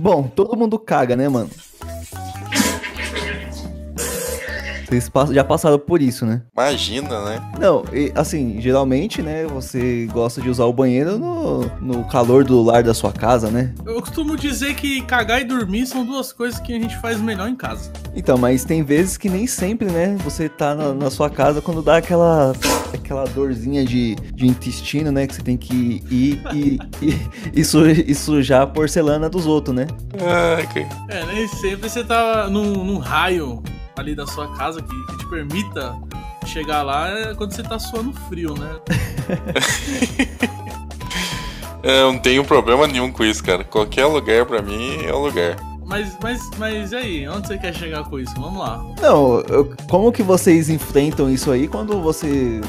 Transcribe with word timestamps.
Bom, 0.00 0.28
todo 0.28 0.56
mundo 0.56 0.78
caga, 0.78 1.16
né, 1.16 1.28
mano? 1.28 1.50
Vocês 4.88 5.10
já 5.34 5.44
passaram 5.44 5.78
por 5.78 6.00
isso, 6.00 6.24
né? 6.24 6.40
Imagina, 6.56 7.22
né? 7.22 7.52
Não, 7.60 7.84
e, 7.92 8.10
assim, 8.14 8.58
geralmente, 8.58 9.20
né, 9.20 9.44
você 9.46 10.08
gosta 10.10 10.40
de 10.40 10.48
usar 10.48 10.64
o 10.64 10.72
banheiro 10.72 11.18
no, 11.18 11.60
no 11.80 12.04
calor 12.08 12.42
do 12.42 12.62
lar 12.62 12.82
da 12.82 12.94
sua 12.94 13.12
casa, 13.12 13.50
né? 13.50 13.74
Eu 13.84 14.00
costumo 14.00 14.34
dizer 14.34 14.74
que 14.74 15.02
cagar 15.02 15.42
e 15.42 15.44
dormir 15.44 15.86
são 15.86 16.06
duas 16.06 16.32
coisas 16.32 16.58
que 16.58 16.74
a 16.74 16.80
gente 16.80 16.96
faz 17.00 17.20
melhor 17.20 17.48
em 17.48 17.54
casa. 17.54 17.92
Então, 18.14 18.38
mas 18.38 18.64
tem 18.64 18.82
vezes 18.82 19.18
que 19.18 19.28
nem 19.28 19.46
sempre, 19.46 19.90
né, 19.90 20.16
você 20.24 20.48
tá 20.48 20.74
na, 20.74 20.94
na 20.94 21.10
sua 21.10 21.28
casa 21.28 21.60
quando 21.60 21.82
dá 21.82 21.98
aquela 21.98 22.54
aquela 22.94 23.24
dorzinha 23.24 23.84
de, 23.84 24.14
de 24.14 24.46
intestino, 24.46 25.12
né, 25.12 25.26
que 25.26 25.34
você 25.34 25.42
tem 25.42 25.58
que 25.58 26.02
ir 26.10 26.40
e, 26.54 26.78
e, 27.02 27.60
e, 27.60 28.10
e 28.10 28.14
sujar 28.14 28.62
a 28.62 28.66
porcelana 28.66 29.28
dos 29.28 29.46
outros, 29.46 29.76
né? 29.76 29.86
Ah, 30.18 30.62
okay. 30.62 30.86
É, 31.08 31.26
nem 31.26 31.46
sempre 31.48 31.90
você 31.90 32.02
tá 32.02 32.48
num, 32.48 32.84
num 32.84 32.98
raio 32.98 33.62
ali 33.98 34.14
da 34.14 34.26
sua 34.26 34.54
casa 34.56 34.80
que, 34.82 35.06
que 35.06 35.18
te 35.18 35.26
permita 35.28 35.94
chegar 36.46 36.82
lá 36.82 37.08
é 37.10 37.34
quando 37.34 37.52
você 37.52 37.62
tá 37.62 37.78
suando 37.78 38.12
frio, 38.28 38.54
né? 38.54 38.76
Eu 41.82 42.12
não 42.12 42.18
tenho 42.18 42.44
problema 42.44 42.86
nenhum 42.86 43.12
com 43.12 43.24
isso, 43.24 43.42
cara. 43.42 43.62
Qualquer 43.62 44.06
lugar 44.06 44.44
para 44.44 44.60
mim 44.60 45.04
é 45.04 45.12
o 45.12 45.18
lugar. 45.18 45.56
Mas, 45.86 46.16
mas, 46.22 46.50
mas 46.58 46.92
e 46.92 46.96
aí? 46.96 47.28
Onde 47.28 47.46
você 47.48 47.56
quer 47.56 47.74
chegar 47.74 48.04
com 48.04 48.18
isso? 48.18 48.34
Vamos 48.34 48.58
lá. 48.58 48.84
Não, 49.00 49.40
eu, 49.48 49.72
como 49.88 50.12
que 50.12 50.22
vocês 50.22 50.68
enfrentam 50.68 51.30
isso 51.30 51.50
aí 51.50 51.66
quando 51.66 52.00
você 52.02 52.60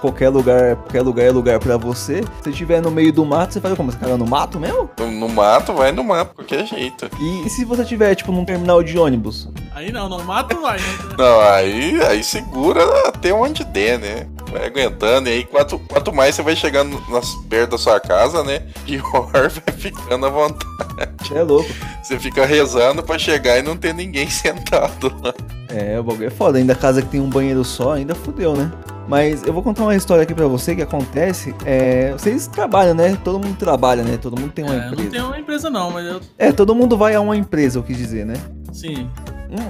qualquer 0.00 0.28
lugar, 0.28 0.76
qualquer 0.76 1.02
lugar 1.02 1.26
é 1.26 1.30
lugar 1.30 1.58
para 1.58 1.76
você. 1.76 2.22
Se 2.42 2.50
estiver 2.50 2.80
no 2.80 2.90
meio 2.90 3.12
do 3.12 3.24
mato, 3.24 3.54
você 3.54 3.60
faz 3.60 3.74
como? 3.76 3.90
Você 3.90 3.98
caga 3.98 4.16
no 4.16 4.26
mato 4.26 4.58
mesmo? 4.58 4.90
No 4.98 5.28
mato, 5.28 5.72
vai 5.72 5.92
no 5.92 6.04
mato, 6.04 6.34
qualquer 6.34 6.66
jeito. 6.66 7.08
E, 7.20 7.46
e 7.46 7.50
se 7.50 7.64
você 7.64 7.84
tiver, 7.84 8.14
tipo, 8.14 8.32
num 8.32 8.44
terminal 8.44 8.82
de 8.82 8.98
ônibus? 8.98 9.48
Aí 9.74 9.92
não, 9.92 10.08
no 10.08 10.22
mato 10.24 10.60
vai, 10.60 10.78
né? 10.78 10.86
não, 11.16 11.40
aí, 11.40 12.02
aí 12.02 12.22
segura 12.22 12.82
até 13.08 13.32
onde 13.32 13.64
der, 13.64 13.98
né? 13.98 14.26
Vai 14.50 14.66
aguentando, 14.66 15.28
e 15.28 15.32
aí 15.32 15.44
quanto, 15.44 15.78
quanto 15.78 16.12
mais 16.12 16.34
você 16.34 16.42
vai 16.42 16.56
chegando 16.56 17.00
nas, 17.08 17.34
perto 17.48 17.70
da 17.70 17.78
sua 17.78 18.00
casa, 18.00 18.42
né? 18.42 18.62
Pior 18.84 19.30
vai 19.32 19.74
ficando 19.76 20.26
à 20.26 20.28
vontade. 20.28 21.34
É 21.34 21.42
louco. 21.42 21.70
Você 22.02 22.18
fica 22.18 22.44
rezando 22.44 23.02
para 23.02 23.18
chegar 23.18 23.58
e 23.58 23.62
não 23.62 23.76
ter 23.76 23.94
ninguém 23.94 24.28
sentado 24.30 25.14
lá. 25.22 25.32
É, 25.68 25.98
o 25.98 26.02
bagulho 26.02 26.26
é 26.26 26.30
foda. 26.30 26.58
Ainda 26.58 26.74
casa 26.74 27.00
que 27.00 27.08
tem 27.08 27.20
um 27.20 27.30
banheiro 27.30 27.64
só, 27.64 27.92
ainda 27.92 28.14
fudeu, 28.14 28.56
né? 28.56 28.70
Mas 29.10 29.42
eu 29.42 29.52
vou 29.52 29.60
contar 29.60 29.82
uma 29.82 29.96
história 29.96 30.22
aqui 30.22 30.32
pra 30.32 30.46
você 30.46 30.76
que 30.76 30.82
acontece. 30.82 31.52
É, 31.66 32.12
vocês 32.12 32.46
trabalham, 32.46 32.94
né? 32.94 33.18
Todo 33.24 33.40
mundo 33.40 33.56
trabalha, 33.58 34.04
né? 34.04 34.16
Todo 34.16 34.40
mundo 34.40 34.52
tem 34.52 34.64
uma 34.64 34.72
é, 34.72 34.86
empresa. 34.86 35.02
Não 35.02 35.10
tem 35.10 35.20
uma 35.20 35.38
empresa, 35.40 35.68
não, 35.68 35.90
mas 35.90 36.06
eu. 36.06 36.20
É, 36.38 36.52
todo 36.52 36.76
mundo 36.76 36.96
vai 36.96 37.16
a 37.16 37.20
uma 37.20 37.36
empresa, 37.36 37.80
eu 37.80 37.82
quis 37.82 37.96
dizer, 37.96 38.24
né? 38.24 38.34
Sim. 38.72 39.10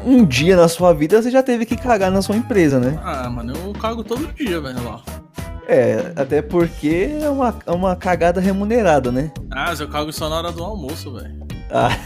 Um, 0.07 0.17
um 0.17 0.25
dia 0.27 0.57
na 0.57 0.69
sua 0.69 0.93
vida 0.93 1.23
você 1.23 1.31
já 1.31 1.43
teve 1.43 1.65
que 1.65 1.75
cagar 1.75 2.11
na 2.11 2.21
sua 2.21 2.37
empresa, 2.37 2.79
né? 2.79 3.01
Ah, 3.03 3.31
mano, 3.31 3.55
eu 3.57 3.73
cago 3.73 4.05
todo 4.05 4.31
dia, 4.35 4.61
velho, 4.61 4.85
lá. 4.85 5.01
É, 5.67 6.13
até 6.17 6.43
porque 6.43 7.09
é 7.23 7.31
uma, 7.31 7.55
é 7.65 7.71
uma 7.71 7.97
cagada 7.97 8.43
remunerada, 8.43 9.11
né? 9.11 9.33
Ah, 9.51 9.69
mas 9.69 9.81
eu 9.81 9.89
cago 9.89 10.13
só 10.13 10.29
na 10.29 10.37
hora 10.37 10.53
do 10.53 10.63
almoço, 10.63 11.15
velho. 11.15 11.50
Ah. 11.73 11.91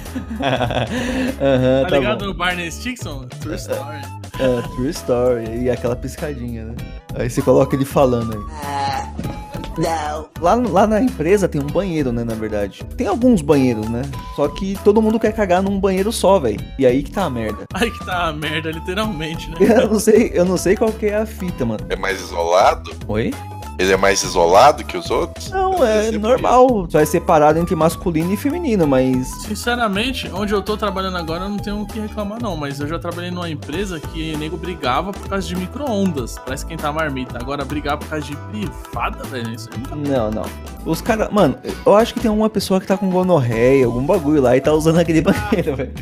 uhum, 1.40 1.82
tá, 1.84 1.88
tá 1.90 1.98
ligado 1.98 2.18
bom. 2.20 2.26
no 2.26 2.34
Barney 2.34 2.70
Stinson? 2.70 3.26
True 3.40 3.56
Story. 3.56 4.00
É, 4.38 4.62
True 4.74 4.90
Story. 4.90 5.62
E 5.62 5.70
aquela 5.70 5.96
piscadinha, 5.96 6.64
né? 6.64 6.74
Aí 7.14 7.30
você 7.30 7.40
coloca 7.40 7.74
ele 7.74 7.84
falando 7.84 8.32
aí. 8.32 9.34
Não. 9.78 10.28
Lá, 10.40 10.54
lá 10.54 10.86
na 10.86 11.00
empresa 11.00 11.48
tem 11.48 11.60
um 11.60 11.66
banheiro, 11.66 12.12
né, 12.12 12.22
na 12.24 12.34
verdade. 12.34 12.84
Tem 12.96 13.06
alguns 13.06 13.42
banheiros, 13.42 13.88
né? 13.88 14.02
Só 14.36 14.46
que 14.48 14.78
todo 14.84 15.02
mundo 15.02 15.18
quer 15.18 15.32
cagar 15.32 15.62
num 15.62 15.80
banheiro 15.80 16.12
só, 16.12 16.38
velho. 16.38 16.60
E 16.78 16.86
aí 16.86 17.02
que 17.02 17.10
tá 17.10 17.24
a 17.24 17.30
merda. 17.30 17.64
Aí 17.74 17.90
que 17.90 18.04
tá 18.04 18.28
a 18.28 18.32
merda, 18.32 18.70
literalmente, 18.70 19.50
né? 19.50 19.56
eu 19.60 19.88
não 19.88 19.98
sei, 19.98 20.30
eu 20.32 20.44
não 20.44 20.56
sei 20.56 20.76
qual 20.76 20.92
que 20.92 21.06
é 21.06 21.16
a 21.16 21.26
fita, 21.26 21.64
mano. 21.64 21.84
É 21.88 21.96
mais 21.96 22.20
isolado? 22.20 22.90
Oi? 23.08 23.32
Ele 23.78 23.92
é 23.92 23.96
mais 23.96 24.22
isolado 24.22 24.84
que 24.84 24.96
os 24.96 25.10
outros? 25.10 25.50
Não, 25.50 25.84
é 25.84 26.10
normal. 26.12 26.86
Só 26.88 27.00
é 27.00 27.04
separado 27.04 27.58
entre 27.58 27.74
masculino 27.74 28.32
e 28.32 28.36
feminino, 28.36 28.86
mas. 28.86 29.28
Sinceramente, 29.42 30.30
onde 30.32 30.52
eu 30.52 30.62
tô 30.62 30.76
trabalhando 30.76 31.16
agora, 31.16 31.44
eu 31.44 31.48
não 31.48 31.56
tenho 31.56 31.80
o 31.82 31.86
que 31.86 31.98
reclamar, 31.98 32.40
não. 32.40 32.56
Mas 32.56 32.78
eu 32.78 32.86
já 32.86 32.98
trabalhei 32.98 33.30
numa 33.30 33.50
empresa 33.50 33.98
que 33.98 34.32
o 34.34 34.38
nego 34.38 34.56
brigava 34.56 35.12
por 35.12 35.28
causa 35.28 35.46
de 35.46 35.56
micro-ondas 35.56 36.38
pra 36.38 36.54
esquentar 36.54 36.90
a 36.90 36.92
marmita. 36.92 37.38
Agora, 37.38 37.64
brigar 37.64 37.98
por 37.98 38.08
causa 38.08 38.24
de 38.24 38.36
privada, 38.36 39.24
velho, 39.24 39.50
isso 39.50 39.68
aí 39.72 39.78
nunca... 39.78 39.96
Não, 39.96 40.30
não. 40.30 40.44
Os 40.84 41.00
caras. 41.00 41.30
Mano, 41.30 41.56
eu 41.84 41.94
acho 41.96 42.14
que 42.14 42.20
tem 42.20 42.30
uma 42.30 42.48
pessoa 42.50 42.80
que 42.80 42.86
tá 42.86 42.96
com 42.96 43.10
gonorreia, 43.10 43.86
algum 43.86 44.04
bagulho 44.04 44.40
lá 44.40 44.56
e 44.56 44.60
tá 44.60 44.72
usando 44.72 44.98
aquele 44.98 45.20
banheiro, 45.22 45.74
velho. 45.76 45.92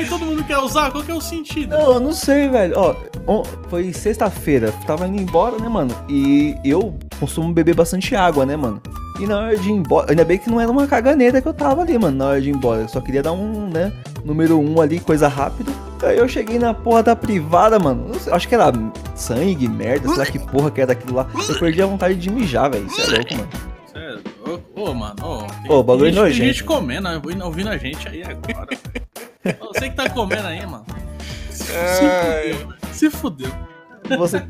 Aí 0.00 0.08
todo 0.08 0.24
mundo 0.24 0.42
quer 0.42 0.56
usar, 0.56 0.90
qual 0.90 1.04
que 1.04 1.10
é 1.10 1.14
o 1.14 1.20
sentido? 1.20 1.76
Não, 1.76 1.92
eu 1.92 2.00
não 2.00 2.12
sei, 2.12 2.48
velho. 2.48 2.74
Ó, 3.26 3.44
foi 3.68 3.92
sexta-feira, 3.92 4.72
tava 4.86 5.06
indo 5.06 5.20
embora, 5.20 5.58
né, 5.58 5.68
mano? 5.68 5.94
E 6.08 6.56
eu 6.64 6.98
costumo 7.18 7.52
beber 7.52 7.74
bastante 7.74 8.16
água, 8.16 8.46
né, 8.46 8.56
mano? 8.56 8.80
E 9.20 9.26
na 9.26 9.38
hora 9.38 9.58
de 9.58 9.68
ir 9.68 9.72
embora, 9.72 10.10
ainda 10.10 10.24
bem 10.24 10.38
que 10.38 10.48
não 10.48 10.58
era 10.58 10.70
uma 10.70 10.86
caganeira 10.86 11.42
que 11.42 11.46
eu 11.46 11.52
tava 11.52 11.82
ali, 11.82 11.98
mano, 11.98 12.16
na 12.16 12.26
hora 12.28 12.40
de 12.40 12.48
ir 12.48 12.54
embora. 12.54 12.80
Eu 12.80 12.88
só 12.88 12.98
queria 12.98 13.22
dar 13.22 13.32
um, 13.32 13.68
né, 13.68 13.92
número 14.24 14.58
um 14.58 14.80
ali, 14.80 14.98
coisa 15.00 15.28
rápida. 15.28 15.70
Aí 16.02 16.16
eu 16.16 16.26
cheguei 16.26 16.58
na 16.58 16.72
porra 16.72 17.02
da 17.02 17.14
privada, 17.14 17.78
mano. 17.78 18.18
Sei, 18.18 18.32
acho 18.32 18.48
que 18.48 18.54
era 18.54 18.72
sangue, 19.14 19.68
merda, 19.68 20.08
sei 20.08 20.16
lá 20.16 20.24
que 20.24 20.38
porra 20.38 20.70
que 20.70 20.80
era 20.80 20.94
daquilo 20.94 21.16
lá. 21.16 21.26
Eu 21.46 21.58
perdi 21.58 21.82
a 21.82 21.86
vontade 21.86 22.14
de 22.14 22.30
mijar, 22.30 22.70
velho. 22.70 22.86
Isso 22.86 23.02
é 23.02 23.16
louco, 23.18 23.34
mano. 23.34 23.48
Sério? 23.92 24.20
Ô, 24.74 24.80
ô, 24.80 24.94
mano, 24.94 25.14
ô. 25.22 25.74
Ô, 25.74 25.80
o 25.80 25.82
bagulho 25.82 26.08
é 26.08 26.12
nojento. 26.12 26.38
Tem 26.38 26.46
gente 26.46 26.64
comendo, 26.64 27.06
ouvindo 27.44 27.68
a 27.68 27.76
gente 27.76 28.08
aí 28.08 28.22
agora. 28.22 28.66
Você 29.42 29.90
que 29.90 29.96
tá 29.96 30.08
comendo 30.10 30.46
aí, 30.46 30.64
mano. 30.66 30.84
Se 31.50 31.70
fudeu. 31.70 32.74
Se 32.92 33.10
fudeu. 33.10 33.52
Você. 34.18 34.42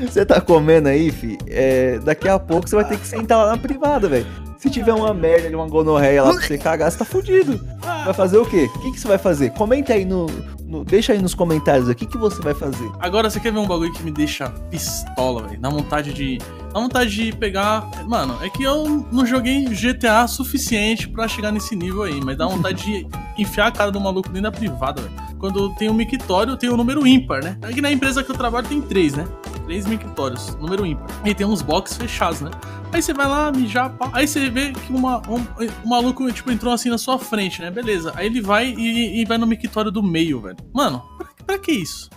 Você 0.00 0.24
tá 0.24 0.40
comendo 0.40 0.88
aí, 0.88 1.10
fi? 1.10 1.38
É, 1.46 1.98
daqui 1.98 2.28
a 2.28 2.38
pouco 2.38 2.68
você 2.68 2.76
vai 2.76 2.84
ter 2.84 2.98
que 2.98 3.06
sentar 3.06 3.38
lá 3.38 3.52
na 3.52 3.58
privada, 3.58 4.08
velho. 4.08 4.26
Se 4.58 4.68
tiver 4.68 4.92
uma 4.92 5.14
merda 5.14 5.48
de 5.48 5.54
uma 5.54 5.68
gonorreia 5.68 6.22
lá 6.22 6.32
pra 6.32 6.40
você 6.40 6.58
cagar, 6.58 6.90
você 6.90 6.98
tá 6.98 7.04
fudido. 7.04 7.60
Vai 7.80 8.12
fazer 8.12 8.38
o 8.38 8.46
quê? 8.46 8.68
O 8.74 8.78
que, 8.80 8.92
que 8.92 9.00
você 9.00 9.06
vai 9.06 9.18
fazer? 9.18 9.50
Comenta 9.50 9.92
aí 9.92 10.04
no, 10.04 10.26
no, 10.64 10.84
deixa 10.84 11.12
aí 11.12 11.22
nos 11.22 11.34
comentários 11.34 11.88
aqui 11.88 12.04
o 12.04 12.08
que 12.08 12.18
você 12.18 12.42
vai 12.42 12.54
fazer. 12.54 12.90
Agora, 12.98 13.30
você 13.30 13.38
quer 13.38 13.52
ver 13.52 13.58
um 13.58 13.66
bagulho 13.66 13.92
que 13.92 14.02
me 14.02 14.10
deixa 14.10 14.50
pistola, 14.70 15.46
velho? 15.46 15.60
Dá 15.60 15.68
vontade 15.68 16.12
de. 16.12 16.38
Dá 16.78 16.82
vontade 16.82 17.10
de 17.10 17.32
pegar. 17.32 17.90
Mano, 18.06 18.38
é 18.40 18.48
que 18.48 18.62
eu 18.62 19.04
não 19.10 19.26
joguei 19.26 19.64
GTA 19.64 20.28
suficiente 20.28 21.08
para 21.08 21.26
chegar 21.26 21.50
nesse 21.50 21.74
nível 21.74 22.04
aí, 22.04 22.20
mas 22.24 22.38
dá 22.38 22.46
vontade 22.48 22.84
de 22.84 23.06
enfiar 23.36 23.66
a 23.66 23.72
cara 23.72 23.90
do 23.90 24.00
maluco 24.00 24.28
dentro 24.28 24.50
da 24.50 24.52
privada, 24.52 25.02
velho 25.02 25.28
quando 25.38 25.72
tem 25.76 25.88
um 25.88 25.94
mictório, 25.94 26.56
tem 26.56 26.68
o 26.68 26.74
um 26.74 26.76
número 26.76 27.06
ímpar, 27.06 27.42
né? 27.42 27.56
Aqui 27.62 27.80
na 27.80 27.92
empresa 27.92 28.24
que 28.24 28.30
eu 28.32 28.36
trabalho 28.36 28.66
tem 28.66 28.80
três, 28.80 29.14
né? 29.14 29.24
Três 29.64 29.86
mictórios, 29.86 30.56
número 30.56 30.84
ímpar. 30.84 31.06
E 31.24 31.32
tem 31.32 31.46
uns 31.46 31.62
boxes 31.62 31.96
fechados, 31.96 32.40
né? 32.40 32.50
Aí 32.92 33.00
você 33.00 33.14
vai 33.14 33.28
lá, 33.28 33.52
mijar, 33.52 33.90
pá. 33.90 34.10
Aí 34.12 34.26
você 34.26 34.50
vê 34.50 34.72
que 34.72 34.92
uma, 34.92 35.18
um, 35.28 35.36
um, 35.38 35.88
maluco, 35.88 36.30
tipo, 36.32 36.50
entrou 36.50 36.72
assim 36.72 36.90
na 36.90 36.98
sua 36.98 37.20
frente, 37.20 37.62
né? 37.62 37.70
Beleza. 37.70 38.12
Aí 38.16 38.26
ele 38.26 38.40
vai 38.40 38.66
e, 38.66 39.20
e 39.20 39.24
vai 39.24 39.38
no 39.38 39.46
mictório 39.46 39.92
do 39.92 40.02
meio, 40.02 40.40
velho. 40.40 40.56
Mano, 40.74 41.02
pra, 41.16 41.28
pra 41.46 41.58
que 41.58 41.70
isso? 41.70 42.10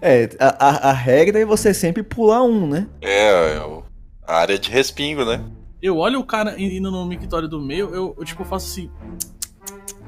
É, 0.00 0.30
a, 0.38 0.68
a, 0.68 0.90
a, 0.90 0.92
regra 0.92 1.38
é 1.38 1.44
você 1.44 1.74
sempre 1.74 2.02
pular 2.02 2.42
um, 2.42 2.66
né? 2.66 2.86
É, 3.02 3.56
é 3.56 3.82
a 4.26 4.36
área 4.36 4.58
de 4.58 4.70
respingo, 4.70 5.24
né? 5.24 5.42
Eu 5.82 5.98
olho 5.98 6.18
o 6.18 6.24
cara 6.24 6.54
indo 6.60 6.90
no 6.90 7.04
mictório 7.04 7.46
do 7.46 7.60
meio, 7.60 7.94
eu, 7.94 8.14
eu 8.18 8.24
tipo, 8.24 8.44
faço 8.44 8.66
assim. 8.66 8.90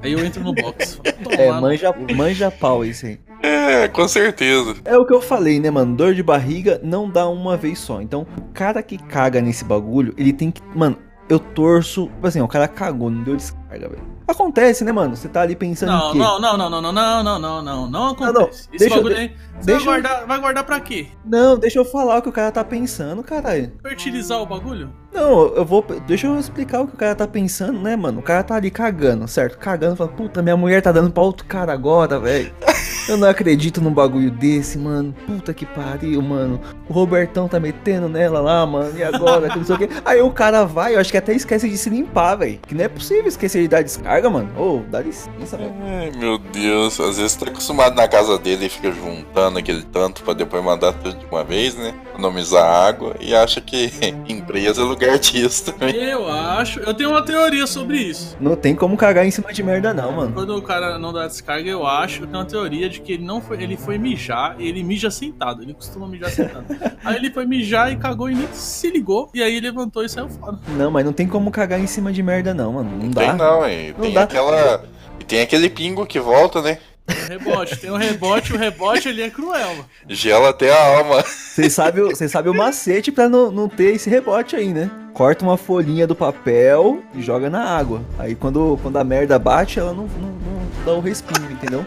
Aí 0.02 0.12
eu 0.12 0.25
entro 0.25 0.42
no 0.42 0.54
box. 0.54 1.00
é, 1.38 1.50
manja, 1.52 1.94
manja 2.16 2.50
pau 2.50 2.84
isso 2.84 3.06
aí. 3.06 3.20
É, 3.42 3.88
com 3.88 4.08
certeza. 4.08 4.76
É 4.84 4.96
o 4.96 5.04
que 5.04 5.12
eu 5.12 5.20
falei, 5.20 5.60
né, 5.60 5.70
mano? 5.70 5.94
Dor 5.94 6.14
de 6.14 6.22
barriga 6.22 6.80
não 6.82 7.10
dá 7.10 7.28
uma 7.28 7.56
vez 7.56 7.78
só. 7.78 8.00
Então, 8.00 8.26
o 8.38 8.52
cara 8.52 8.82
que 8.82 8.96
caga 8.96 9.40
nesse 9.40 9.64
bagulho, 9.64 10.14
ele 10.16 10.32
tem 10.32 10.50
que. 10.50 10.62
Mano, 10.75 10.96
eu 11.28 11.38
torço. 11.38 12.06
Tipo 12.06 12.26
assim, 12.26 12.40
o 12.40 12.49
cara 12.49 12.69
cagou, 12.69 13.11
não 13.11 13.22
deu 13.22 13.37
descarga, 13.37 13.88
velho. 13.88 14.15
Acontece, 14.26 14.84
né, 14.84 14.93
mano? 14.93 15.14
Você 15.14 15.28
tá 15.28 15.43
ali 15.43 15.55
pensando 15.55 15.93
não, 15.93 16.08
em 16.08 16.12
quê? 16.12 16.19
Não, 16.19 16.40
não, 16.40 16.58
não, 16.58 16.70
não, 16.70 16.81
não, 16.81 16.93
não, 16.93 17.23
não, 17.23 17.38
não, 17.38 17.62
não, 17.62 17.90
não 17.90 18.06
acontece. 18.08 18.69
Não, 18.70 18.78
deixa 18.78 18.94
bagulho 18.96 19.17
eu, 19.17 19.31
deixa 19.62 19.84
vai, 19.84 20.00
guardar, 20.02 20.26
vai 20.26 20.40
guardar 20.40 20.64
pra 20.64 20.81
quê? 20.81 21.08
Não, 21.25 21.56
deixa 21.56 21.78
eu 21.78 21.84
falar 21.84 22.19
o 22.19 22.23
que 22.23 22.28
o 22.28 22.32
cara 22.32 22.50
tá 22.50 22.64
pensando, 22.64 23.23
caralho. 23.23 23.73
Fertilizar 23.82 24.40
o 24.40 24.46
bagulho? 24.46 24.93
Não, 25.12 25.46
eu 25.55 25.64
vou. 25.64 25.84
Deixa 26.06 26.26
eu 26.26 26.38
explicar 26.38 26.82
o 26.82 26.87
que 26.87 26.94
o 26.94 26.99
cara 26.99 27.14
tá 27.14 27.26
pensando, 27.26 27.81
né, 27.81 27.96
mano? 27.96 28.19
O 28.19 28.23
cara 28.23 28.43
tá 28.43 28.56
ali 28.56 28.70
cagando, 28.70 29.26
certo? 29.28 29.56
Cagando, 29.58 29.96
fala, 29.96 30.11
puta, 30.11 30.43
minha 30.43 30.56
mulher 30.56 30.82
tá 30.82 30.93
dando 30.93 31.11
pra 31.11 31.23
outro 31.23 31.46
cara 31.46 31.73
agora, 31.73 32.19
velho. 32.19 32.52
Eu 33.08 33.17
não 33.17 33.28
acredito 33.28 33.81
num 33.81 33.93
bagulho 33.93 34.32
desse, 34.32 34.76
mano. 34.76 35.14
Puta 35.26 35.55
que 35.55 35.64
pariu, 35.64 36.20
mano. 36.20 36.61
O 36.88 36.93
Robertão 36.93 37.46
tá 37.46 37.61
metendo 37.61 38.08
nela 38.08 38.40
lá, 38.40 38.67
mano. 38.67 38.99
E 38.99 39.02
agora? 39.05 39.49
Que 39.49 39.58
não 39.58 39.64
sei 39.64 39.76
o 39.76 39.78
quê. 39.78 39.88
Aí 40.05 40.20
o 40.20 40.31
cara 40.32 40.64
vai, 40.64 40.96
eu 40.96 40.99
acho 41.00 41.12
que 41.12 41.17
até 41.17 41.32
esquece 41.32 41.69
de 41.69 41.78
se 41.78 41.88
limpar, 41.88 42.34
velho. 42.34 42.58
Que 42.67 42.75
não 42.75 42.84
é 42.84 42.88
possível 42.88 43.28
esquecer 43.28 43.62
de 43.62 43.69
dar 43.69 43.82
descarga, 43.82 44.15
mano. 44.30 44.48
Ô, 44.56 44.82
dá 44.90 45.00
licença, 45.00 45.56
velho. 45.56 45.74
Ai, 45.82 46.10
meu 46.16 46.38
Deus. 46.38 46.98
Às 47.00 47.18
vezes 47.18 47.36
tá 47.36 47.46
acostumado 47.46 47.94
na 47.94 48.08
casa 48.08 48.38
dele 48.38 48.66
e 48.66 48.68
fica 48.68 48.90
juntando 48.92 49.58
aquele 49.58 49.82
tanto 49.82 50.22
pra 50.22 50.34
depois 50.34 50.62
mandar 50.64 50.92
tudo 50.92 51.18
de 51.18 51.26
uma 51.26 51.44
vez, 51.44 51.74
né? 51.74 51.94
Economizar 52.10 52.64
água 52.64 53.14
e 53.20 53.34
acha 53.34 53.60
que 53.60 53.90
empresa 54.28 54.82
é 54.82 54.84
lugar 54.84 55.18
disso 55.18 55.72
também. 55.72 55.94
Eu 55.94 56.28
acho. 56.28 56.80
Eu 56.80 56.94
tenho 56.94 57.10
uma 57.10 57.22
teoria 57.22 57.66
sobre 57.66 57.98
isso. 57.98 58.36
Não 58.40 58.56
tem 58.56 58.74
como 58.74 58.96
cagar 58.96 59.26
em 59.26 59.30
cima 59.30 59.52
de 59.52 59.62
merda, 59.62 59.92
não, 59.92 60.12
mano. 60.12 60.32
Quando 60.32 60.56
o 60.56 60.62
cara 60.62 60.98
não 60.98 61.12
dá 61.12 61.26
descarga, 61.26 61.68
eu 61.68 61.86
acho. 61.86 62.22
Eu 62.22 62.26
tenho 62.26 62.38
uma 62.38 62.44
teoria 62.44 62.88
de 62.88 63.00
que 63.00 63.12
ele 63.12 63.24
não 63.24 63.40
foi. 63.40 63.62
Ele 63.62 63.76
foi 63.76 63.98
mijar 63.98 64.56
e 64.58 64.68
ele 64.68 64.82
mija 64.82 65.10
sentado. 65.10 65.62
Ele 65.62 65.74
costuma 65.74 66.06
mijar 66.06 66.30
sentado. 66.30 66.64
aí 67.04 67.16
ele 67.16 67.30
foi 67.30 67.46
mijar 67.46 67.92
e 67.92 67.96
cagou 67.96 68.30
e 68.30 68.34
nem 68.34 68.48
se 68.52 68.90
ligou. 68.90 69.30
E 69.34 69.42
aí 69.42 69.60
levantou 69.60 70.04
e 70.04 70.08
saiu 70.08 70.28
fora. 70.28 70.58
Não, 70.76 70.90
mas 70.90 71.04
não 71.04 71.12
tem 71.12 71.26
como 71.26 71.50
cagar 71.50 71.80
em 71.80 71.86
cima 71.86 72.12
de 72.12 72.22
merda, 72.22 72.54
não, 72.54 72.72
mano. 72.72 72.90
Não 73.02 73.10
dá. 73.10 73.20
Tem 73.20 73.34
não, 73.34 73.66
hein? 73.66 73.94
Não 73.98 74.06
Tem 74.06 74.14
dá. 74.14 74.23
aquela. 74.23 74.85
E 75.20 75.25
tem 75.25 75.41
aquele 75.41 75.69
pingo 75.70 76.06
que 76.06 76.19
volta, 76.19 76.61
né? 76.62 76.79
Tem 77.06 77.17
o 77.17 77.29
rebote. 77.29 77.76
Tem 77.76 77.91
o 77.91 77.97
rebote. 77.97 78.53
O 78.53 78.56
rebote 78.56 79.08
ele 79.08 79.23
é 79.23 79.31
cruel. 79.31 79.69
mano. 79.69 79.87
Gela 80.08 80.50
até 80.50 80.73
a 80.73 80.99
alma. 80.99 81.23
Vocês 81.23 81.73
sabem 81.73 82.14
sabem 82.14 82.53
o 82.53 82.56
macete 82.56 83.12
pra 83.12 83.29
não, 83.29 83.50
não 83.50 83.69
ter 83.69 83.94
esse 83.94 84.11
rebote 84.11 84.56
aí, 84.56 84.73
né? 84.73 84.91
Corta 85.14 85.44
uma 85.44 85.56
folhinha 85.56 86.06
do 86.06 86.14
papel 86.14 87.03
e 87.14 87.23
joga 87.23 87.49
na 87.49 87.64
água. 87.64 88.03
Aí 88.19 88.35
quando, 88.35 88.79
quando 88.82 88.97
a 88.97 89.05
merda 89.05 89.38
bate, 89.38 89.79
ela 89.79 89.93
não, 89.93 90.06
não, 90.06 90.29
não 90.29 90.85
dá 90.85 90.93
o 90.93 91.00
respingo, 91.00 91.50
entendeu? 91.52 91.87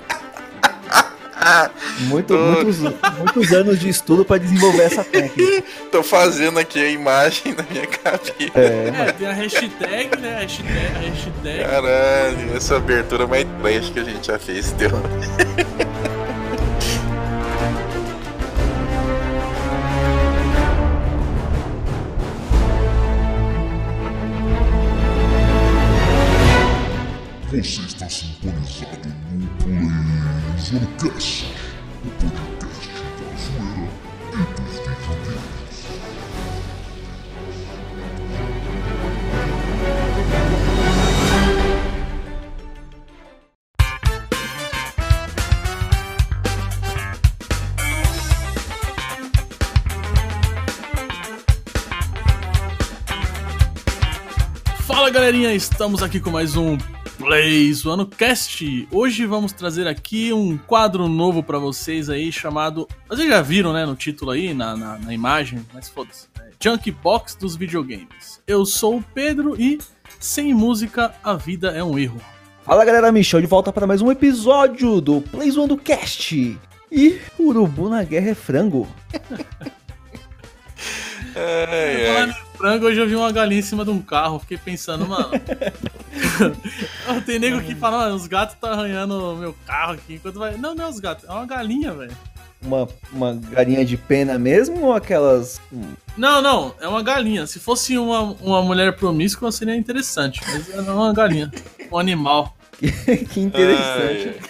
Muito, 2.02 2.34
muitos, 2.34 2.80
muitos 2.80 3.52
anos 3.54 3.80
de 3.80 3.88
estudo 3.90 4.26
pra 4.26 4.38
desenvolver 4.38 4.84
essa 4.84 5.04
técnica. 5.04 5.64
Tô 5.92 6.04
fazendo 6.04 6.60
aqui 6.60 6.80
a 6.80 6.90
imagem 6.90 7.54
na 7.56 7.64
minha 7.70 7.88
cabeça. 7.88 8.52
É, 8.56 8.92
É, 9.08 9.12
tem 9.14 9.28
a 9.28 9.34
hashtag, 9.34 10.18
né? 10.20 10.36
A 10.36 10.40
hashtag. 10.40 10.70
A 10.96 11.00
hashtag. 11.00 11.64
Caralho, 11.64 12.56
essa 12.58 12.76
abertura 12.78 13.26
mais 13.26 13.46
trash 13.62 13.90
que 13.90 14.00
a 14.00 14.04
gente 14.04 14.28
já 14.28 14.38
fez, 14.38 14.72
deu. 14.74 14.90
Você 27.50 27.58
está 27.82 28.08
sintonizado 28.08 29.10
no 29.34 29.48
PlayZonecast, 30.70 31.46
o 32.06 32.10
podcast 32.12 33.02
da 33.18 33.30
zoeira 33.42 33.90
e 34.34 34.38
dos 34.54 34.74
videogames. 34.78 35.78
Fala 54.86 55.10
galerinha, 55.10 55.56
estamos 55.56 56.04
aqui 56.04 56.20
com 56.20 56.30
mais 56.30 56.56
um 56.56 56.78
Play 57.20 57.72
Zoando 57.74 58.08
Cast. 58.08 58.88
Hoje 58.90 59.26
vamos 59.26 59.52
trazer 59.52 59.86
aqui 59.86 60.32
um 60.32 60.58
quadro 60.58 61.06
novo 61.10 61.44
pra 61.44 61.60
vocês 61.60 62.10
aí 62.10 62.32
chamado. 62.32 62.88
Vocês 63.10 63.28
já 63.28 63.42
viram, 63.42 63.74
né, 63.74 63.86
no 63.86 63.94
título 63.94 64.32
aí, 64.32 64.54
na, 64.54 64.76
na, 64.78 64.98
na 64.98 65.14
imagem, 65.14 65.66
mas 65.74 65.90
foda-se. 65.90 66.28
É 66.40 66.50
Junk 66.64 66.90
Box 66.92 67.36
dos 67.36 67.58
videogames. 67.58 68.42
Eu 68.48 68.66
sou 68.66 69.00
o 69.00 69.04
Pedro 69.04 69.60
e 69.60 69.80
sem 70.18 70.54
música 70.54 71.14
a 71.22 71.34
vida 71.34 71.72
é 71.72 71.84
um 71.84 72.00
erro. 72.00 72.22
Fala 72.64 72.86
galera, 72.86 73.12
Michel 73.12 73.42
de 73.42 73.48
volta 73.48 73.74
para 73.74 73.86
mais 73.86 74.02
um 74.02 74.10
episódio 74.10 75.02
do 75.02 75.20
Play 75.20 75.52
Zoando 75.52 75.76
Cast. 75.76 76.58
E 76.90 77.20
urubu 77.38 77.90
na 77.90 78.02
guerra 78.02 78.30
é 78.30 78.36
frango. 78.36 78.88
É. 81.36 82.26
em 82.26 82.34
frango, 82.58 82.88
hoje 82.88 83.00
eu 83.00 83.08
vi 83.08 83.16
uma 83.16 83.32
galinha 83.32 83.60
em 83.60 83.64
cima 83.64 83.86
de 83.86 83.92
um 83.92 84.02
carro. 84.02 84.40
Fiquei 84.40 84.58
pensando, 84.58 85.08
mano. 85.08 85.30
Tem 87.30 87.38
nego 87.38 87.62
que 87.62 87.76
fala, 87.76 88.08
"Ah, 88.08 88.16
os 88.16 88.26
gatos 88.26 88.56
tá 88.60 88.72
arranhando 88.72 89.36
meu 89.36 89.56
carro 89.68 89.94
aqui. 89.94 90.16
Enquanto 90.16 90.40
vai. 90.40 90.58
Não, 90.58 90.74
não 90.74 90.86
é 90.86 90.90
os 90.90 91.00
gatos, 91.00 91.30
é 91.30 91.32
uma 91.32 91.46
galinha, 91.46 91.94
velho. 91.94 92.18
Uma, 92.60 92.90
uma 93.14 93.34
galinha 93.36 93.86
de 93.86 93.96
pena 93.96 94.40
mesmo 94.40 94.86
ou 94.86 94.94
aquelas. 94.94 95.62
Não, 96.18 96.42
não, 96.42 96.74
é 96.82 96.88
uma 96.88 97.04
galinha. 97.04 97.46
Se 97.46 97.60
fosse 97.60 98.00
uma, 98.00 98.36
uma 98.42 98.64
mulher 98.64 98.96
promíscua, 98.96 99.52
seria 99.52 99.76
interessante. 99.76 100.42
Mas 100.48 100.74
é 100.74 100.92
uma 100.92 101.14
galinha. 101.14 101.52
Um 101.92 102.00
animal. 102.00 102.58
que 102.82 103.40
interessante. 103.40 104.42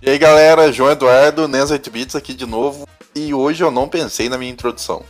E 0.00 0.10
aí 0.10 0.18
galera, 0.18 0.70
João 0.70 0.92
Eduardo, 0.92 1.48
Nes 1.48 1.72
8 1.72 1.90
Bits 1.90 2.14
aqui 2.14 2.34
de 2.34 2.46
novo. 2.46 2.86
E 3.16 3.34
hoje 3.34 3.64
eu 3.64 3.70
não 3.72 3.88
pensei 3.88 4.28
na 4.28 4.38
minha 4.38 4.52
introdução. 4.52 5.04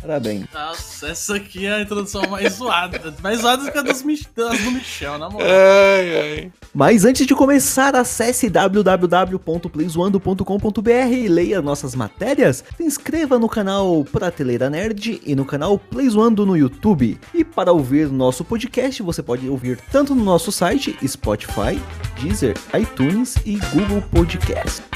Parabéns. 0.00 0.46
Nossa, 0.52 1.08
essa 1.08 1.36
aqui 1.36 1.66
é 1.66 1.74
a 1.74 1.82
introdução 1.82 2.22
mais 2.28 2.54
zoada. 2.54 3.14
Mais 3.22 3.40
zoada 3.40 3.64
do 3.64 3.70
que 3.70 3.78
a 3.78 3.82
das, 3.82 4.02
do 4.02 4.06
Michel, 4.06 5.18
na 5.18 5.28
moral. 5.28 5.48
Ai, 5.48 6.20
ai. 6.20 6.50
Mas 6.72 7.04
antes 7.04 7.26
de 7.26 7.34
começar, 7.34 7.94
acesse 7.94 8.48
www.playzoando.com.br 8.48 11.12
e 11.12 11.28
leia 11.28 11.60
nossas 11.60 11.94
matérias. 11.94 12.64
Se 12.76 12.82
inscreva 12.82 13.38
no 13.38 13.46
canal 13.48 14.02
Prateleira 14.04 14.70
Nerd 14.70 15.20
e 15.24 15.34
no 15.34 15.44
canal 15.44 15.78
Playzoando 15.78 16.46
no 16.46 16.56
YouTube. 16.56 17.20
E 17.34 17.44
para 17.44 17.72
ouvir 17.72 18.08
nosso 18.08 18.44
podcast, 18.44 19.02
você 19.02 19.22
pode 19.22 19.46
ouvir 19.48 19.78
tanto 19.90 20.14
no 20.14 20.24
nosso 20.24 20.52
site, 20.52 20.96
Spotify, 21.06 21.80
Deezer, 22.20 22.56
iTunes 22.74 23.36
e 23.44 23.56
Google 23.56 24.02
Podcast. 24.10 24.89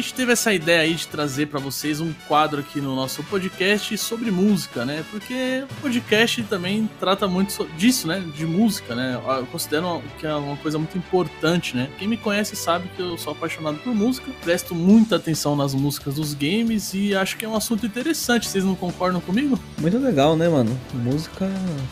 Gente 0.00 0.14
teve 0.14 0.32
essa 0.32 0.52
ideia 0.52 0.80
aí 0.80 0.94
de 0.94 1.06
trazer 1.08 1.46
pra 1.46 1.60
vocês 1.60 2.00
um 2.00 2.12
quadro 2.26 2.60
aqui 2.60 2.80
no 2.80 2.94
nosso 2.94 3.22
podcast 3.24 3.96
sobre 3.98 4.30
música, 4.30 4.84
né? 4.84 5.04
Porque 5.10 5.64
o 5.70 5.74
podcast 5.82 6.42
também 6.44 6.88
trata 6.98 7.26
muito 7.28 7.52
so- 7.52 7.68
disso, 7.76 8.06
né? 8.06 8.22
De 8.34 8.46
música, 8.46 8.94
né? 8.94 9.20
Eu 9.38 9.46
considero 9.46 10.02
que 10.18 10.26
é 10.26 10.34
uma 10.34 10.56
coisa 10.56 10.78
muito 10.78 10.96
importante, 10.96 11.76
né? 11.76 11.88
Quem 11.98 12.08
me 12.08 12.16
conhece 12.16 12.54
sabe 12.56 12.88
que 12.96 13.02
eu 13.02 13.16
sou 13.18 13.32
apaixonado 13.32 13.78
por 13.78 13.94
música, 13.94 14.30
presto 14.42 14.74
muita 14.74 15.16
atenção 15.16 15.54
nas 15.56 15.74
músicas 15.74 16.14
dos 16.14 16.34
games 16.34 16.92
e 16.94 17.14
acho 17.14 17.36
que 17.36 17.44
é 17.44 17.48
um 17.48 17.56
assunto 17.56 17.84
interessante. 17.86 18.48
Vocês 18.48 18.64
não 18.64 18.74
concordam 18.74 19.20
comigo? 19.20 19.58
Muito 19.78 19.98
legal, 19.98 20.36
né, 20.36 20.48
mano? 20.48 20.78
Música, 20.94 21.48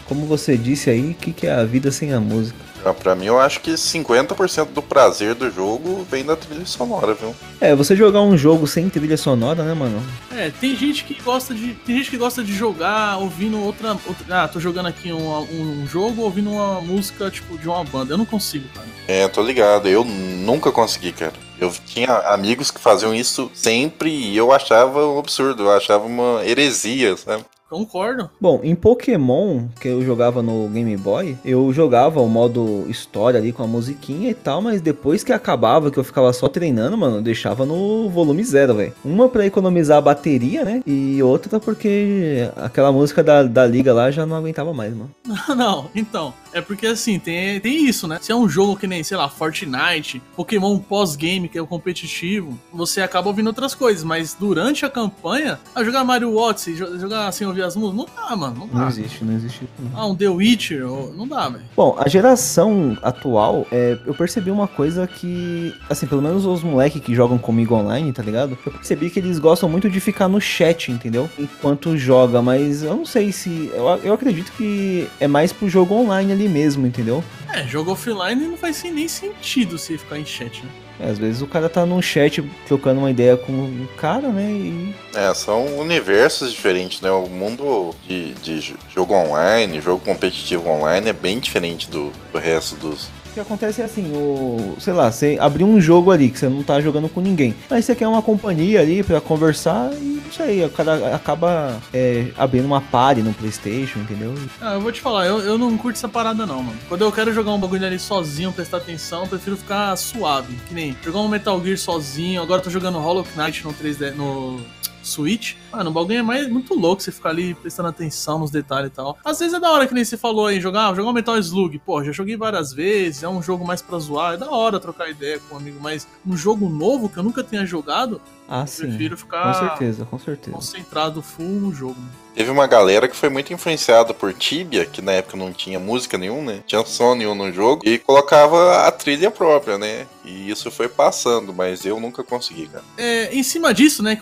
como 0.07 0.27
você 0.27 0.57
disse 0.57 0.91
aí, 0.91 1.11
o 1.11 1.15
que, 1.15 1.33
que 1.33 1.47
é 1.47 1.53
a 1.55 1.65
vida 1.65 1.91
sem 1.91 2.13
a 2.13 2.21
música? 2.21 2.59
Ah, 2.87 2.95
Pra 2.95 3.17
mim, 3.17 3.27
eu 3.27 3.41
acho 3.41 3.61
que 3.61 3.73
50% 3.73 4.67
do 4.73 4.81
prazer 4.81 5.35
do 5.35 5.51
jogo 5.51 6.07
vem 6.09 6.25
da 6.25 6.37
trilha 6.37 6.65
sonora, 6.65 7.15
viu? 7.15 7.35
É, 7.61 7.75
você 7.75 7.97
jogar 7.97 8.21
um 8.23 8.37
jogo 8.37 8.65
sem 8.67 8.89
trilha 8.89 9.17
sonora, 9.17 9.65
né, 9.65 9.75
mano? 9.75 10.01
É, 10.31 10.51
tem 10.51 10.77
gente 10.77 11.03
que 11.03 11.21
gosta 11.21 11.53
de. 11.53 11.75
Tem 11.75 11.97
gente 11.97 12.11
que 12.11 12.17
gosta 12.17 12.45
de 12.45 12.53
jogar 12.53 13.19
ouvindo 13.19 13.61
outra. 13.61 13.97
outra 14.07 14.45
ah, 14.45 14.47
tô 14.47 14.61
jogando 14.61 14.87
aqui 14.87 15.13
um, 15.13 15.39
um 15.41 15.87
jogo 15.87 16.23
ouvindo 16.23 16.51
uma 16.51 16.81
música, 16.81 17.29
tipo, 17.29 17.59
de 17.59 17.69
uma 17.69 17.83
banda. 17.83 18.15
Eu 18.15 18.19
não 18.19 18.25
consigo, 18.25 18.69
cara. 18.73 18.87
É, 19.09 19.27
tô 19.27 19.43
ligado. 19.43 19.89
Eu 19.89 20.05
nunca 20.05 20.71
consegui, 20.71 21.11
cara. 21.11 21.35
Eu 21.59 21.73
tinha 21.87 22.13
amigos 22.29 22.71
que 22.71 22.79
faziam 22.79 23.15
isso 23.15 23.51
sempre 23.55 24.11
e 24.11 24.37
eu 24.37 24.53
achava 24.53 25.07
um 25.07 25.19
absurdo, 25.19 25.65
eu 25.65 25.73
achava 25.73 26.05
uma 26.05 26.45
heresia, 26.45 27.17
sabe? 27.17 27.45
Concordo. 27.69 28.31
Bom, 28.41 28.61
em 28.63 28.75
Pokémon, 28.75 29.65
que 29.81 29.89
eu 29.89 30.03
jogava 30.05 30.41
no 30.41 30.69
Game 30.69 30.97
Boy, 30.97 31.37
eu 31.45 31.73
jogava 31.73 32.21
o 32.21 32.29
modo 32.29 32.85
história 32.89 33.41
ali 33.41 33.53
com 33.53 33.63
a 33.63 33.67
musiquinha 33.67 34.31
e 34.31 34.35
tal, 34.35 34.63
mas 34.63 34.81
depois 34.81 35.25
que 35.25 35.33
acabava, 35.33 35.91
que 35.91 35.99
eu 35.99 36.05
ficava 36.05 36.33
só 36.33 36.49
treinando, 36.49 36.97
mano, 36.97 37.17
eu 37.17 37.23
deixava 37.23 37.67
no 37.67 38.09
volume 38.09 38.45
zero, 38.45 38.75
velho. 38.75 38.93
Uma 39.05 39.29
pra 39.29 39.45
economizar 39.47 39.99
a 39.99 40.01
bateria, 40.01 40.65
né? 40.65 40.83
E 40.87 41.21
outra 41.23 41.59
porque 41.59 42.49
aquela 42.57 42.93
música 42.93 43.23
da, 43.23 43.43
da 43.43 43.67
liga 43.67 43.93
lá 43.93 44.11
já 44.13 44.25
não 44.25 44.37
aguentava 44.37 44.73
mais, 44.73 44.95
mano. 44.95 45.11
Não, 45.57 45.89
então, 45.95 46.35
é 46.53 46.61
porque 46.61 46.87
assim, 46.87 47.19
tem, 47.19 47.59
tem 47.61 47.87
isso, 47.87 48.07
né? 48.07 48.19
Se 48.21 48.31
é 48.31 48.37
um 48.37 48.49
jogo 48.49 48.77
que 48.77 48.87
nem, 48.87 49.03
sei 49.03 49.17
lá, 49.17 49.29
Fortnite, 49.29 50.21
Pokémon 50.37 50.79
pós-game, 50.79 51.49
que 51.49 51.57
é 51.59 51.63
o 51.63 51.67
competitivo, 51.67 52.59
você 52.73 53.01
acaba 53.01 53.29
ouvindo 53.29 53.47
outras 53.49 53.75
coisas, 53.75 54.05
mas 54.05 54.35
durante 54.39 54.85
a 54.85 54.91
campanha, 54.91 55.59
a 55.75 55.83
jogar 55.83 56.05
Mario 56.05 56.37
Odyssey, 56.37 56.75
jo- 56.75 56.99
jogar 56.99 57.33
sem 57.33 57.47
ouvir 57.57 57.63
as 57.63 57.77
músicas, 57.77 57.97
não 57.97 58.29
dá, 58.29 58.37
mano, 58.37 58.57
não 58.61 58.67
dá. 58.69 58.79
Não 58.81 58.89
existe, 58.89 59.25
não 59.25 59.35
existe. 59.35 59.69
não. 59.79 60.01
Ah, 60.01 60.07
um 60.07 60.15
The 60.15 60.29
Witcher, 60.29 60.87
não 60.87 61.27
dá, 61.27 61.49
velho. 61.49 61.65
Bom, 61.75 61.97
a 61.99 62.09
geração 62.09 62.97
atual, 63.03 63.67
é, 63.73 63.99
eu 64.07 64.15
percebi 64.15 64.51
uma 64.51 64.69
coisa 64.69 65.07
que, 65.07 65.75
assim, 65.89 66.07
pelo 66.07 66.23
menos 66.23 66.45
os 66.45 66.63
moleques 66.63 67.01
que 67.03 67.15
jogam 67.15 67.39
comigo 67.39 67.75
online, 67.75 68.13
tá 68.13 68.23
ligado? 68.23 68.59
Eu 68.65 68.73
percebi 68.73 69.11
que 69.11 69.19
eles 69.19 69.39
gostam 69.39 69.69
muito 69.69 69.89
de 69.89 70.01
ficar 70.01 70.29
no 70.29 70.41
chat, 70.41 70.91
entendeu? 70.93 71.29
Enquanto 71.39 71.97
joga, 71.97 72.43
mas 72.43 72.83
eu 72.83 72.95
não 72.95 73.05
sei 73.07 73.33
se. 73.33 73.71
Eu, 73.73 73.87
eu 74.05 74.15
acredito 74.15 74.53
que 74.53 75.09
é 75.19 75.27
mais 75.27 75.53
pro 75.53 75.69
jogo 75.69 75.95
online 75.95 76.33
ali 76.33 76.49
mesmo, 76.49 76.87
entendeu? 76.87 77.25
É, 77.53 77.67
jogo 77.67 77.93
offline 77.93 78.47
não 78.47 78.57
faz 78.57 78.83
nem 78.85 79.09
sentido 79.09 79.79
você 79.79 79.97
ficar 79.97 80.19
em 80.19 80.25
chat, 80.25 80.63
né? 80.63 80.71
Às 80.99 81.19
vezes 81.19 81.43
o 81.43 81.47
cara 81.47 81.69
tá 81.69 81.85
num 81.85 82.01
chat 82.01 82.43
trocando 82.67 83.01
uma 83.01 83.11
ideia 83.11 83.37
com 83.37 83.53
o 83.53 83.89
cara, 83.99 84.29
né? 84.29 84.51
E. 84.51 84.95
É, 85.15 85.33
são 85.35 85.79
universos 85.79 86.51
diferentes, 86.53 87.01
né? 87.01 87.11
O 87.11 87.27
mundo 87.29 87.95
de, 88.09 88.33
de 88.35 88.61
jo- 88.61 88.77
jogo 88.95 89.15
online, 89.15 89.81
jogo 89.81 90.03
competitivo 90.05 90.69
online 90.69 91.11
é 91.11 91.13
bem 91.13 91.39
diferente 91.39 91.91
do, 91.91 92.11
do 92.33 92.39
resto 92.39 92.77
dos. 92.77 93.09
Que 93.37 93.41
acontece 93.41 93.83
é 93.83 93.85
assim, 93.85 94.11
o. 94.15 94.77
Sei 94.81 94.95
lá, 94.95 95.13
você 95.13 95.37
abriu 95.39 95.67
um 95.67 95.79
jogo 95.79 96.11
ali 96.11 96.31
que 96.31 96.39
você 96.39 96.49
não 96.49 96.63
tá 96.63 96.81
jogando 96.81 97.07
com 97.07 97.21
ninguém. 97.21 97.55
Mas 97.69 97.85
você 97.85 97.95
quer 97.95 98.09
uma 98.09 98.23
companhia 98.23 98.81
ali 98.81 99.03
pra 99.03 99.21
conversar 99.21 99.93
e 99.93 100.17
isso 100.27 100.43
aí, 100.43 100.65
o 100.65 100.71
cara 100.71 101.15
acaba 101.15 101.81
é, 101.93 102.29
abrindo 102.37 102.65
uma 102.65 102.81
party 102.81 103.23
no 103.23 103.33
Playstation, 103.33 104.01
entendeu? 104.01 104.35
Ah, 104.61 104.75
eu 104.75 104.81
vou 104.81 104.91
te 104.91 105.01
falar, 105.01 105.27
eu, 105.27 105.39
eu 105.41 105.57
não 105.57 105.77
curto 105.77 105.97
essa 105.97 106.09
parada 106.09 106.45
não, 106.45 106.63
mano. 106.63 106.79
Quando 106.89 107.03
eu 107.03 107.13
quero 107.13 107.33
jogar 107.33 107.53
um 107.53 107.61
bagulho 107.61 107.87
ali 107.87 107.99
sozinho, 107.99 108.53
prestar 108.53 108.79
atenção, 108.79 109.23
eu 109.23 109.29
prefiro 109.29 109.57
ficar 109.57 109.95
suave. 109.97 110.55
Que 110.69 110.75
nem 110.75 110.97
jogar 111.03 111.21
um 111.21 111.29
Metal 111.29 111.63
Gear 111.63 111.79
sozinho, 111.79 112.43
agora 112.43 112.61
eu 112.61 112.65
tô 112.65 112.71
jogando 112.71 112.99
Hollow 112.99 113.27
Knight 113.37 113.65
no 113.65 113.73
3D, 113.73 114.15
no 114.15 114.61
Switch. 115.07 115.55
Mano, 115.73 115.91
o 115.91 115.93
bagulho 115.93 116.19
é 116.19 116.23
mais, 116.23 116.49
muito 116.49 116.75
louco 116.75 117.03
você 117.03 117.13
ficar 117.13 117.31
ali 117.31 117.55
prestando 117.55 117.89
atenção 117.89 118.39
nos 118.39 118.51
detalhes 118.51 118.91
e 118.91 118.95
tal. 118.95 119.19
Às 119.25 119.39
vezes 119.39 119.55
é 119.55 119.61
da 119.61 119.71
hora 119.71 119.87
que 119.87 119.95
nem 119.95 120.05
você 120.05 120.17
falou 120.17 120.47
aí, 120.47 120.61
jogar, 120.61 120.95
jogar 120.95 121.11
um 121.11 121.13
Metal 121.13 121.37
Slug. 121.39 121.79
Pô, 121.79 122.03
já 122.05 122.13
joguei 122.13 122.37
várias 122.37 122.73
vezes, 122.73 123.23
é 123.23 123.29
um 123.29 123.43
jogo 123.43 123.65
mais 123.65 123.81
pra 123.81 123.99
zoar, 123.99 124.35
é 124.35 124.37
da 124.37 124.51
hora 124.51 124.81
trocar 124.81 125.09
ideia 125.09 125.41
com 125.49 125.55
um 125.55 125.59
amigo, 125.59 125.79
mas 125.81 126.07
um 126.27 126.37
jogo 126.37 126.69
novo 126.69 127.09
que 127.09 127.17
eu 127.17 127.23
nunca 127.23 127.43
tenha 127.43 127.65
jogado, 127.65 128.21
Ah, 128.49 128.61
eu 128.63 128.67
sim. 128.67 128.83
prefiro 128.89 129.17
Com 129.17 129.23
ficar 129.23 129.55
certeza, 129.55 130.05
com 130.05 130.19
certeza. 130.19 130.57
concentrado 130.57 131.21
full 131.23 131.45
no 131.47 131.73
jogo. 131.75 131.97
Teve 132.35 132.51
uma 132.51 132.67
galera 132.67 133.09
que 133.09 133.17
foi 133.17 133.31
muito 133.31 133.51
influenciada 133.53 134.13
por 134.13 134.33
Tibia, 134.35 134.85
que 134.85 135.01
na 135.01 135.13
época 135.13 135.39
não 135.39 135.55
tinha 135.55 135.81
música 135.81 136.19
nenhuma, 136.19 136.53
né? 136.53 136.61
Tinha 136.67 136.85
som 136.85 137.15
nenhum 137.15 137.35
no 137.35 137.51
jogo, 137.51 137.81
e 137.83 137.99
colocava 137.99 138.87
a 138.87 138.93
trilha 138.93 139.31
própria, 139.31 139.79
né? 139.79 140.07
E 140.23 140.51
isso 140.51 140.71
foi 140.71 140.87
passando, 140.87 141.55
mas 141.55 141.87
eu 141.87 141.99
nunca 141.99 142.23
consegui, 142.23 142.67
cara. 142.67 142.85
É, 142.99 143.35
em 143.35 143.43
cima 143.43 143.73
disso, 143.73 144.03
né, 144.03 144.19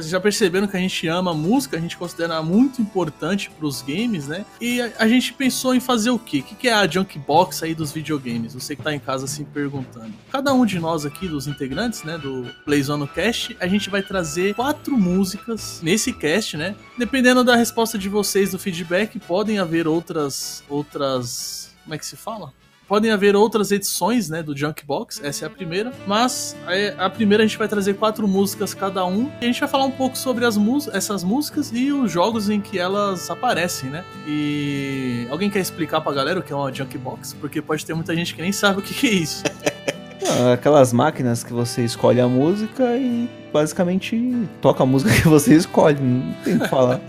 já- 0.00 0.18
perceberam 0.20 0.66
que 0.66 0.76
a 0.76 0.80
gente 0.80 1.06
ama 1.08 1.32
a 1.32 1.34
música, 1.34 1.76
a 1.76 1.80
gente 1.80 1.96
considera 1.96 2.40
muito 2.42 2.80
importante 2.80 3.50
pros 3.50 3.82
games, 3.82 4.28
né? 4.28 4.46
E 4.58 4.80
a, 4.80 4.90
a 5.00 5.06
gente 5.08 5.34
pensou 5.34 5.74
em 5.74 5.80
fazer 5.80 6.08
o 6.10 6.18
quê? 6.18 6.38
O 6.38 6.42
que, 6.44 6.54
que 6.54 6.68
é 6.68 6.72
a 6.72 6.86
junk 6.86 7.18
box 7.18 7.62
aí 7.62 7.74
dos 7.74 7.92
videogames? 7.92 8.54
Você 8.54 8.74
que 8.74 8.82
tá 8.82 8.94
em 8.94 9.00
casa 9.00 9.26
se 9.26 9.44
perguntando. 9.44 10.12
Cada 10.30 10.54
um 10.54 10.64
de 10.64 10.78
nós 10.78 11.04
aqui, 11.04 11.28
dos 11.28 11.46
integrantes, 11.46 12.02
né, 12.02 12.16
do 12.16 12.46
Playzone 12.64 13.06
Cast, 13.08 13.51
a 13.60 13.66
gente 13.66 13.90
vai 13.90 14.02
trazer 14.02 14.54
quatro 14.54 14.96
músicas 14.96 15.80
nesse 15.82 16.12
cast, 16.12 16.56
né? 16.56 16.74
Dependendo 16.98 17.42
da 17.44 17.56
resposta 17.56 17.98
de 17.98 18.08
vocês 18.08 18.50
do 18.52 18.58
feedback, 18.58 19.18
podem 19.18 19.58
haver 19.58 19.86
outras 19.86 20.62
outras, 20.68 21.74
como 21.84 21.94
é 21.94 21.98
que 21.98 22.06
se 22.06 22.16
fala? 22.16 22.52
Podem 22.88 23.10
haver 23.10 23.34
outras 23.34 23.70
edições, 23.70 24.28
né, 24.28 24.42
do 24.42 24.54
Junk 24.54 24.84
Box, 24.84 25.18
essa 25.24 25.44
é 25.44 25.46
a 25.46 25.50
primeira, 25.50 25.92
mas 26.06 26.54
é, 26.68 26.94
a 26.98 27.08
primeira 27.08 27.42
a 27.42 27.46
gente 27.46 27.56
vai 27.56 27.66
trazer 27.66 27.94
quatro 27.94 28.28
músicas 28.28 28.74
cada 28.74 29.02
um, 29.06 29.30
e 29.40 29.44
a 29.44 29.46
gente 29.46 29.60
vai 29.60 29.68
falar 29.68 29.84
um 29.84 29.90
pouco 29.90 30.18
sobre 30.18 30.44
as 30.44 30.58
essas 30.92 31.24
músicas 31.24 31.70
e 31.72 31.90
os 31.90 32.12
jogos 32.12 32.50
em 32.50 32.60
que 32.60 32.78
elas 32.78 33.30
aparecem, 33.30 33.88
né? 33.88 34.04
E 34.26 35.26
alguém 35.30 35.48
quer 35.48 35.60
explicar 35.60 36.02
pra 36.02 36.12
galera 36.12 36.40
o 36.40 36.42
que 36.42 36.52
é 36.52 36.56
uma 36.56 36.70
Junk 36.70 36.98
Box? 36.98 37.34
Porque 37.40 37.62
pode 37.62 37.86
ter 37.86 37.94
muita 37.94 38.14
gente 38.14 38.34
que 38.34 38.42
nem 38.42 38.52
sabe 38.52 38.80
o 38.80 38.82
que 38.82 38.92
que 38.92 39.06
é 39.06 39.12
isso. 39.12 39.42
Ah, 40.24 40.52
Aquelas 40.52 40.92
máquinas 40.92 41.42
que 41.42 41.52
você 41.52 41.84
escolhe 41.84 42.20
a 42.20 42.28
música 42.28 42.96
e 42.96 43.28
basicamente 43.52 44.48
toca 44.60 44.82
a 44.82 44.86
música 44.86 45.12
que 45.14 45.28
você 45.28 45.54
escolhe, 45.56 46.00
não 46.00 46.34
tem 46.44 46.56
o 46.56 46.60
que 46.60 46.68
falar. 46.68 47.00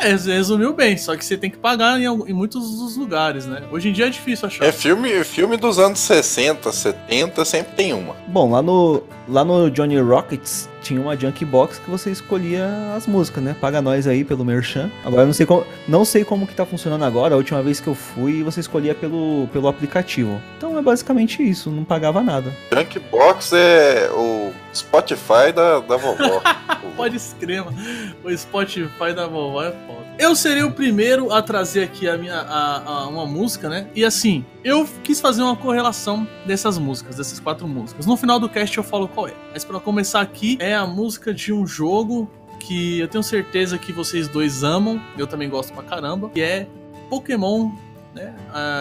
É, 0.00 0.12
resumiu 0.12 0.72
bem, 0.72 0.96
só 0.96 1.14
que 1.14 1.22
você 1.22 1.36
tem 1.36 1.50
que 1.50 1.58
pagar 1.58 2.00
em, 2.00 2.04
em 2.04 2.32
muitos 2.32 2.78
dos 2.78 2.96
lugares, 2.96 3.44
né? 3.44 3.62
Hoje 3.70 3.90
em 3.90 3.92
dia 3.92 4.06
é 4.06 4.10
difícil 4.10 4.48
achar. 4.48 4.64
É 4.64 4.72
filme, 4.72 5.22
filme 5.24 5.58
dos 5.58 5.78
anos 5.78 5.98
60, 5.98 6.72
70, 6.72 7.44
sempre 7.44 7.74
tem 7.74 7.92
uma. 7.92 8.14
Bom, 8.28 8.50
lá 8.50 8.62
no, 8.62 9.02
lá 9.28 9.44
no 9.44 9.70
Johnny 9.70 9.98
Rockets 9.98 10.70
tinha 10.80 11.00
uma 11.00 11.16
junk 11.16 11.44
box 11.44 11.78
que 11.78 11.90
você 11.90 12.10
escolhia 12.10 12.68
as 12.96 13.06
músicas, 13.06 13.42
né? 13.42 13.54
Paga 13.60 13.80
nós 13.82 14.06
aí 14.06 14.24
pelo 14.24 14.44
Merchan. 14.44 14.90
Agora 15.04 15.22
eu 15.22 15.26
não 15.26 15.32
sei 15.34 15.46
como, 15.46 15.66
não 15.86 16.04
sei 16.04 16.24
como 16.24 16.46
que 16.46 16.54
tá 16.54 16.64
funcionando 16.66 17.04
agora. 17.04 17.34
A 17.34 17.36
última 17.36 17.62
vez 17.62 17.80
que 17.80 17.88
eu 17.88 17.94
fui, 17.94 18.42
você 18.42 18.60
escolhia 18.60 18.94
pelo, 18.94 19.48
pelo 19.52 19.68
aplicativo. 19.68 20.40
Então 20.56 20.78
é 20.78 20.82
basicamente 20.82 21.42
isso, 21.42 21.70
não 21.70 21.84
pagava 21.84 22.22
nada. 22.22 22.52
Junkbox 22.72 23.52
é 23.52 24.10
o 24.12 24.52
Spotify 24.74 25.52
da, 25.54 25.80
da 25.80 25.96
vovó. 25.96 26.40
Pode 26.96 27.16
escrever, 27.16 27.64
mano. 27.64 27.76
O 28.24 28.36
Spotify 28.36 29.12
da 29.14 29.26
vovó 29.26 29.62
é 29.62 29.70
foda. 29.86 30.00
Eu 30.18 30.36
serei 30.36 30.62
o 30.62 30.70
primeiro 30.70 31.32
a 31.32 31.40
trazer 31.40 31.84
aqui 31.84 32.06
a 32.06 32.14
minha, 32.18 32.34
a- 32.34 32.82
a- 32.84 33.08
uma 33.08 33.24
música, 33.24 33.70
né? 33.70 33.86
E 33.94 34.04
assim, 34.04 34.44
eu 34.62 34.86
quis 35.02 35.18
fazer 35.18 35.40
uma 35.42 35.56
correlação 35.56 36.28
dessas 36.44 36.76
músicas, 36.76 37.16
dessas 37.16 37.40
quatro 37.40 37.66
músicas. 37.66 38.04
No 38.04 38.18
final 38.18 38.38
do 38.38 38.46
cast 38.46 38.76
eu 38.76 38.84
falo 38.84 39.08
qual 39.08 39.28
é. 39.28 39.32
Mas 39.50 39.64
pra 39.64 39.80
começar 39.80 40.20
aqui, 40.20 40.58
é 40.60 40.69
a 40.74 40.86
música 40.86 41.32
de 41.32 41.52
um 41.52 41.66
jogo 41.66 42.30
que 42.58 42.98
eu 42.98 43.08
tenho 43.08 43.24
certeza 43.24 43.78
que 43.78 43.92
vocês 43.92 44.28
dois 44.28 44.62
amam. 44.62 45.00
Eu 45.16 45.26
também 45.26 45.48
gosto 45.48 45.72
pra 45.72 45.82
caramba. 45.82 46.30
Que 46.30 46.40
é 46.42 46.66
Pokémon 47.08 47.72
né? 48.14 48.34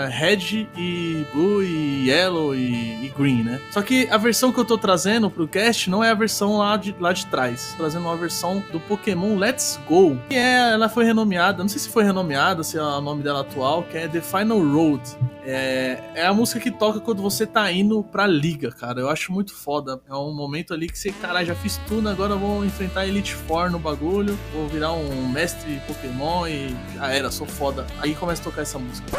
Red 0.10 0.68
e 0.78 1.26
blue 1.34 1.64
e 1.64 2.10
yellow 2.10 2.56
e, 2.56 3.06
e 3.06 3.14
green, 3.18 3.44
né? 3.44 3.60
Só 3.72 3.82
que 3.82 4.08
a 4.10 4.18
versão 4.18 4.52
que 4.52 4.60
eu 4.60 4.66
tô 4.66 4.78
trazendo 4.78 5.30
pro 5.30 5.48
cast 5.48 5.90
não 5.90 6.04
é 6.04 6.10
a 6.10 6.14
versão 6.14 6.58
lá 6.58 6.78
de, 6.78 6.96
lá 7.00 7.14
de 7.14 7.26
trás. 7.28 7.74
Trazendo 7.78 8.06
uma 8.06 8.18
versão 8.18 8.64
do 8.72 8.80
Pokémon 8.80 9.36
Let's 9.38 9.80
Go. 9.88 10.18
Que 10.30 10.36
é, 10.36 10.74
ela 10.74 10.90
foi 10.90 11.06
renomeada, 11.06 11.64
não 11.64 11.70
sei 11.70 11.80
se 11.80 11.90
foi 11.90 12.04
renomeada, 12.04 12.64
se 12.64 12.78
é 12.78 12.82
o 12.82 13.02
nome 13.02 13.24
dela 13.24 13.42
atual, 13.42 13.84
que 13.84 13.98
é 13.98 14.08
The 14.08 14.22
Final 14.22 14.60
Road. 14.60 15.02
É, 15.46 16.00
é 16.16 16.26
a 16.26 16.34
música 16.34 16.60
que 16.60 16.70
toca 16.70 17.00
quando 17.00 17.22
você 17.22 17.46
tá 17.46 17.72
indo 17.72 18.04
pra 18.04 18.28
liga, 18.28 18.72
cara. 18.72 19.00
Eu 19.00 19.10
acho 19.10 19.32
muito 19.32 19.56
foda. 19.56 20.00
É 20.08 20.14
um 20.14 20.34
momento 20.34 20.74
ali 20.74 20.88
que 20.88 20.98
você, 20.98 21.12
caralho, 21.12 21.48
já 21.48 21.56
fiz 21.56 21.78
tudo, 21.88 22.08
agora 22.10 22.36
vou 22.36 22.64
enfrentar 22.66 23.08
Elite 23.08 23.34
Four 23.34 23.72
no 23.72 23.80
bagulho, 23.80 24.38
vou 24.54 24.68
virar 24.68 24.92
um 24.92 25.28
mestre 25.30 25.82
Pokémon 25.88 26.48
e 26.48 26.76
já 26.96 27.08
era, 27.12 27.32
sou 27.32 27.48
foda. 27.48 27.86
Aí 28.00 28.14
começa 28.16 28.42
a 28.42 28.46
tocar 28.46 28.62
essa 28.62 28.78
música. 28.78 29.19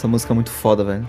essa 0.00 0.08
música 0.08 0.32
é 0.32 0.34
muito 0.34 0.50
foda, 0.50 0.82
velho. 0.82 1.06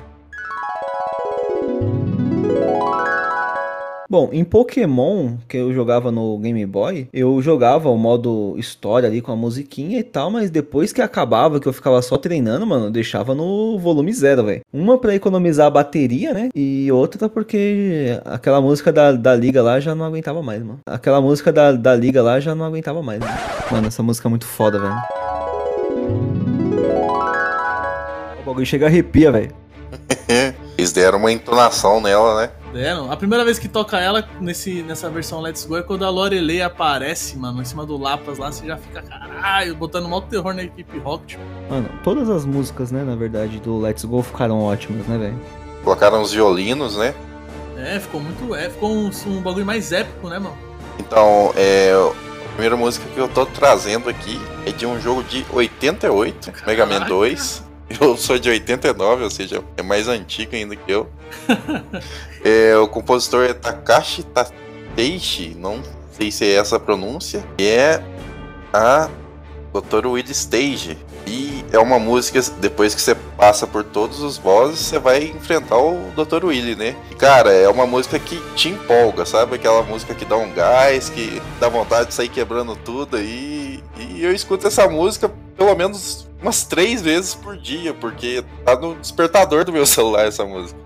Bom, 4.09 4.29
em 4.33 4.43
Pokémon, 4.43 5.37
que 5.47 5.55
eu 5.55 5.73
jogava 5.73 6.11
no 6.11 6.37
Game 6.37 6.65
Boy, 6.65 7.07
eu 7.13 7.41
jogava 7.41 7.89
o 7.89 7.97
modo 7.97 8.55
história 8.57 9.07
ali 9.07 9.21
com 9.21 9.31
a 9.31 9.35
musiquinha 9.37 9.97
e 9.97 10.03
tal, 10.03 10.29
mas 10.29 10.49
depois 10.49 10.91
que 10.91 11.01
acabava, 11.01 11.61
que 11.61 11.67
eu 11.67 11.71
ficava 11.71 12.01
só 12.01 12.17
treinando, 12.17 12.67
mano, 12.67 12.87
eu 12.87 12.91
deixava 12.91 13.33
no 13.33 13.79
volume 13.79 14.11
zero, 14.11 14.43
velho. 14.43 14.59
Uma 14.73 14.97
pra 14.97 15.15
economizar 15.15 15.67
a 15.67 15.69
bateria, 15.69 16.33
né? 16.33 16.49
E 16.53 16.91
outra 16.91 17.29
porque 17.29 18.19
aquela 18.25 18.59
música 18.59 18.91
da, 18.91 19.13
da 19.13 19.33
liga 19.33 19.63
lá 19.63 19.79
já 19.79 19.95
não 19.95 20.03
aguentava 20.03 20.43
mais, 20.43 20.61
mano. 20.61 20.79
Aquela 20.85 21.21
música 21.21 21.53
da, 21.53 21.71
da 21.71 21.95
liga 21.95 22.21
lá 22.21 22.41
já 22.41 22.53
não 22.53 22.65
aguentava 22.65 23.01
mais, 23.01 23.21
mano. 23.21 23.31
Mano, 23.71 23.87
essa 23.87 24.03
música 24.03 24.27
é 24.27 24.29
muito 24.29 24.45
foda, 24.45 24.77
velho. 24.77 24.95
O 28.51 28.53
bagulho 28.53 28.65
chega 28.65 28.85
a 28.85 28.89
arrepia, 28.89 29.31
velho. 29.31 29.55
Eles 30.77 30.91
deram 30.91 31.19
uma 31.19 31.31
entonação 31.31 32.01
nela, 32.01 32.41
né? 32.41 32.51
Deram. 32.73 33.09
A 33.09 33.15
primeira 33.15 33.45
vez 33.45 33.57
que 33.57 33.69
toca 33.69 33.97
ela 33.97 34.27
nesse, 34.41 34.83
nessa 34.83 35.09
versão 35.09 35.39
Let's 35.39 35.63
Go 35.63 35.77
é 35.77 35.81
quando 35.81 36.03
a 36.03 36.09
Lorelei 36.09 36.61
aparece, 36.61 37.37
mano, 37.37 37.61
em 37.61 37.65
cima 37.65 37.85
do 37.85 37.97
Lapas 37.97 38.37
lá, 38.37 38.51
você 38.51 38.67
já 38.67 38.75
fica, 38.75 39.01
caralho, 39.03 39.73
botando 39.75 40.09
mal 40.09 40.21
terror 40.21 40.53
na 40.53 40.63
equipe 40.63 40.99
Rocket. 40.99 41.39
Mano, 41.69 41.89
todas 42.03 42.29
as 42.29 42.43
músicas, 42.43 42.91
né, 42.91 43.05
na 43.05 43.15
verdade, 43.15 43.57
do 43.61 43.79
Let's 43.79 44.03
Go 44.03 44.21
ficaram 44.21 44.61
ótimas, 44.61 45.07
né, 45.07 45.17
velho? 45.17 45.39
Colocaram 45.81 46.21
os 46.21 46.33
violinos, 46.33 46.97
né? 46.97 47.15
É, 47.77 48.01
ficou 48.01 48.19
muito. 48.19 48.53
É, 48.53 48.69
ficou 48.69 48.91
um, 48.91 49.09
um 49.27 49.41
bagulho 49.41 49.65
mais 49.65 49.93
épico, 49.93 50.27
né, 50.27 50.39
mano? 50.39 50.57
Então, 50.99 51.53
é, 51.55 51.93
a 51.93 52.49
primeira 52.49 52.75
música 52.75 53.05
que 53.13 53.17
eu 53.17 53.29
tô 53.29 53.45
trazendo 53.45 54.09
aqui 54.09 54.37
é 54.65 54.71
de 54.71 54.85
um 54.85 54.99
jogo 54.99 55.23
de 55.23 55.45
88, 55.53 56.51
Mega 56.67 56.85
Man 56.85 57.05
2. 57.07 57.70
Eu 57.99 58.15
sou 58.17 58.37
de 58.37 58.49
89, 58.49 59.23
ou 59.23 59.29
seja, 59.29 59.63
é 59.77 59.81
mais 59.81 60.07
antigo 60.07 60.55
ainda 60.55 60.75
que 60.75 60.91
eu. 60.91 61.09
É, 62.43 62.75
o 62.75 62.87
compositor 62.87 63.45
é 63.45 63.53
Takashi 63.53 64.23
Tateishi, 64.23 65.55
não 65.59 65.79
sei 66.11 66.31
se 66.31 66.43
é 66.43 66.53
essa 66.55 66.77
a 66.77 66.79
pronúncia, 66.79 67.45
e 67.55 67.67
é 67.67 68.03
a 68.73 69.07
Dr. 69.71 70.07
Will 70.07 70.25
Stage. 70.29 70.97
E 71.27 71.63
é 71.71 71.77
uma 71.77 71.99
música, 71.99 72.41
depois 72.59 72.95
que 72.95 73.01
você 73.01 73.13
passa 73.37 73.67
por 73.67 73.83
todos 73.83 74.21
os 74.21 74.39
bosses, 74.39 74.79
você 74.79 74.97
vai 74.97 75.25
enfrentar 75.25 75.77
o 75.77 76.11
Dr. 76.15 76.45
Willy, 76.45 76.75
né? 76.75 76.95
Cara, 77.19 77.51
é 77.51 77.69
uma 77.69 77.85
música 77.85 78.17
que 78.17 78.41
te 78.55 78.69
empolga, 78.69 79.23
sabe? 79.23 79.55
Aquela 79.55 79.83
música 79.83 80.15
que 80.15 80.25
dá 80.25 80.35
um 80.35 80.51
gás, 80.51 81.11
que 81.11 81.39
dá 81.59 81.69
vontade 81.69 82.07
de 82.07 82.15
sair 82.15 82.29
quebrando 82.29 82.75
tudo 82.75 83.17
aí. 83.17 83.83
E 83.99 84.23
eu 84.23 84.33
escuto 84.33 84.65
essa 84.65 84.87
música 84.87 85.31
pelo 85.55 85.75
menos 85.75 86.27
umas 86.41 86.63
três 86.63 87.01
vezes 87.01 87.35
por 87.35 87.55
dia, 87.57 87.93
porque 87.93 88.43
tá 88.65 88.75
no 88.75 88.95
despertador 88.95 89.63
do 89.63 89.71
meu 89.71 89.85
celular 89.87 90.25
essa 90.25 90.45
música. 90.45 90.79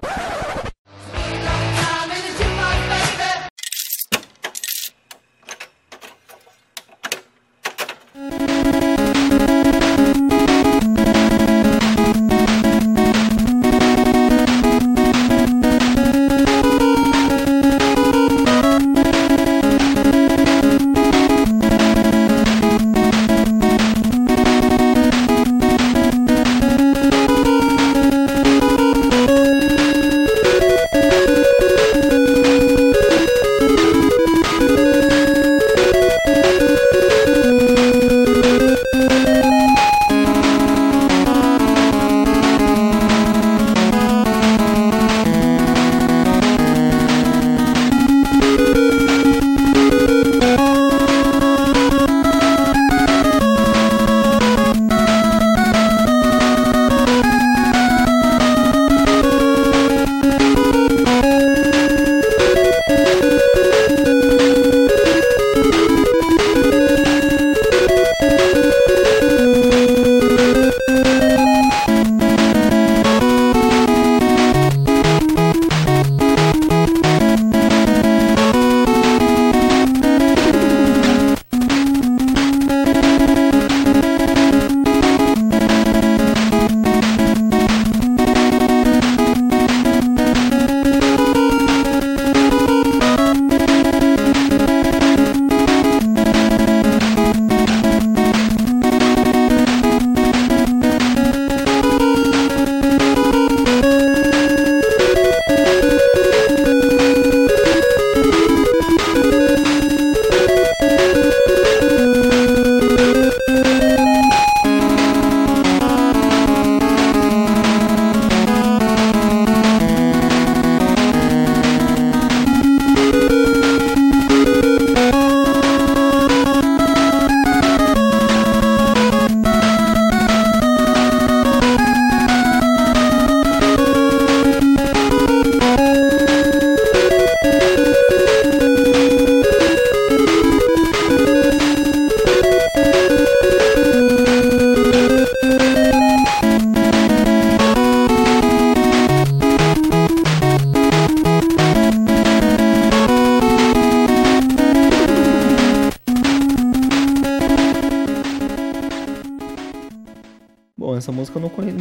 Essa 161.06 161.12
música 161.12 161.38
eu 161.38 161.42
não 161.44 161.50
conheço. 161.50 161.78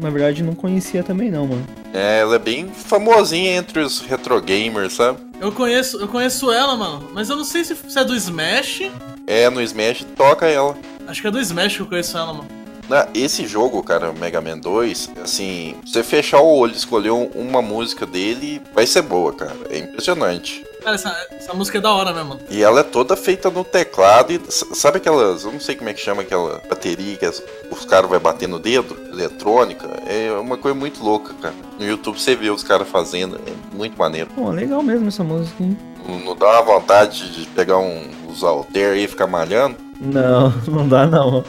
Na 0.00 0.08
verdade, 0.08 0.42
não 0.42 0.54
conhecia 0.54 1.02
também 1.02 1.30
não, 1.30 1.46
mano. 1.48 1.66
É, 1.92 2.20
ela 2.20 2.36
é 2.36 2.38
bem 2.38 2.68
famosinha 2.68 3.56
entre 3.56 3.80
os 3.80 4.00
retro 4.00 4.40
gamers, 4.40 4.92
sabe? 4.94 5.18
Eu 5.40 5.50
conheço, 5.50 5.98
eu 5.98 6.06
conheço 6.06 6.52
ela, 6.52 6.76
mano, 6.76 7.08
mas 7.12 7.28
eu 7.28 7.36
não 7.36 7.44
sei 7.44 7.64
se, 7.64 7.74
se 7.74 7.98
é 7.98 8.04
do 8.04 8.14
Smash. 8.14 8.82
É, 9.26 9.50
no 9.50 9.60
Smash 9.60 10.06
toca 10.16 10.46
ela. 10.46 10.76
Acho 11.08 11.20
que 11.20 11.26
é 11.26 11.30
do 11.30 11.40
Smash 11.40 11.74
que 11.76 11.82
eu 11.82 11.86
conheço 11.86 12.16
ela, 12.16 12.32
mano. 12.32 12.46
Na- 12.88 13.08
Esse 13.14 13.46
jogo, 13.46 13.82
cara, 13.82 14.12
Mega 14.12 14.40
Man 14.40 14.58
2, 14.58 15.10
assim, 15.22 15.74
você 15.84 16.02
fechar 16.02 16.40
o 16.40 16.46
olho 16.56 16.72
e 16.72 16.76
escolher 16.76 17.10
um- 17.10 17.26
uma 17.34 17.60
música 17.60 18.06
dele, 18.06 18.62
vai 18.74 18.86
ser 18.86 19.02
boa, 19.02 19.32
cara. 19.32 19.56
É 19.70 19.78
impressionante. 19.78 20.64
Cara, 20.88 20.94
essa, 20.94 21.26
essa 21.32 21.52
música 21.54 21.76
é 21.76 21.80
da 21.82 21.92
hora 21.92 22.12
mesmo, 22.14 22.30
mano. 22.30 22.40
E 22.48 22.62
ela 22.62 22.80
é 22.80 22.82
toda 22.82 23.14
feita 23.14 23.50
no 23.50 23.62
teclado 23.62 24.32
e 24.32 24.40
sabe 24.48 24.96
aquelas, 24.96 25.44
eu 25.44 25.52
não 25.52 25.60
sei 25.60 25.74
como 25.76 25.90
é 25.90 25.92
que 25.92 26.00
chama 26.00 26.22
aquela 26.22 26.62
bateria 26.66 27.14
que 27.16 27.26
as- 27.26 27.42
os 27.70 27.84
caras 27.84 28.08
vai 28.08 28.18
bater 28.18 28.48
no 28.48 28.58
dedo, 28.58 28.96
eletrônica, 29.12 29.86
é 30.06 30.32
uma 30.32 30.56
coisa 30.56 30.74
muito 30.78 31.04
louca, 31.04 31.34
cara. 31.42 31.54
No 31.78 31.84
YouTube 31.86 32.18
você 32.18 32.34
vê 32.34 32.48
os 32.48 32.62
caras 32.62 32.88
fazendo, 32.88 33.36
é 33.46 33.76
muito 33.76 33.98
maneiro. 33.98 34.30
Pô, 34.34 34.48
legal 34.50 34.82
mesmo 34.82 35.08
essa 35.08 35.22
música, 35.22 35.62
hein? 35.62 35.76
Não, 36.08 36.18
não 36.20 36.34
dá 36.36 36.46
uma 36.62 36.62
vontade 36.62 37.32
de 37.34 37.46
pegar 37.48 37.76
um, 37.78 38.08
os 38.26 38.42
alter 38.42 38.92
aí 38.94 39.04
e 39.04 39.08
ficar 39.08 39.26
malhando? 39.26 39.76
Não, 40.00 40.50
não 40.66 40.88
dá 40.88 41.06
não. 41.06 41.44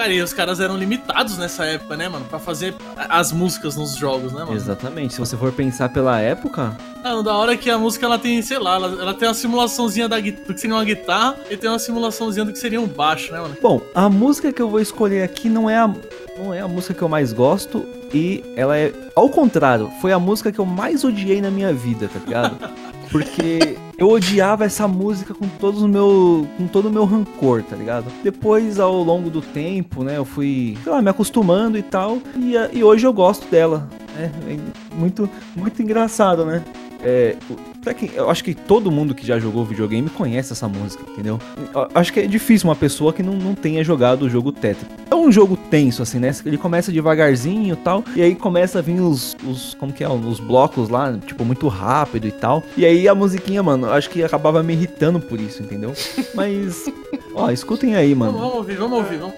Cara, 0.00 0.14
e 0.14 0.22
os 0.22 0.32
caras 0.32 0.60
eram 0.60 0.78
limitados 0.78 1.36
nessa 1.36 1.66
época, 1.66 1.94
né, 1.94 2.08
mano? 2.08 2.24
Pra 2.24 2.38
fazer 2.38 2.74
as 2.96 3.32
músicas 3.32 3.76
nos 3.76 3.94
jogos, 3.94 4.32
né, 4.32 4.44
mano? 4.44 4.56
Exatamente. 4.56 5.12
Se 5.12 5.20
você 5.20 5.36
for 5.36 5.52
pensar 5.52 5.90
pela 5.90 6.18
época, 6.18 6.74
Não, 7.04 7.22
da 7.22 7.34
hora 7.34 7.54
que 7.54 7.68
a 7.68 7.76
música 7.76 8.06
ela 8.06 8.18
tem, 8.18 8.40
sei 8.40 8.58
lá, 8.58 8.76
ela, 8.76 8.86
ela 8.98 9.12
tem 9.12 9.28
uma 9.28 9.34
simulaçãozinha 9.34 10.08
da, 10.08 10.18
do 10.18 10.54
que 10.54 10.58
seria 10.58 10.74
uma 10.74 10.84
guitarra 10.86 11.36
e 11.50 11.56
tem 11.58 11.68
uma 11.68 11.78
simulaçãozinha 11.78 12.46
do 12.46 12.52
que 12.54 12.58
seria 12.58 12.80
um 12.80 12.86
baixo, 12.86 13.30
né, 13.30 13.42
mano? 13.42 13.54
Bom, 13.60 13.82
a 13.94 14.08
música 14.08 14.50
que 14.50 14.62
eu 14.62 14.70
vou 14.70 14.80
escolher 14.80 15.22
aqui 15.22 15.50
não 15.50 15.68
é 15.68 15.76
a, 15.76 15.94
não 16.38 16.54
é 16.54 16.60
a 16.60 16.68
música 16.68 16.94
que 16.94 17.02
eu 17.02 17.08
mais 17.08 17.34
gosto 17.34 17.84
e 18.14 18.42
ela 18.56 18.78
é, 18.78 18.94
ao 19.14 19.28
contrário, 19.28 19.92
foi 20.00 20.12
a 20.12 20.18
música 20.18 20.50
que 20.50 20.58
eu 20.58 20.64
mais 20.64 21.04
odiei 21.04 21.42
na 21.42 21.50
minha 21.50 21.74
vida, 21.74 22.08
tá 22.08 22.18
ligado? 22.24 22.56
Porque 23.10 23.76
eu 23.98 24.08
odiava 24.08 24.64
essa 24.64 24.86
música 24.86 25.34
com 25.34 25.48
todos 25.48 25.82
o 25.82 25.88
meu, 25.88 26.46
com 26.56 26.66
todo 26.66 26.88
o 26.88 26.92
meu 26.92 27.04
rancor, 27.04 27.62
tá 27.62 27.74
ligado? 27.74 28.06
Depois, 28.22 28.78
ao 28.78 29.02
longo 29.02 29.28
do 29.28 29.42
tempo, 29.42 30.04
né, 30.04 30.16
eu 30.16 30.24
fui, 30.24 30.78
sei 30.82 30.92
lá, 30.92 31.02
me 31.02 31.10
acostumando 31.10 31.76
e 31.76 31.82
tal, 31.82 32.18
e, 32.36 32.78
e 32.78 32.84
hoje 32.84 33.06
eu 33.06 33.12
gosto 33.12 33.48
dela. 33.50 33.88
É, 34.16 34.24
é 34.24 34.58
muito, 34.94 35.28
muito 35.56 35.82
engraçado, 35.82 36.44
né? 36.44 36.62
É, 37.02 37.36
eu 38.14 38.28
acho 38.28 38.44
que 38.44 38.54
todo 38.54 38.90
mundo 38.90 39.14
que 39.14 39.26
já 39.26 39.38
jogou 39.38 39.64
videogame 39.64 40.08
conhece 40.10 40.52
essa 40.52 40.68
música, 40.68 41.02
entendeu? 41.10 41.38
Eu 41.74 41.88
acho 41.94 42.12
que 42.12 42.20
é 42.20 42.26
difícil 42.26 42.68
uma 42.68 42.76
pessoa 42.76 43.12
que 43.12 43.22
não, 43.22 43.34
não 43.34 43.54
tenha 43.54 43.82
jogado 43.82 44.22
o 44.22 44.30
jogo 44.30 44.52
Tetris. 44.52 44.86
É 45.10 45.14
um 45.14 45.32
jogo 45.32 45.56
tenso, 45.56 46.02
assim, 46.02 46.18
né? 46.18 46.30
Ele 46.44 46.58
começa 46.58 46.92
devagarzinho 46.92 47.72
e 47.72 47.76
tal, 47.76 48.04
e 48.14 48.22
aí 48.22 48.34
começa 48.34 48.78
a 48.78 48.82
vir 48.82 49.00
os, 49.00 49.36
os 49.46 49.74
como 49.74 49.92
que 49.92 50.04
é, 50.04 50.08
os 50.08 50.40
blocos 50.40 50.88
lá, 50.88 51.16
tipo, 51.26 51.44
muito 51.44 51.68
rápido 51.68 52.26
e 52.26 52.32
tal. 52.32 52.62
E 52.76 52.84
aí 52.84 53.08
a 53.08 53.14
musiquinha, 53.14 53.62
mano, 53.62 53.90
acho 53.90 54.10
que 54.10 54.22
acabava 54.22 54.62
me 54.62 54.74
irritando 54.74 55.18
por 55.20 55.40
isso, 55.40 55.62
entendeu? 55.62 55.92
Mas, 56.34 56.84
ó, 57.34 57.50
escutem 57.50 57.96
aí, 57.96 58.14
Vamos, 58.14 58.34
mano. 58.34 58.38
vamos 58.44 58.56
ouvir, 58.56 58.76
vamos 58.76 58.98
ouvir, 58.98 59.16
vamos. 59.18 59.34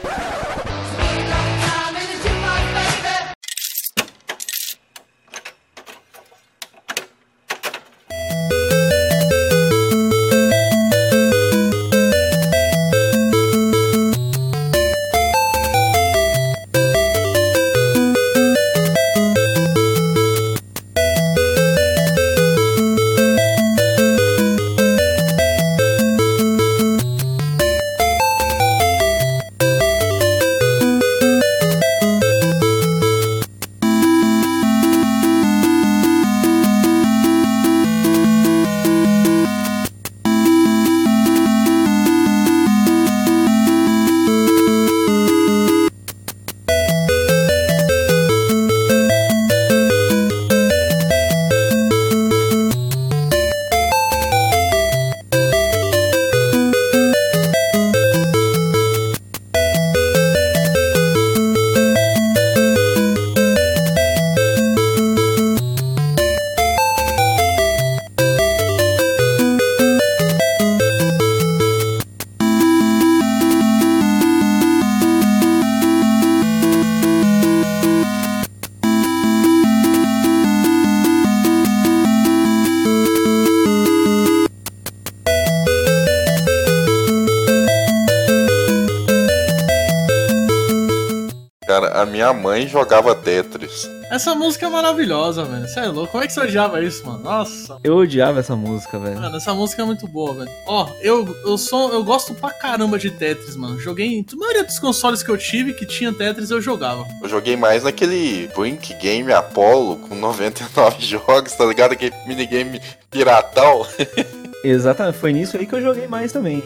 Mãe 92.42 92.66
jogava 92.66 93.14
Tetris. 93.14 93.88
Essa 94.10 94.34
música 94.34 94.66
é 94.66 94.68
maravilhosa, 94.68 95.44
velho. 95.44 95.66
Você 95.66 95.80
é 95.80 95.86
louco? 95.86 96.12
Como 96.12 96.24
é 96.24 96.26
que 96.26 96.32
você 96.32 96.40
odiava 96.40 96.82
isso, 96.82 97.06
mano? 97.06 97.22
Nossa. 97.22 97.78
Eu 97.82 97.96
odiava 97.96 98.40
essa 98.40 98.54
música, 98.54 98.98
velho. 98.98 99.18
Mano, 99.18 99.36
essa 99.36 99.54
música 99.54 99.80
é 99.80 99.84
muito 99.84 100.06
boa, 100.06 100.34
velho. 100.34 100.50
Ó, 100.66 100.86
eu, 101.00 101.24
eu 101.46 101.56
sou. 101.56 101.90
Eu 101.92 102.04
gosto 102.04 102.34
pra 102.34 102.50
caramba 102.50 102.98
de 102.98 103.10
Tetris, 103.10 103.56
mano. 103.56 103.78
Joguei 103.78 104.08
em. 104.08 104.26
A 104.30 104.36
maioria 104.36 104.64
dos 104.64 104.78
consoles 104.78 105.22
que 105.22 105.30
eu 105.30 105.38
tive 105.38 105.72
que 105.72 105.86
tinha 105.86 106.12
Tetris, 106.12 106.50
eu 106.50 106.60
jogava. 106.60 107.06
Eu 107.22 107.28
joguei 107.28 107.56
mais 107.56 107.84
naquele 107.84 108.48
Brink 108.54 108.92
Game 108.94 109.32
Apollo 109.32 109.96
com 110.08 110.14
99 110.14 110.96
jogos, 111.06 111.52
tá 111.52 111.64
ligado? 111.64 111.92
Aquele 111.92 112.14
minigame 112.26 112.82
piratão. 113.10 113.86
Exatamente, 114.64 115.18
foi 115.18 115.32
nisso 115.32 115.56
aí 115.56 115.66
que 115.66 115.74
eu 115.74 115.80
joguei 115.80 116.06
mais 116.06 116.32
também. 116.32 116.62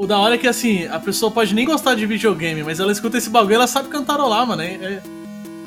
O 0.00 0.06
da 0.06 0.18
hora 0.18 0.36
é 0.36 0.38
que, 0.38 0.48
assim, 0.48 0.86
a 0.86 0.98
pessoa 0.98 1.30
pode 1.30 1.54
nem 1.54 1.66
gostar 1.66 1.94
de 1.94 2.06
videogame, 2.06 2.62
mas 2.62 2.80
ela 2.80 2.90
escuta 2.90 3.18
esse 3.18 3.28
bagulho 3.28 3.52
e 3.52 3.54
ela 3.56 3.66
sabe 3.66 3.90
cantarolar, 3.90 4.46
mano. 4.46 4.62
É, 4.62 4.72
é- 4.72 5.02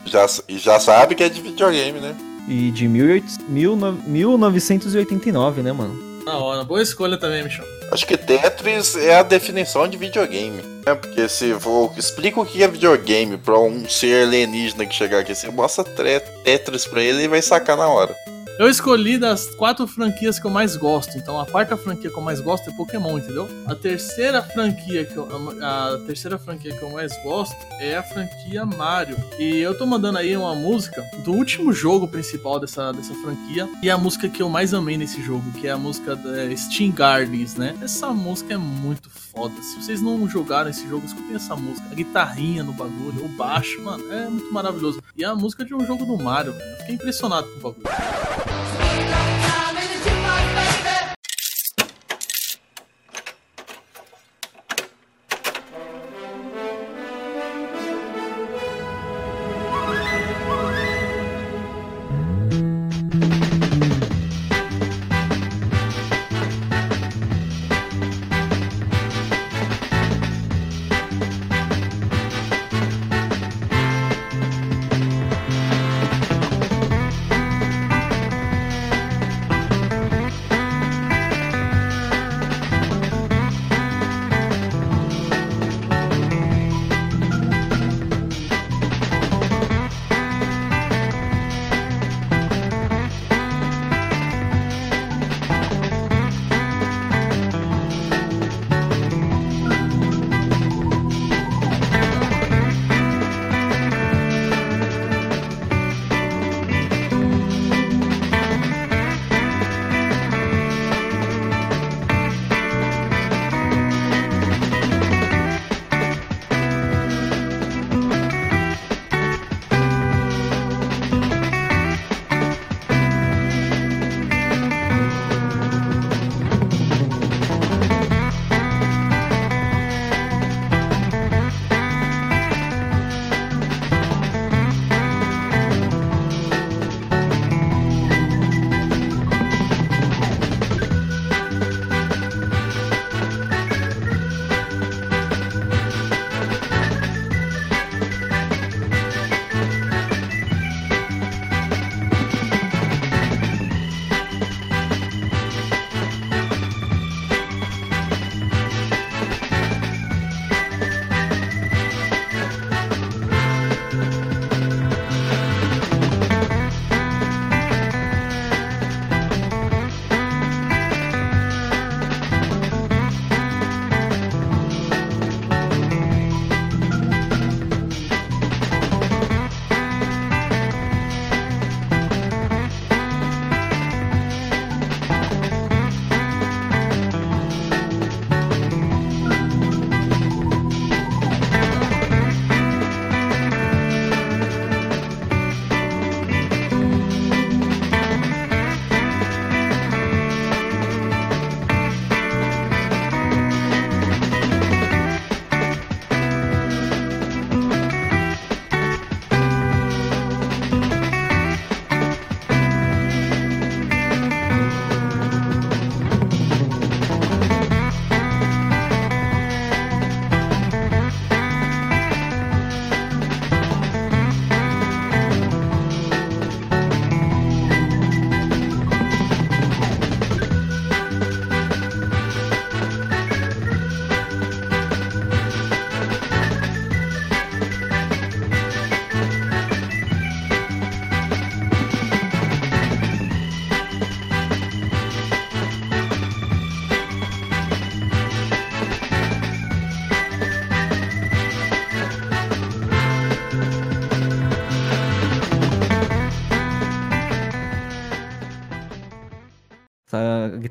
Já, 0.08 0.26
e 0.50 0.58
já 0.58 0.80
sabe 0.80 1.13
que 1.13 1.24
é 1.24 1.30
de 1.30 1.39
videogame, 1.39 2.00
né? 2.00 2.15
E 2.48 2.72
de 2.72 2.88
1800 2.88 3.38
19- 3.48 4.08
1989, 4.08 5.62
né, 5.62 5.72
mano? 5.72 6.13
da 6.26 6.36
hora. 6.38 6.63
Boa 6.63 6.82
escolha 6.82 7.15
também, 7.15 7.43
Michel. 7.43 7.63
Acho 7.91 8.08
que 8.08 8.17
Tetris 8.17 8.96
é 8.96 9.19
a 9.19 9.24
definição 9.24 9.88
de 9.88 9.98
videogame. 9.98 10.63
Né? 10.86 10.96
Porque 10.96 11.28
se 11.30 11.54
for. 11.60 11.93
Explica 11.96 12.39
o 12.41 12.46
que 12.46 12.63
é 12.63 12.67
videogame 12.67 13.38
pra 13.38 13.60
um 13.60 13.88
ser 13.88 14.24
alienígena 14.24 14.86
que 14.86 14.96
chegar 14.96 15.19
aqui. 15.19 15.36
Você 15.36 15.52
mostra 15.52 15.84
Tetris 15.84 16.88
pra 16.88 17.04
ele 17.04 17.24
e 17.24 17.28
vai 17.28 17.41
sacar 17.41 17.78
na 17.78 17.88
hora. 17.88 18.15
Eu 18.59 18.69
escolhi 18.69 19.17
das 19.17 19.47
quatro 19.55 19.87
franquias 19.87 20.37
que 20.37 20.45
eu 20.45 20.51
mais 20.51 20.75
gosto. 20.75 21.17
Então 21.17 21.39
a 21.39 21.45
quarta 21.45 21.75
franquia 21.75 22.11
que 22.11 22.15
eu 22.15 22.21
mais 22.21 22.39
gosto 22.39 22.69
é 22.69 22.73
Pokémon, 22.73 23.17
entendeu? 23.17 23.49
A 23.65 23.73
terceira 23.73 24.43
franquia 24.43 25.03
que 25.05 25.17
eu, 25.17 25.27
a 25.59 25.97
terceira 26.05 26.37
franquia 26.37 26.75
que 26.75 26.83
eu 26.83 26.91
mais 26.91 27.11
gosto 27.23 27.55
é 27.79 27.97
a 27.97 28.03
franquia 28.03 28.63
Mario. 28.63 29.17
E 29.39 29.57
eu 29.57 29.75
tô 29.75 29.87
mandando 29.87 30.19
aí 30.19 30.37
uma 30.37 30.53
música 30.53 31.03
do 31.23 31.31
último 31.31 31.73
jogo 31.73 32.07
principal 32.07 32.59
dessa, 32.59 32.91
dessa 32.91 33.13
franquia 33.15 33.67
e 33.81 33.89
a 33.89 33.97
música 33.97 34.29
que 34.29 34.43
eu 34.43 34.49
mais 34.49 34.71
amei 34.71 34.97
nesse 34.97 35.19
jogo, 35.23 35.51
que 35.53 35.67
é 35.67 35.71
a 35.71 35.77
música 35.77 36.15
da 36.15 36.55
Steam 36.55 36.91
Gardens, 36.91 37.55
né? 37.55 37.75
Essa 37.81 38.13
música 38.13 38.53
é 38.53 38.57
muito 38.57 39.09
foda. 39.09 39.55
Se 39.63 39.81
vocês 39.81 39.99
não 39.99 40.29
jogaram 40.29 40.69
esse 40.69 40.87
jogo, 40.87 41.07
escutem 41.07 41.35
essa 41.35 41.55
música. 41.55 41.87
A 41.91 41.95
guitarrinha 41.95 42.63
no 42.63 42.73
bagulho, 42.73 43.25
o 43.25 43.29
baixo, 43.29 43.81
mano, 43.81 44.13
é 44.13 44.29
muito 44.29 44.53
maravilhoso. 44.53 45.01
E 45.17 45.23
é 45.23 45.27
a 45.27 45.33
música 45.33 45.65
de 45.65 45.73
um 45.73 45.83
jogo 45.83 46.05
do 46.05 46.23
Mario. 46.23 46.53
Eu 46.53 46.77
fiquei 46.77 46.95
impressionado 46.95 47.47
com 47.47 47.57
o 47.57 47.71
bagulho. 47.71 48.42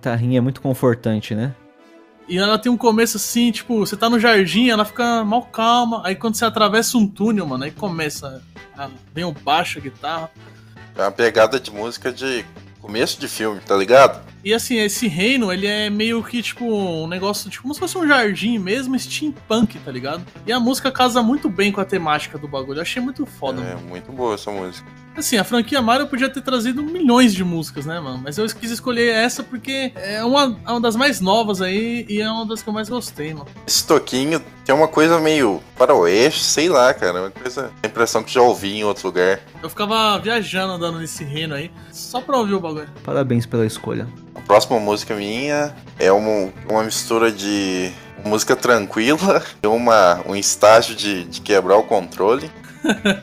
Guitarrinha 0.02 0.38
é 0.38 0.40
muito 0.40 0.60
confortante, 0.60 1.34
né? 1.34 1.54
E 2.28 2.38
ela 2.38 2.58
tem 2.58 2.70
um 2.70 2.76
começo 2.76 3.16
assim, 3.16 3.50
tipo, 3.52 3.78
você 3.80 3.96
tá 3.96 4.08
no 4.10 4.18
jardim, 4.18 4.68
ela 4.68 4.84
fica 4.84 5.24
mal 5.24 5.42
calma. 5.42 6.02
Aí 6.04 6.14
quando 6.14 6.34
você 6.34 6.44
atravessa 6.44 6.96
um 6.98 7.06
túnel, 7.06 7.46
mano, 7.46 7.64
aí 7.64 7.70
começa. 7.70 8.42
A, 8.76 8.88
vem 9.14 9.24
o 9.24 9.32
baixo, 9.32 9.78
a 9.78 9.82
guitarra. 9.82 10.30
É 10.96 11.02
uma 11.02 11.10
pegada 11.10 11.58
de 11.60 11.70
música 11.70 12.12
de 12.12 12.44
começo 12.80 13.20
de 13.20 13.28
filme, 13.28 13.60
tá 13.60 13.76
ligado? 13.76 14.22
E 14.44 14.52
assim, 14.52 14.76
esse 14.78 15.06
reino, 15.06 15.52
ele 15.52 15.66
é 15.66 15.88
meio 15.90 16.22
que, 16.22 16.42
tipo, 16.42 16.64
um 16.64 17.06
negócio, 17.06 17.48
tipo, 17.50 17.62
como 17.62 17.74
se 17.74 17.80
fosse 17.80 17.96
um 17.98 18.06
jardim 18.06 18.58
mesmo, 18.58 18.98
steampunk, 18.98 19.78
tá 19.78 19.90
ligado? 19.92 20.24
E 20.46 20.52
a 20.52 20.58
música 20.58 20.90
casa 20.90 21.22
muito 21.22 21.48
bem 21.48 21.70
com 21.70 21.80
a 21.80 21.84
temática 21.84 22.38
do 22.38 22.48
bagulho. 22.48 22.78
Eu 22.78 22.82
achei 22.82 23.00
muito 23.02 23.24
foda, 23.26 23.60
É 23.62 23.74
mano. 23.74 23.86
muito 23.88 24.10
boa 24.10 24.34
essa 24.34 24.50
música. 24.50 24.88
Assim, 25.16 25.36
a 25.36 25.44
franquia 25.44 25.82
Mario 25.82 26.06
podia 26.06 26.28
ter 26.28 26.40
trazido 26.40 26.82
milhões 26.82 27.34
de 27.34 27.44
músicas, 27.44 27.84
né, 27.84 28.00
mano? 28.00 28.20
Mas 28.22 28.38
eu 28.38 28.46
quis 28.46 28.70
escolher 28.70 29.14
essa 29.14 29.42
porque 29.42 29.92
é 29.94 30.24
uma, 30.24 30.58
é 30.66 30.70
uma 30.70 30.80
das 30.80 30.96
mais 30.96 31.20
novas 31.20 31.60
aí 31.60 32.06
e 32.08 32.20
é 32.20 32.30
uma 32.30 32.46
das 32.46 32.62
que 32.62 32.68
eu 32.68 32.72
mais 32.72 32.88
gostei, 32.88 33.34
mano. 33.34 33.46
Esse 33.66 33.86
toquinho 33.86 34.42
tem 34.64 34.74
uma 34.74 34.88
coisa 34.88 35.20
meio 35.20 35.62
faroeste, 35.76 36.42
sei 36.42 36.68
lá, 36.68 36.92
cara. 36.94 37.20
Uma 37.22 37.30
coisa. 37.30 37.70
A 37.82 37.86
impressão 37.86 38.22
que 38.22 38.32
já 38.32 38.40
ouvi 38.40 38.78
em 38.78 38.84
outro 38.84 39.08
lugar. 39.08 39.40
Eu 39.62 39.68
ficava 39.68 40.18
viajando 40.18 40.72
andando 40.72 40.98
nesse 40.98 41.24
reino 41.24 41.54
aí, 41.54 41.70
só 41.90 42.20
pra 42.20 42.38
ouvir 42.38 42.54
o 42.54 42.60
bagulho. 42.60 42.88
Parabéns 43.04 43.44
pela 43.44 43.66
escolha. 43.66 44.08
A 44.34 44.40
próxima 44.40 44.80
música 44.80 45.14
minha 45.14 45.74
é 45.98 46.10
uma, 46.10 46.52
uma 46.68 46.82
mistura 46.82 47.30
de 47.30 47.92
música 48.24 48.56
tranquila 48.56 49.42
e 49.62 49.66
uma, 49.66 50.22
um 50.26 50.34
estágio 50.34 50.94
de, 50.94 51.24
de 51.24 51.40
quebrar 51.40 51.76
o 51.76 51.82
controle. 51.82 52.50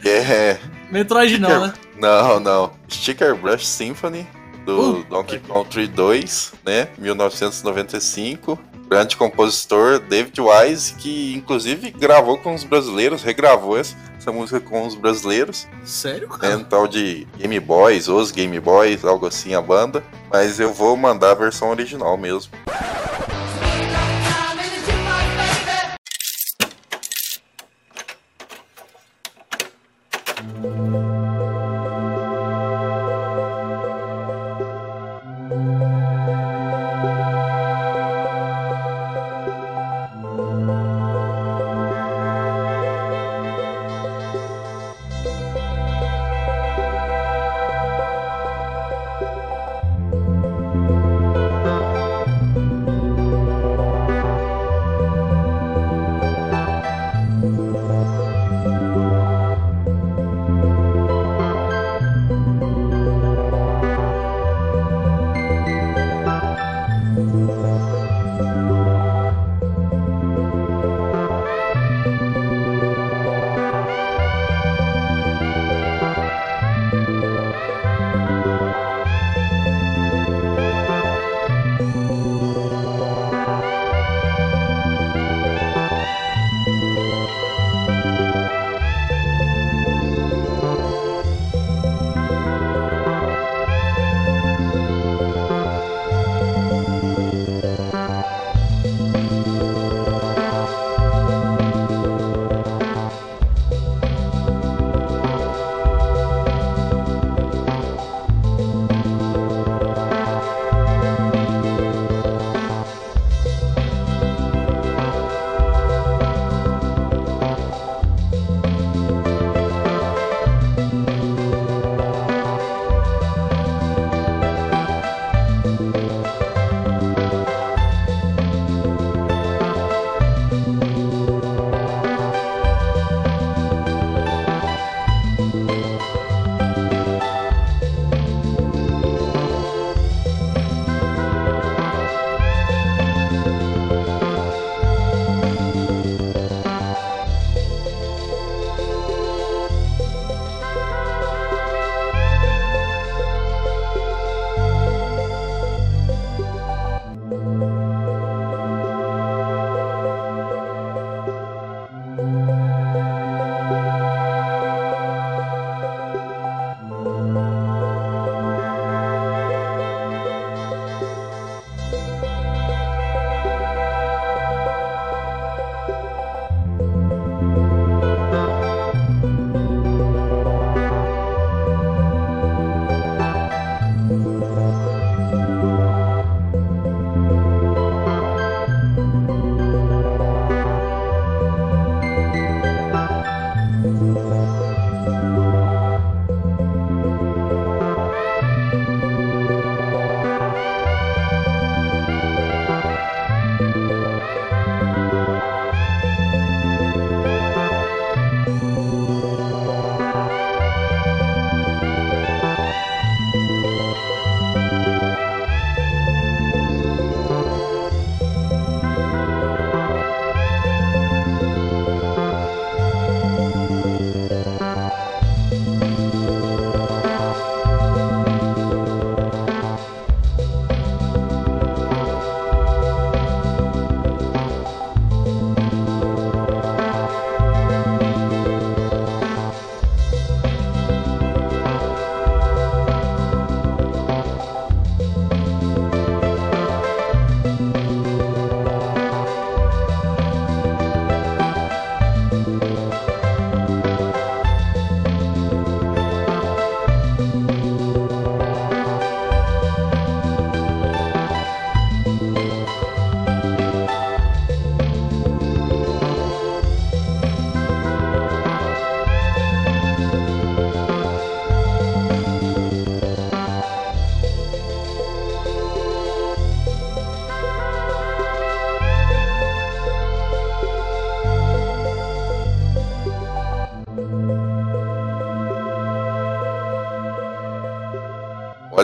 É. 0.06 0.58
Metroid 0.92 1.38
não, 1.38 1.68
né? 1.68 1.74
Não, 1.98 2.40
não. 2.40 2.72
Sticker 2.90 3.36
Brush 3.36 3.68
Symphony 3.68 4.28
do 4.66 5.00
Uh. 5.00 5.04
Donkey 5.10 5.40
Kong 5.40 5.88
2, 5.88 6.54
né? 6.66 6.88
1995. 6.98 8.60
Grande 8.90 9.16
compositor 9.16 10.00
David 10.00 10.42
Wise, 10.42 10.96
que 10.96 11.36
inclusive 11.36 11.92
gravou 11.92 12.40
com 12.40 12.56
os 12.56 12.64
brasileiros, 12.64 13.22
regravou 13.22 13.78
essa, 13.78 13.96
essa 14.18 14.32
música 14.32 14.60
com 14.60 14.86
os 14.88 14.96
brasileiros. 14.96 15.68
Sério, 15.86 16.28
cara? 16.28 16.58
Um 16.58 16.64
tal 16.64 16.88
de 16.88 17.28
Game 17.38 17.60
Boys, 17.60 18.08
os 18.08 18.32
Game 18.32 18.60
Boys, 18.60 19.06
algo 19.06 19.28
assim 19.28 19.54
a 19.54 19.62
banda. 19.62 20.04
Mas 20.32 20.60
eu 20.60 20.74
vou 20.74 20.98
mandar 20.98 21.32
a 21.32 21.36
versão 21.36 21.70
original 21.70 22.18
mesmo. 22.18 22.52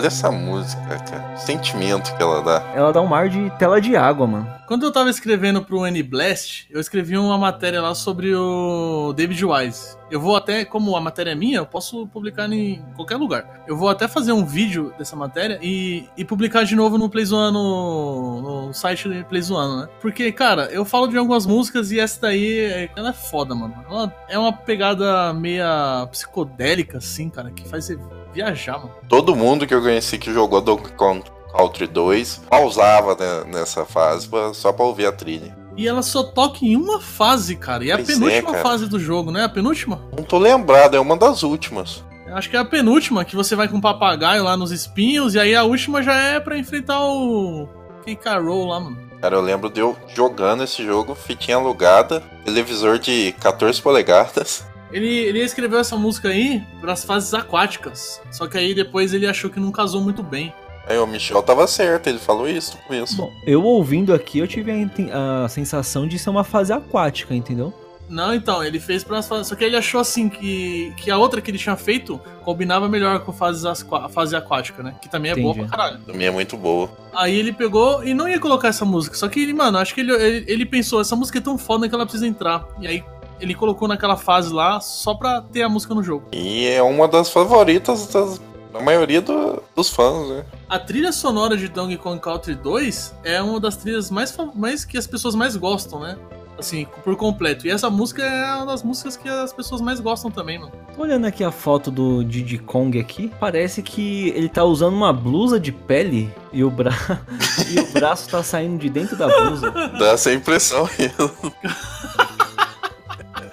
Olha 0.06 0.10
essa 0.10 0.32
música, 0.32 1.00
cara. 1.00 1.34
O 1.34 1.38
sentimento 1.39 2.15
que 2.15 2.22
ela 2.22 2.39
dá. 2.39 2.63
Ela 2.76 2.94
dá 2.94 3.02
um 3.02 3.12
ar 3.12 3.28
de 3.28 3.50
tela 3.58 3.82
de 3.82 3.96
água, 3.96 4.28
mano. 4.28 4.48
Quando 4.68 4.86
eu 4.86 4.91
tava 4.91 5.10
escrevendo 5.10 5.63
pro 5.63 5.84
N-Blast, 5.88 6.68
eu 6.70 6.80
escrevi 6.80 7.18
uma 7.18 7.39
matéria 7.39 7.82
lá 7.82 7.96
sobre 7.96 8.36
o 8.36 9.13
David 9.13 9.44
Wise. 9.44 9.98
Eu 10.12 10.22
vou 10.22 10.36
até, 10.36 10.63
como 10.63 10.96
a 10.96 11.02
matéria 11.02 11.32
é 11.32 11.36
minha, 11.36 11.58
eu 11.58 11.65
posso 11.65 12.06
publicar 12.06 12.52
em 12.52 12.84
qualquer 12.96 13.15
lugar. 13.15 13.63
Eu 13.68 13.76
vou 13.76 13.89
até 13.89 14.08
fazer 14.08 14.32
um 14.32 14.46
vídeo 14.46 14.94
dessa 14.96 15.15
matéria 15.15 15.58
e, 15.60 16.08
e 16.15 16.24
publicar 16.24 16.65
de 16.65 16.76
novo 16.76 17.00
no 17.00 17.10
Playzoano, 17.10 18.41
no 18.41 18.74
site 18.74 19.10
do 19.10 19.26
Playzoano, 19.26 19.82
né? 19.82 19.89
Porque, 20.00 20.32
cara, 20.32 20.65
eu 20.65 20.86
falo 20.86 21.08
de 21.08 21.18
algumas 21.18 21.48
músicas 21.48 21.91
e 21.91 22.00
essa 22.00 22.22
daí, 22.22 22.89
ela 22.96 23.10
é 23.10 23.13
foda, 23.13 23.56
mano. 23.56 23.74
Ela 23.89 24.15
é 24.30 24.38
uma 24.38 24.54
pegada 24.54 25.34
meia 25.34 26.08
psicodélica, 26.12 27.00
assim, 27.00 27.28
cara, 27.28 27.50
que 27.50 27.68
faz 27.68 27.86
você 27.86 27.98
viajar, 28.36 28.78
mano. 28.78 28.91
Todo 29.10 29.36
mundo 29.36 29.65
que 29.65 29.74
eu 29.74 29.82
conheci 29.82 30.17
que 30.17 30.32
jogou 30.34 30.62
Donkey 30.62 30.91
Kong 30.93 31.24
Country 31.58 31.88
2 31.88 32.41
pausava 32.50 33.15
né, 33.15 33.43
nessa 33.48 33.86
fase 33.86 34.30
só 34.54 34.71
pra 34.74 34.86
ouvir 34.86 35.06
a 35.08 35.12
trilha. 35.12 35.56
E 35.78 35.88
ela 35.88 36.02
só 36.02 36.24
toca 36.24 36.60
em 36.62 36.76
uma 36.76 37.02
fase, 37.02 37.56
cara. 37.56 37.84
E 37.84 37.89
é 37.89 37.93
a 37.93 37.98
Pois 37.98 38.10
é, 38.10 38.13
penúltima 38.13 38.52
cara. 38.52 38.63
fase 38.63 38.88
do 38.88 39.00
jogo, 39.00 39.32
né? 39.32 39.43
A 39.43 39.50
penúltima? 39.50 40.02
Não 40.15 40.24
tô 40.24 40.38
lembrado, 40.38 40.95
é 40.95 41.00
uma 41.00 41.17
das 41.17 41.43
últimas. 41.43 42.04
Acho 42.34 42.50
que 42.50 42.58
é 42.58 42.60
a 42.60 42.65
penúltima, 42.65 43.24
que 43.24 43.36
você 43.36 43.56
vai 43.56 43.67
com 43.67 43.78
o 43.78 43.82
papagaio 43.82 44.43
lá 44.43 44.58
nos 44.58 44.71
espinhos, 44.71 45.36
e 45.36 45.39
aí 45.39 45.56
a 45.56 45.63
última 45.63 46.02
já 46.04 46.13
é 46.13 46.39
pra 46.39 46.58
enfrentar 46.58 47.00
o. 47.06 47.67
K. 48.06 48.15
Carol 48.15 48.67
lá, 48.67 48.80
mano. 48.80 48.98
Cara, 49.21 49.36
eu 49.36 49.41
lembro 49.41 49.69
de 49.69 49.80
eu 49.80 49.95
jogando 50.13 50.63
esse 50.63 50.84
jogo, 50.86 51.15
fitinha 51.15 51.58
alugada, 51.58 52.21
televisor 52.43 53.00
de 53.00 53.34
14 53.39 53.82
polegadas. 53.82 54.65
Ele, 54.91 55.08
ele 55.08 55.39
escreveu 55.41 55.80
essa 55.80 55.98
música 55.98 56.30
aí 56.30 56.63
pras 56.80 57.04
fases 57.04 57.34
aquáticas. 57.34 58.21
Só 58.32 58.48
que 58.48 58.58
aí 58.58 58.74
depois 58.74 59.13
ele 59.13 59.28
achou 59.28 59.50
que 59.50 59.60
não 59.60 59.71
casou 59.71 60.02
muito 60.02 60.24
bem. 60.24 60.54
Aí 60.88 60.98
o 61.00 61.08
Michel 61.08 61.41
tava 61.41 61.65
certo, 61.65 62.08
ele 62.08 62.19
falou 62.19 62.48
isso 62.48 62.78
no 62.78 62.84
começo. 62.84 63.17
Bom, 63.17 63.32
eu 63.45 63.63
ouvindo 63.63 64.13
aqui, 64.13 64.38
eu 64.38 64.48
tive 64.48 64.71
a, 65.12 65.45
a 65.45 65.50
sensação 65.50 66.08
de 66.08 66.19
ser 66.19 66.30
uma 66.30 66.43
fase 66.43 66.71
aquática, 66.71 67.34
entendeu? 67.34 67.74
Não, 68.08 68.34
então, 68.34 68.63
ele 68.63 68.80
fez 68.80 69.04
pras 69.04 69.28
fases. 69.28 69.48
Só 69.48 69.56
que 69.56 69.63
ele 69.63 69.76
achou 69.76 70.00
assim 70.00 70.30
que, 70.30 70.93
que 70.98 71.10
a 71.10 71.17
outra 71.17 71.41
que 71.41 71.50
ele 71.50 71.58
tinha 71.58 71.76
feito 71.76 72.19
combinava 72.43 72.88
melhor 72.88 73.19
com 73.21 73.34
fases 73.34 73.65
a 73.65 74.10
fase 74.10 74.36
aquática, 74.36 74.84
né? 74.84 74.95
Que 75.02 75.10
também 75.10 75.32
é 75.32 75.36
boa 75.36 75.52
Entendi. 75.54 75.67
pra 75.67 75.78
caralho. 75.78 76.00
Também 76.04 76.28
é 76.28 76.32
muito 76.32 76.56
boa. 76.56 76.89
Aí 77.13 77.36
ele 77.36 77.52
pegou 77.52 78.04
e 78.04 78.13
não 78.13 78.30
ia 78.30 78.39
colocar 78.39 78.68
essa 78.68 78.86
música. 78.86 79.16
Só 79.16 79.28
que 79.28 79.41
ele, 79.41 79.53
mano, 79.53 79.78
acho 79.78 79.93
que 79.93 80.01
ele, 80.01 80.14
ele, 80.14 80.45
ele 80.47 80.66
pensou, 80.66 81.01
essa 81.01 81.16
música 81.16 81.39
é 81.39 81.41
tão 81.41 81.57
foda 81.57 81.89
que 81.89 81.95
ela 81.95 82.05
precisa 82.05 82.28
entrar. 82.28 82.68
E 82.80 82.88
aí 82.88 83.03
ele 83.39 83.53
colocou 83.53 83.88
naquela 83.88 84.15
fase 84.17 84.51
lá 84.53 84.79
só 84.79 85.13
pra 85.13 85.41
ter 85.41 85.63
a 85.63 85.69
música 85.69 85.93
no 85.93 86.03
jogo. 86.03 86.25
E 86.31 86.65
é 86.67 86.81
uma 86.81 87.07
das 87.07 87.29
favoritas 87.29 88.07
das- 88.07 88.41
da 88.73 88.81
maioria 88.81 89.21
do- 89.21 89.61
dos 89.75 89.89
fãs, 89.89 90.27
né? 90.29 90.45
A 90.69 90.77
trilha 90.79 91.11
sonora 91.11 91.55
de 91.55 91.67
Donkey 91.67 91.97
Kong 91.97 92.19
Country 92.19 92.55
2 92.55 93.13
é 93.23 93.41
uma 93.41 93.59
das 93.59 93.77
trilhas 93.77 94.11
mais, 94.11 94.36
mais 94.53 94.83
que 94.83 94.97
as 94.97 95.07
pessoas 95.07 95.33
mais 95.36 95.55
gostam, 95.55 95.99
né? 95.99 96.17
Assim, 96.57 96.88
por 97.03 97.17
completo. 97.17 97.67
E 97.67 97.69
essa 97.69 97.89
música 97.89 98.23
é 98.23 98.55
uma 98.55 98.65
das 98.67 98.81
músicas 98.81 99.17
que 99.17 99.27
as 99.27 99.51
pessoas 99.51 99.81
mais 99.81 99.99
gostam 99.99 100.31
também, 100.31 100.57
mano. 100.57 100.71
Tô 100.95 101.01
olhando 101.01 101.25
aqui 101.25 101.43
a 101.43 101.51
foto 101.51 101.91
do 101.91 102.23
Diddy 102.23 102.57
Kong 102.59 102.97
aqui, 102.97 103.29
parece 103.39 103.81
que 103.81 104.29
ele 104.29 104.47
tá 104.47 104.63
usando 104.63 104.93
uma 104.93 105.11
blusa 105.11 105.59
de 105.59 105.73
pele 105.73 106.33
e 106.53 106.63
o, 106.63 106.69
bra... 106.69 106.91
e 107.69 107.77
o 107.77 107.86
braço 107.91 108.29
tá 108.29 108.41
saindo 108.41 108.77
de 108.77 108.89
dentro 108.89 109.17
da 109.17 109.27
blusa. 109.27 109.69
Dá 109.99 110.07
essa 110.11 110.31
impressão 110.33 110.89
mesmo. 110.97 111.31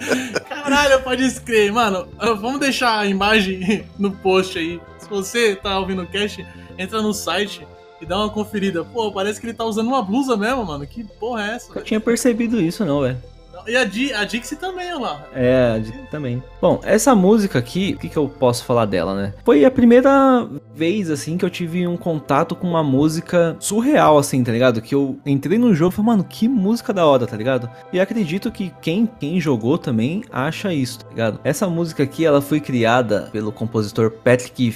Caralho, 0.47 1.01
pode 1.01 1.23
escrever, 1.23 1.71
mano. 1.71 2.07
ah, 2.19 2.33
Vamos 2.33 2.59
deixar 2.59 2.99
a 2.99 3.05
imagem 3.05 3.85
no 3.99 4.11
post 4.11 4.57
aí. 4.57 4.79
Se 4.99 5.09
você 5.09 5.55
tá 5.55 5.77
ouvindo 5.79 6.01
o 6.03 6.07
cast, 6.07 6.45
entra 6.77 7.01
no 7.01 7.13
site 7.13 7.65
e 8.01 8.05
dá 8.05 8.17
uma 8.17 8.29
conferida. 8.29 8.83
Pô, 8.83 9.11
parece 9.11 9.39
que 9.39 9.45
ele 9.47 9.53
tá 9.53 9.63
usando 9.65 9.87
uma 9.87 10.01
blusa 10.01 10.35
mesmo, 10.37 10.65
mano. 10.65 10.85
Que 10.87 11.03
porra 11.03 11.43
é 11.51 11.55
essa? 11.55 11.69
Eu 11.69 11.73
velho? 11.75 11.85
tinha 11.85 11.99
percebido 11.99 12.59
isso 12.61 12.83
não, 12.85 13.01
velho. 13.01 13.21
E 13.67 13.75
a, 13.75 13.83
Di, 13.85 14.13
a 14.13 14.23
Dixie 14.23 14.55
também, 14.57 14.87
olha 14.93 14.99
lá. 14.99 15.25
É, 15.33 15.79
de- 15.79 15.91
também. 16.09 16.43
Bom, 16.61 16.79
essa 16.83 17.13
música 17.15 17.59
aqui, 17.59 17.93
o 17.95 17.99
que, 17.99 18.09
que 18.09 18.17
eu 18.17 18.27
posso 18.27 18.63
falar 18.65 18.85
dela, 18.85 19.15
né? 19.15 19.33
Foi 19.43 19.65
a 19.65 19.71
primeira 19.71 20.47
vez, 20.75 21.09
assim, 21.09 21.37
que 21.37 21.45
eu 21.45 21.49
tive 21.49 21.87
um 21.87 21.97
contato 21.97 22.55
com 22.55 22.67
uma 22.67 22.83
música 22.83 23.55
surreal, 23.59 24.17
assim, 24.17 24.43
tá 24.43 24.51
ligado? 24.51 24.81
Que 24.81 24.95
eu 24.95 25.17
entrei 25.25 25.57
no 25.57 25.73
jogo 25.73 25.91
e 25.93 25.95
falei, 25.95 26.11
mano, 26.11 26.23
que 26.23 26.47
música 26.47 26.93
da 26.93 27.05
hora, 27.05 27.25
tá 27.27 27.35
ligado? 27.37 27.69
E 27.91 27.99
acredito 27.99 28.51
que 28.51 28.71
quem, 28.81 29.09
quem 29.19 29.39
jogou 29.39 29.77
também 29.77 30.23
acha 30.31 30.73
isso, 30.73 30.99
tá 30.99 31.09
ligado? 31.09 31.39
Essa 31.43 31.67
música 31.67 32.03
aqui, 32.03 32.25
ela 32.25 32.41
foi 32.41 32.59
criada 32.59 33.29
pelo 33.31 33.51
compositor 33.51 34.11
Patrick 34.11 34.75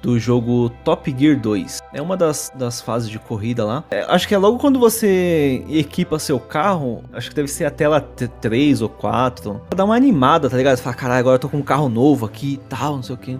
Do 0.00 0.18
jogo 0.18 0.70
Top 0.84 1.14
Gear 1.18 1.38
2. 1.38 1.80
É 1.92 2.00
uma 2.00 2.16
das, 2.16 2.52
das 2.54 2.80
fases 2.80 3.08
de 3.08 3.18
corrida 3.18 3.64
lá. 3.64 3.84
É, 3.90 4.02
acho 4.08 4.28
que 4.28 4.34
é 4.34 4.38
logo 4.38 4.58
quando 4.58 4.78
você 4.78 5.64
equipa 5.68 6.18
seu 6.18 6.38
carro, 6.38 7.02
acho 7.12 7.30
que 7.30 7.34
deve 7.34 7.48
ser 7.48 7.64
a 7.64 7.70
tela 7.70 8.00
3 8.00 8.82
ou 8.82 8.88
4. 8.88 9.60
Dá 9.74 9.84
uma 9.84 9.96
animada, 9.96 10.48
tá 10.48 10.56
ligado? 10.56 10.76
Você 10.76 10.82
fala, 10.82 10.96
caralho, 10.96 11.20
agora 11.20 11.34
eu 11.36 11.40
tô 11.40 11.48
com 11.48 11.58
um 11.58 11.62
carro 11.62 11.88
novo 11.88 12.26
aqui 12.26 12.54
e 12.54 12.56
tal, 12.68 12.96
não 12.96 13.02
sei 13.02 13.14
o 13.14 13.18
que. 13.18 13.38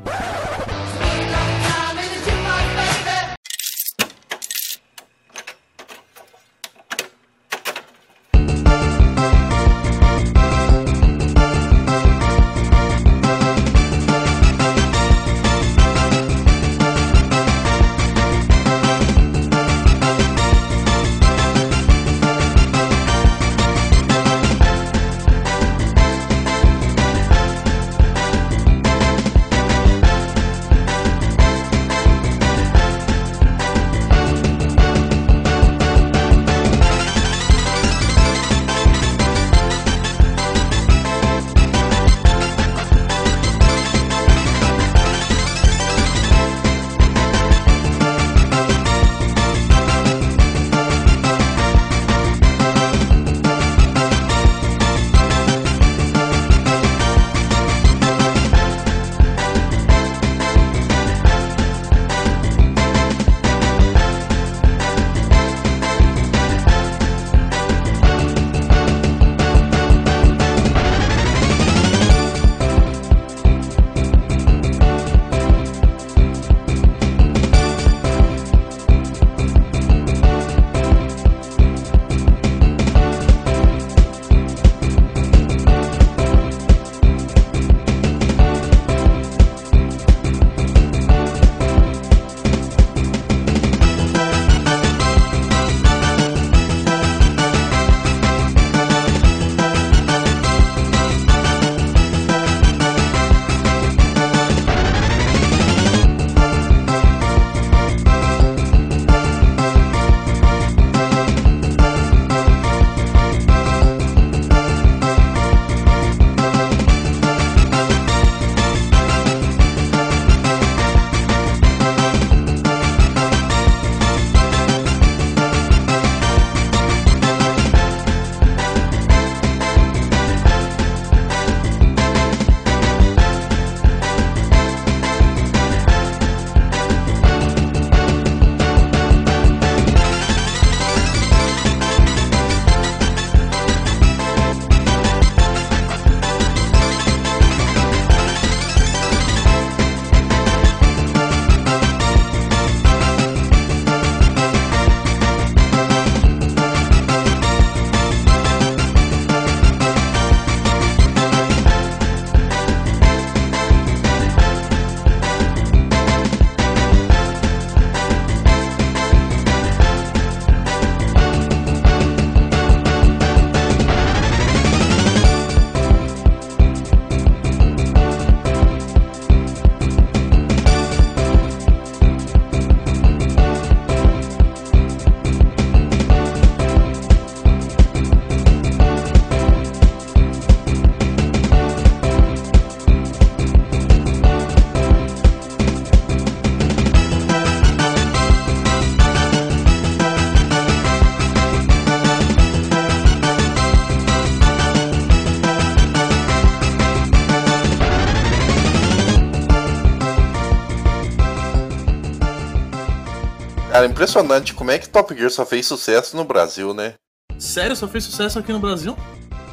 Impressionante 214.01 214.55
como 214.55 214.71
é 214.71 214.79
que 214.79 214.89
Top 214.89 215.15
Gear 215.15 215.31
só 215.31 215.45
fez 215.45 215.67
sucesso 215.67 216.17
no 216.17 216.25
Brasil, 216.25 216.73
né? 216.73 216.95
Sério, 217.39 217.77
só 217.77 217.87
fez 217.87 218.05
sucesso 218.05 218.39
aqui 218.39 218.51
no 218.51 218.59
Brasil? 218.59 218.97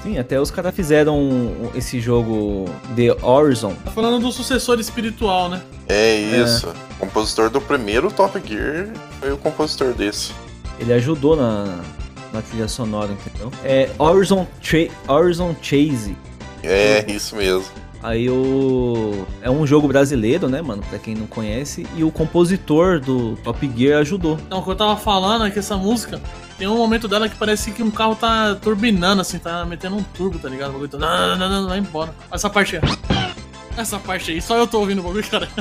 Sim, 0.01 0.17
até 0.17 0.39
os 0.39 0.49
caras 0.49 0.73
fizeram 0.73 1.69
esse 1.75 1.99
jogo 1.99 2.63
The 2.95 3.11
Horizon. 3.25 3.75
Tá 3.83 3.91
falando 3.91 4.19
do 4.19 4.31
sucessor 4.31 4.79
espiritual, 4.79 5.49
né? 5.49 5.61
É 5.89 6.15
isso. 6.15 6.73
O 6.91 6.95
compositor 6.95 7.49
do 7.49 7.59
primeiro 7.59 8.09
Top 8.09 8.41
Gear 8.47 8.87
foi 9.19 9.33
o 9.33 9.37
compositor 9.37 9.93
desse. 9.93 10.31
Ele 10.79 10.93
ajudou 10.93 11.35
na, 11.35 11.81
na 12.31 12.41
trilha 12.41 12.69
sonora, 12.69 13.11
entendeu? 13.11 13.51
É 13.65 13.89
Horizon, 13.97 14.47
Tra 14.63 15.13
Horizon 15.13 15.53
Chase. 15.61 16.15
É, 16.63 17.03
isso 17.11 17.35
mesmo. 17.35 17.65
Aí 18.07 18.29
o. 18.29 19.25
É 19.41 19.51
um 19.51 19.67
jogo 19.67 19.85
brasileiro, 19.85 20.47
né, 20.47 20.61
mano? 20.61 20.81
Pra 20.89 20.97
quem 20.97 21.13
não 21.13 21.27
conhece. 21.27 21.85
E 21.93 22.05
o 22.05 22.11
compositor 22.11 23.01
do 23.01 23.35
Top 23.43 23.69
Gear 23.75 23.99
ajudou. 23.99 24.39
Então, 24.47 24.59
o 24.59 24.63
que 24.63 24.69
eu 24.69 24.77
tava 24.77 24.95
falando 24.95 25.45
é 25.45 25.51
que 25.51 25.59
essa 25.59 25.75
música 25.75 26.21
tem 26.57 26.69
um 26.69 26.77
momento 26.77 27.09
dela 27.09 27.27
que 27.27 27.35
parece 27.35 27.69
que 27.71 27.83
um 27.83 27.91
carro 27.91 28.15
tá 28.15 28.55
turbinando, 28.55 29.21
assim, 29.21 29.37
tá 29.37 29.65
metendo 29.65 29.97
um 29.97 30.03
turbo, 30.03 30.39
tá 30.39 30.47
ligado? 30.47 30.69
O 30.69 30.73
bagulho 30.73 30.89
tá. 30.89 30.97
Não, 30.97 31.35
não, 31.35 31.49
não, 31.49 31.63
não, 31.63 31.67
vai 31.67 31.79
embora. 31.79 32.15
Essa 32.31 32.49
parte 32.49 32.77
aí. 32.77 32.81
Essa 33.75 33.99
parte 33.99 34.31
aí, 34.31 34.41
só 34.41 34.57
eu 34.57 34.65
tô 34.65 34.79
ouvindo 34.79 34.99
o 34.99 35.03
bagulho, 35.03 35.29
cara. 35.29 35.47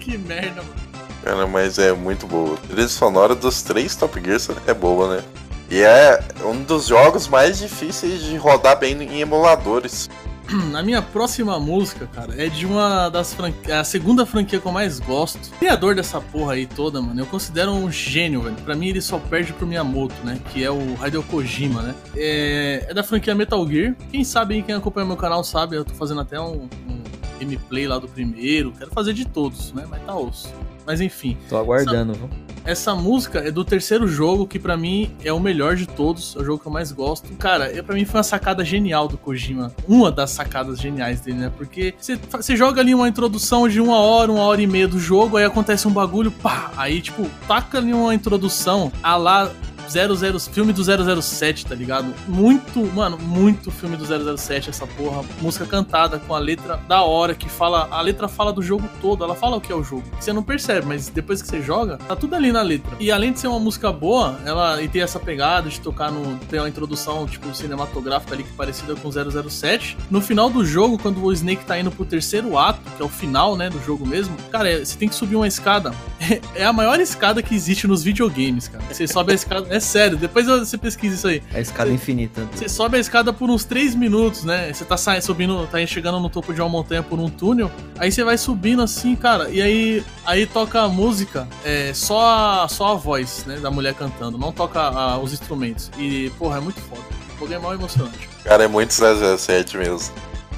que 0.00 0.18
merda, 0.18 0.60
mano. 0.60 0.74
Cara, 1.22 1.46
mas 1.46 1.78
é 1.78 1.92
muito 1.92 2.26
boa. 2.26 2.54
A 2.54 2.66
trilha 2.66 2.88
sonora 2.88 3.36
dos 3.36 3.62
três 3.62 3.94
Top 3.94 4.20
Gears 4.20 4.50
é 4.66 4.74
boa, 4.74 5.18
né? 5.18 5.22
E 5.70 5.80
é 5.80 6.20
um 6.44 6.62
dos 6.62 6.86
jogos 6.86 7.26
mais 7.26 7.58
difíceis 7.58 8.22
de 8.22 8.36
rodar 8.36 8.78
bem 8.78 9.02
em 9.02 9.20
emuladores. 9.20 10.08
A 10.74 10.82
minha 10.82 11.00
próxima 11.00 11.58
música, 11.58 12.06
cara, 12.06 12.34
é 12.42 12.48
de 12.48 12.66
uma 12.66 13.08
das 13.08 13.32
franquias. 13.32 13.68
É 13.68 13.78
a 13.78 13.84
segunda 13.84 14.26
franquia 14.26 14.60
que 14.60 14.66
eu 14.66 14.72
mais 14.72 15.00
gosto. 15.00 15.48
O 15.48 15.58
criador 15.58 15.94
dessa 15.94 16.20
porra 16.20 16.54
aí 16.54 16.66
toda, 16.66 17.00
mano, 17.00 17.20
eu 17.20 17.26
considero 17.26 17.72
um 17.72 17.90
gênio, 17.90 18.42
velho. 18.42 18.56
Pra 18.56 18.74
mim, 18.74 18.88
ele 18.88 19.00
só 19.00 19.18
perde 19.18 19.52
pro 19.52 19.66
Miyamoto, 19.66 20.14
né? 20.22 20.38
Que 20.52 20.62
é 20.62 20.70
o 20.70 20.96
Hideo 21.04 21.22
Kojima, 21.22 21.82
né? 21.82 21.94
É, 22.16 22.86
é 22.88 22.94
da 22.94 23.02
franquia 23.02 23.34
Metal 23.34 23.66
Gear. 23.66 23.94
Quem 24.10 24.22
sabe, 24.22 24.62
quem 24.62 24.74
acompanha 24.74 25.06
meu 25.06 25.16
canal 25.16 25.42
sabe, 25.42 25.76
eu 25.76 25.84
tô 25.84 25.94
fazendo 25.94 26.20
até 26.20 26.38
um, 26.38 26.68
um 26.86 27.02
gameplay 27.38 27.86
lá 27.86 27.98
do 27.98 28.08
primeiro. 28.08 28.72
Quero 28.72 28.90
fazer 28.90 29.12
de 29.12 29.24
todos, 29.24 29.72
né? 29.72 29.84
Mas 29.88 30.02
tá 30.02 30.14
osso. 30.14 30.52
Mas 30.86 31.00
enfim. 31.00 31.36
Tô 31.48 31.56
aguardando, 31.56 32.12
viu? 32.12 32.28
Essa 32.64 32.94
música 32.94 33.40
é 33.40 33.50
do 33.50 33.64
terceiro 33.64 34.08
jogo, 34.08 34.46
que 34.46 34.58
pra 34.58 34.76
mim 34.76 35.14
é 35.22 35.32
o 35.32 35.38
melhor 35.38 35.76
de 35.76 35.86
todos, 35.86 36.34
é 36.34 36.38
o 36.40 36.44
jogo 36.44 36.60
que 36.60 36.66
eu 36.66 36.72
mais 36.72 36.90
gosto. 36.90 37.28
Cara, 37.36 37.66
é, 37.66 37.82
pra 37.82 37.94
mim 37.94 38.06
foi 38.06 38.18
uma 38.18 38.24
sacada 38.24 38.64
genial 38.64 39.06
do 39.06 39.18
Kojima. 39.18 39.70
Uma 39.86 40.10
das 40.10 40.30
sacadas 40.30 40.78
geniais 40.78 41.20
dele, 41.20 41.38
né? 41.38 41.52
Porque 41.54 41.94
você 41.98 42.56
joga 42.56 42.80
ali 42.80 42.94
uma 42.94 43.06
introdução 43.06 43.68
de 43.68 43.80
uma 43.80 43.98
hora, 43.98 44.32
uma 44.32 44.42
hora 44.42 44.62
e 44.62 44.66
meia 44.66 44.88
do 44.88 44.98
jogo, 44.98 45.36
aí 45.36 45.44
acontece 45.44 45.86
um 45.86 45.92
bagulho, 45.92 46.30
pá! 46.30 46.72
Aí, 46.76 47.02
tipo, 47.02 47.28
taca 47.46 47.78
ali 47.78 47.92
uma 47.92 48.14
introdução 48.14 48.90
a 49.02 49.16
lá 49.16 49.50
00, 49.88 50.40
filme 50.50 50.72
do 50.72 50.82
007, 51.22 51.66
tá 51.66 51.74
ligado? 51.74 52.14
Muito, 52.28 52.80
mano, 52.94 53.18
muito 53.18 53.70
filme 53.70 53.96
do 53.96 54.04
007 54.36 54.70
essa 54.70 54.86
porra. 54.86 55.22
Música 55.40 55.66
cantada 55.66 56.18
com 56.18 56.34
a 56.34 56.38
letra 56.38 56.76
da 56.88 57.02
hora 57.02 57.34
que 57.34 57.48
fala, 57.48 57.88
a 57.90 58.00
letra 58.00 58.28
fala 58.28 58.52
do 58.52 58.62
jogo 58.62 58.88
todo, 59.00 59.24
ela 59.24 59.34
fala 59.34 59.56
o 59.56 59.60
que 59.60 59.72
é 59.72 59.74
o 59.74 59.82
jogo. 59.82 60.04
Você 60.20 60.32
não 60.32 60.42
percebe, 60.42 60.86
mas 60.86 61.08
depois 61.08 61.40
que 61.42 61.48
você 61.48 61.60
joga, 61.62 61.96
tá 61.96 62.14
tudo 62.16 62.34
ali 62.34 62.52
na 62.52 62.62
letra. 62.62 62.96
E 63.00 63.10
além 63.10 63.32
de 63.32 63.40
ser 63.40 63.48
uma 63.48 63.58
música 63.60 63.92
boa, 63.92 64.38
ela 64.44 64.80
e 64.82 64.88
ter 64.88 65.00
essa 65.00 65.18
pegada 65.18 65.68
de 65.68 65.80
tocar 65.80 66.10
no 66.10 66.36
ter 66.48 66.58
uma 66.58 66.68
introdução 66.68 67.26
tipo 67.26 67.54
cinematográfica 67.54 68.34
ali 68.34 68.42
que 68.44 68.50
é 68.50 68.56
parecida 68.56 68.94
com 68.94 69.10
007. 69.10 69.96
No 70.10 70.20
final 70.20 70.48
do 70.50 70.64
jogo, 70.64 70.98
quando 70.98 71.22
o 71.24 71.32
Snake 71.32 71.64
tá 71.64 71.78
indo 71.78 71.90
pro 71.90 72.04
terceiro 72.04 72.58
ato, 72.58 72.80
que 72.96 73.02
é 73.02 73.04
o 73.04 73.08
final, 73.08 73.56
né, 73.56 73.68
do 73.70 73.80
jogo 73.82 74.06
mesmo, 74.06 74.36
cara, 74.50 74.68
é- 74.70 74.84
você 74.84 74.96
tem 74.96 75.08
que 75.08 75.14
subir 75.14 75.36
uma 75.36 75.48
escada. 75.48 75.92
É 76.54 76.64
a 76.64 76.72
maior 76.72 76.98
escada 77.00 77.42
que 77.42 77.54
existe 77.54 77.86
nos 77.86 78.02
videogames, 78.02 78.68
cara. 78.68 78.82
Você 78.90 79.06
sobe 79.06 79.32
a 79.32 79.34
escada, 79.34 79.66
é 79.76 79.80
sério, 79.80 80.16
depois 80.16 80.46
você 80.46 80.78
pesquisa 80.78 81.14
isso 81.16 81.26
aí. 81.28 81.42
A 81.52 81.60
escada 81.60 81.90
infinita. 81.90 82.46
Você 82.54 82.68
sobe 82.68 82.96
a 82.96 83.00
escada 83.00 83.32
por 83.32 83.50
uns 83.50 83.64
3 83.64 83.94
minutos, 83.94 84.44
né? 84.44 84.72
Você 84.72 84.84
tá 84.84 84.96
saindo, 84.96 85.22
subindo, 85.22 85.66
tá 85.66 85.84
chegando 85.86 86.20
no 86.20 86.30
topo 86.30 86.52
de 86.54 86.60
uma 86.60 86.68
montanha 86.68 87.02
por 87.02 87.18
um 87.18 87.28
túnel. 87.28 87.70
Aí 87.98 88.12
você 88.12 88.22
vai 88.24 88.38
subindo 88.38 88.82
assim, 88.82 89.16
cara. 89.16 89.48
E 89.50 89.60
aí, 89.60 90.04
aí 90.24 90.46
toca 90.46 90.82
a 90.82 90.88
música, 90.88 91.48
é, 91.64 91.92
só, 91.94 92.62
a, 92.64 92.68
só 92.68 92.92
a 92.92 92.94
voz, 92.94 93.44
né? 93.46 93.56
Da 93.58 93.70
mulher 93.70 93.94
cantando. 93.94 94.38
Não 94.38 94.52
toca 94.52 94.80
a- 94.80 95.18
os 95.18 95.32
instrumentos. 95.32 95.90
E, 95.98 96.30
porra, 96.38 96.58
é 96.58 96.60
muito 96.60 96.80
foda. 96.80 97.02
O 97.36 97.40
jogo 97.40 97.52
é 97.52 97.58
mal 97.58 97.74
emocionante. 97.74 98.28
Cara, 98.44 98.64
é 98.64 98.68
muito 98.68 98.92
007 98.94 99.76
mesmo. 99.76 100.14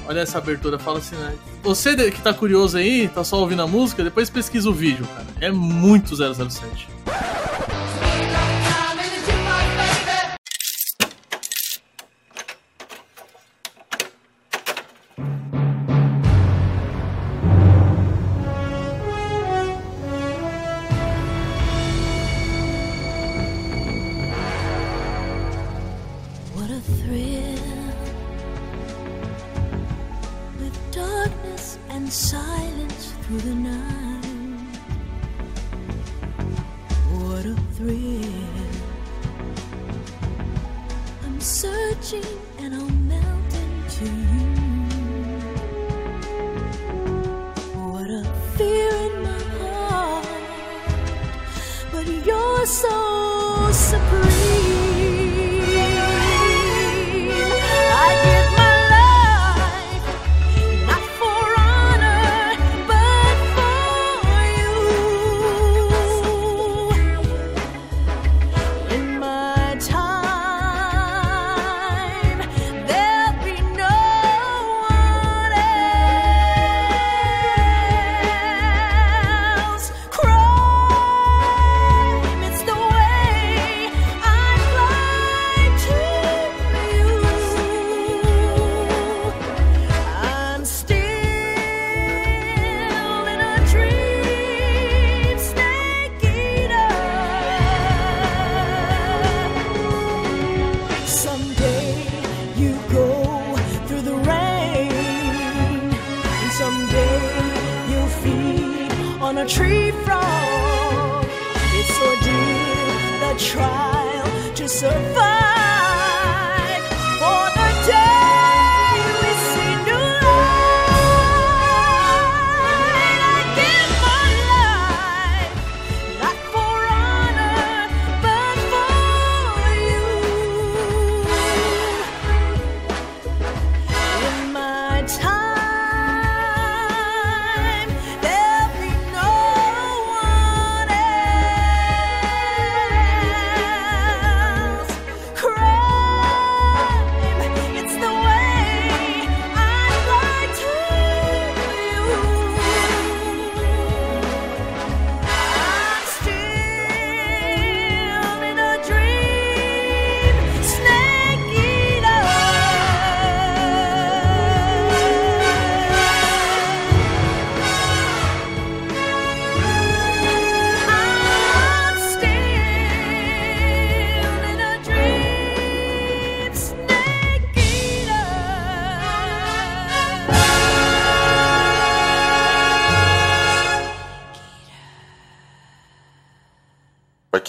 Olha 0.07 0.21
essa 0.21 0.37
abertura, 0.37 0.79
fala 0.79 0.99
assim, 0.99 1.15
né? 1.15 1.33
Você 1.63 1.93
que 2.11 2.21
tá 2.21 2.33
curioso 2.33 2.77
aí, 2.77 3.09
tá 3.09 3.23
só 3.25 3.39
ouvindo 3.39 3.61
a 3.61 3.67
música, 3.67 4.03
depois 4.03 4.29
pesquisa 4.29 4.69
o 4.69 4.73
vídeo, 4.73 5.05
cara. 5.07 5.25
É 5.41 5.51
muito 5.51 6.15
007. 6.15 6.87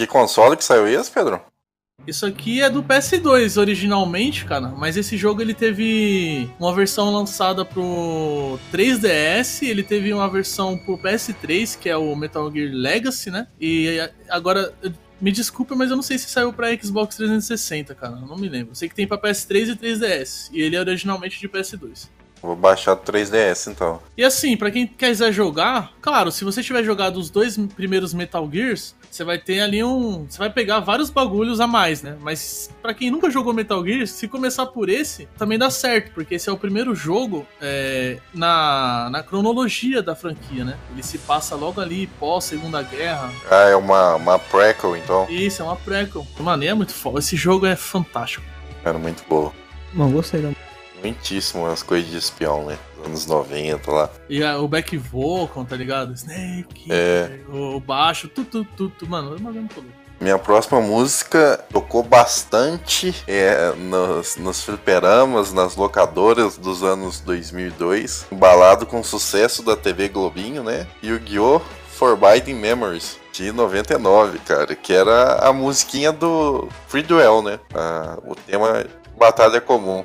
Console 0.08 0.56
que 0.56 0.64
saiu 0.64 0.88
esse, 0.88 1.10
Pedro? 1.10 1.40
Isso 2.06 2.24
aqui 2.24 2.62
é 2.62 2.70
do 2.70 2.82
PS2 2.82 3.60
originalmente, 3.60 4.46
cara, 4.46 4.68
mas 4.68 4.96
esse 4.96 5.16
jogo 5.16 5.42
ele 5.42 5.52
teve 5.52 6.48
uma 6.58 6.74
versão 6.74 7.12
lançada 7.12 7.66
pro 7.66 8.58
3DS, 8.72 9.62
ele 9.68 9.82
teve 9.82 10.14
uma 10.14 10.28
versão 10.28 10.78
pro 10.78 10.96
PS3, 10.96 11.78
que 11.78 11.88
é 11.88 11.96
o 11.96 12.16
Metal 12.16 12.50
Gear 12.50 12.70
Legacy, 12.72 13.30
né? 13.30 13.46
E 13.60 13.98
agora 14.30 14.72
me 15.20 15.30
desculpa, 15.30 15.74
mas 15.74 15.90
eu 15.90 15.96
não 15.96 16.02
sei 16.02 16.16
se 16.16 16.30
saiu 16.30 16.50
pra 16.50 16.74
Xbox 16.74 17.16
360, 17.16 17.94
cara, 17.94 18.14
eu 18.14 18.26
não 18.26 18.38
me 18.38 18.48
lembro. 18.48 18.70
Eu 18.70 18.76
sei 18.76 18.88
que 18.88 18.94
tem 18.94 19.06
pra 19.06 19.18
PS3 19.18 19.72
e 19.72 19.76
3DS, 19.76 20.48
e 20.52 20.62
ele 20.62 20.76
é 20.76 20.80
originalmente 20.80 21.38
de 21.38 21.48
PS2. 21.48 22.08
Vou 22.40 22.54
baixar 22.54 22.92
o 22.92 22.96
3DS 22.96 23.70
então. 23.70 24.00
E 24.16 24.22
assim, 24.22 24.56
pra 24.56 24.70
quem 24.70 24.86
quiser 24.86 25.32
jogar, 25.32 25.92
claro, 26.00 26.30
se 26.30 26.44
você 26.44 26.62
tiver 26.62 26.84
jogado 26.84 27.16
os 27.16 27.30
dois 27.30 27.58
primeiros 27.74 28.14
Metal 28.14 28.48
Gears, 28.50 28.94
você 29.10 29.24
vai 29.24 29.38
ter 29.38 29.60
ali 29.60 29.82
um. 29.82 30.26
Você 30.28 30.38
vai 30.38 30.50
pegar 30.50 30.80
vários 30.80 31.10
bagulhos 31.10 31.60
a 31.60 31.66
mais, 31.66 32.02
né? 32.02 32.16
Mas 32.20 32.70
pra 32.82 32.94
quem 32.94 33.10
nunca 33.10 33.30
jogou 33.30 33.52
Metal 33.52 33.84
Gear, 33.84 34.06
se 34.06 34.28
começar 34.28 34.66
por 34.66 34.88
esse, 34.88 35.28
também 35.36 35.58
dá 35.58 35.70
certo, 35.70 36.12
porque 36.12 36.34
esse 36.34 36.48
é 36.48 36.52
o 36.52 36.56
primeiro 36.56 36.94
jogo 36.94 37.46
é, 37.60 38.18
na, 38.32 39.08
na 39.10 39.22
cronologia 39.22 40.02
da 40.02 40.14
franquia, 40.14 40.64
né? 40.64 40.76
Ele 40.92 41.02
se 41.02 41.18
passa 41.18 41.54
logo 41.54 41.80
ali 41.80 42.06
pós 42.18 42.44
Segunda 42.44 42.82
Guerra. 42.82 43.30
Ah, 43.50 43.68
é 43.68 43.76
uma, 43.76 44.14
uma 44.16 44.38
prequel 44.38 44.96
então. 44.96 45.26
Isso, 45.28 45.62
é 45.62 45.64
uma 45.64 45.76
prequel. 45.76 46.26
Mano, 46.38 46.64
é 46.64 46.74
muito 46.74 46.92
foda. 46.92 47.18
Esse 47.18 47.36
jogo 47.36 47.66
é 47.66 47.76
fantástico. 47.76 48.44
Cara, 48.82 48.98
muito 48.98 49.24
boa. 49.28 49.52
Não 49.92 50.10
gostei 50.10 50.40
não. 50.40 50.67
Muitíssimo 51.02 51.66
as 51.66 51.82
coisas 51.82 52.10
de 52.10 52.16
espião, 52.16 52.64
né? 52.66 52.78
Anos 53.04 53.26
90 53.26 53.90
lá. 53.90 54.10
E 54.28 54.42
a- 54.42 54.58
o 54.58 54.66
back 54.66 54.96
vocal, 54.96 55.64
tá 55.64 55.76
ligado? 55.76 56.12
Snake, 56.14 56.86
É. 56.90 57.38
o, 57.48 57.76
o 57.76 57.80
baixo, 57.80 58.28
tu, 58.28 58.44
tu, 58.44 58.64
tu, 58.76 58.88
tu. 58.90 59.08
Mano, 59.08 59.34
é 59.34 59.38
uma 59.38 59.50
louco. 59.50 59.82
Minha 60.20 60.36
próxima 60.36 60.80
música 60.80 61.64
tocou 61.72 62.02
bastante 62.02 63.14
é, 63.28 63.70
nos, 63.76 64.34
nos 64.36 64.64
fliperamas, 64.64 65.52
nas 65.52 65.76
locadoras 65.76 66.56
dos 66.58 66.82
anos 66.82 67.20
2002. 67.20 68.26
Embalado 68.32 68.84
com 68.84 68.98
o 68.98 69.04
sucesso 69.04 69.62
da 69.62 69.76
TV 69.76 70.08
Globinho, 70.08 70.64
né? 70.64 70.88
Yu-Gi-Oh! 71.04 71.60
Forbidden 71.92 72.54
Memories, 72.56 73.16
de 73.32 73.50
99, 73.52 74.38
cara. 74.40 74.74
Que 74.74 74.92
era 74.92 75.34
a 75.36 75.52
musiquinha 75.52 76.10
do 76.12 76.68
Free 76.88 77.02
Duel, 77.02 77.40
né? 77.42 77.58
Ah, 77.74 78.18
o 78.24 78.34
tema 78.34 78.84
Batalha 79.16 79.60
Comum. 79.60 80.04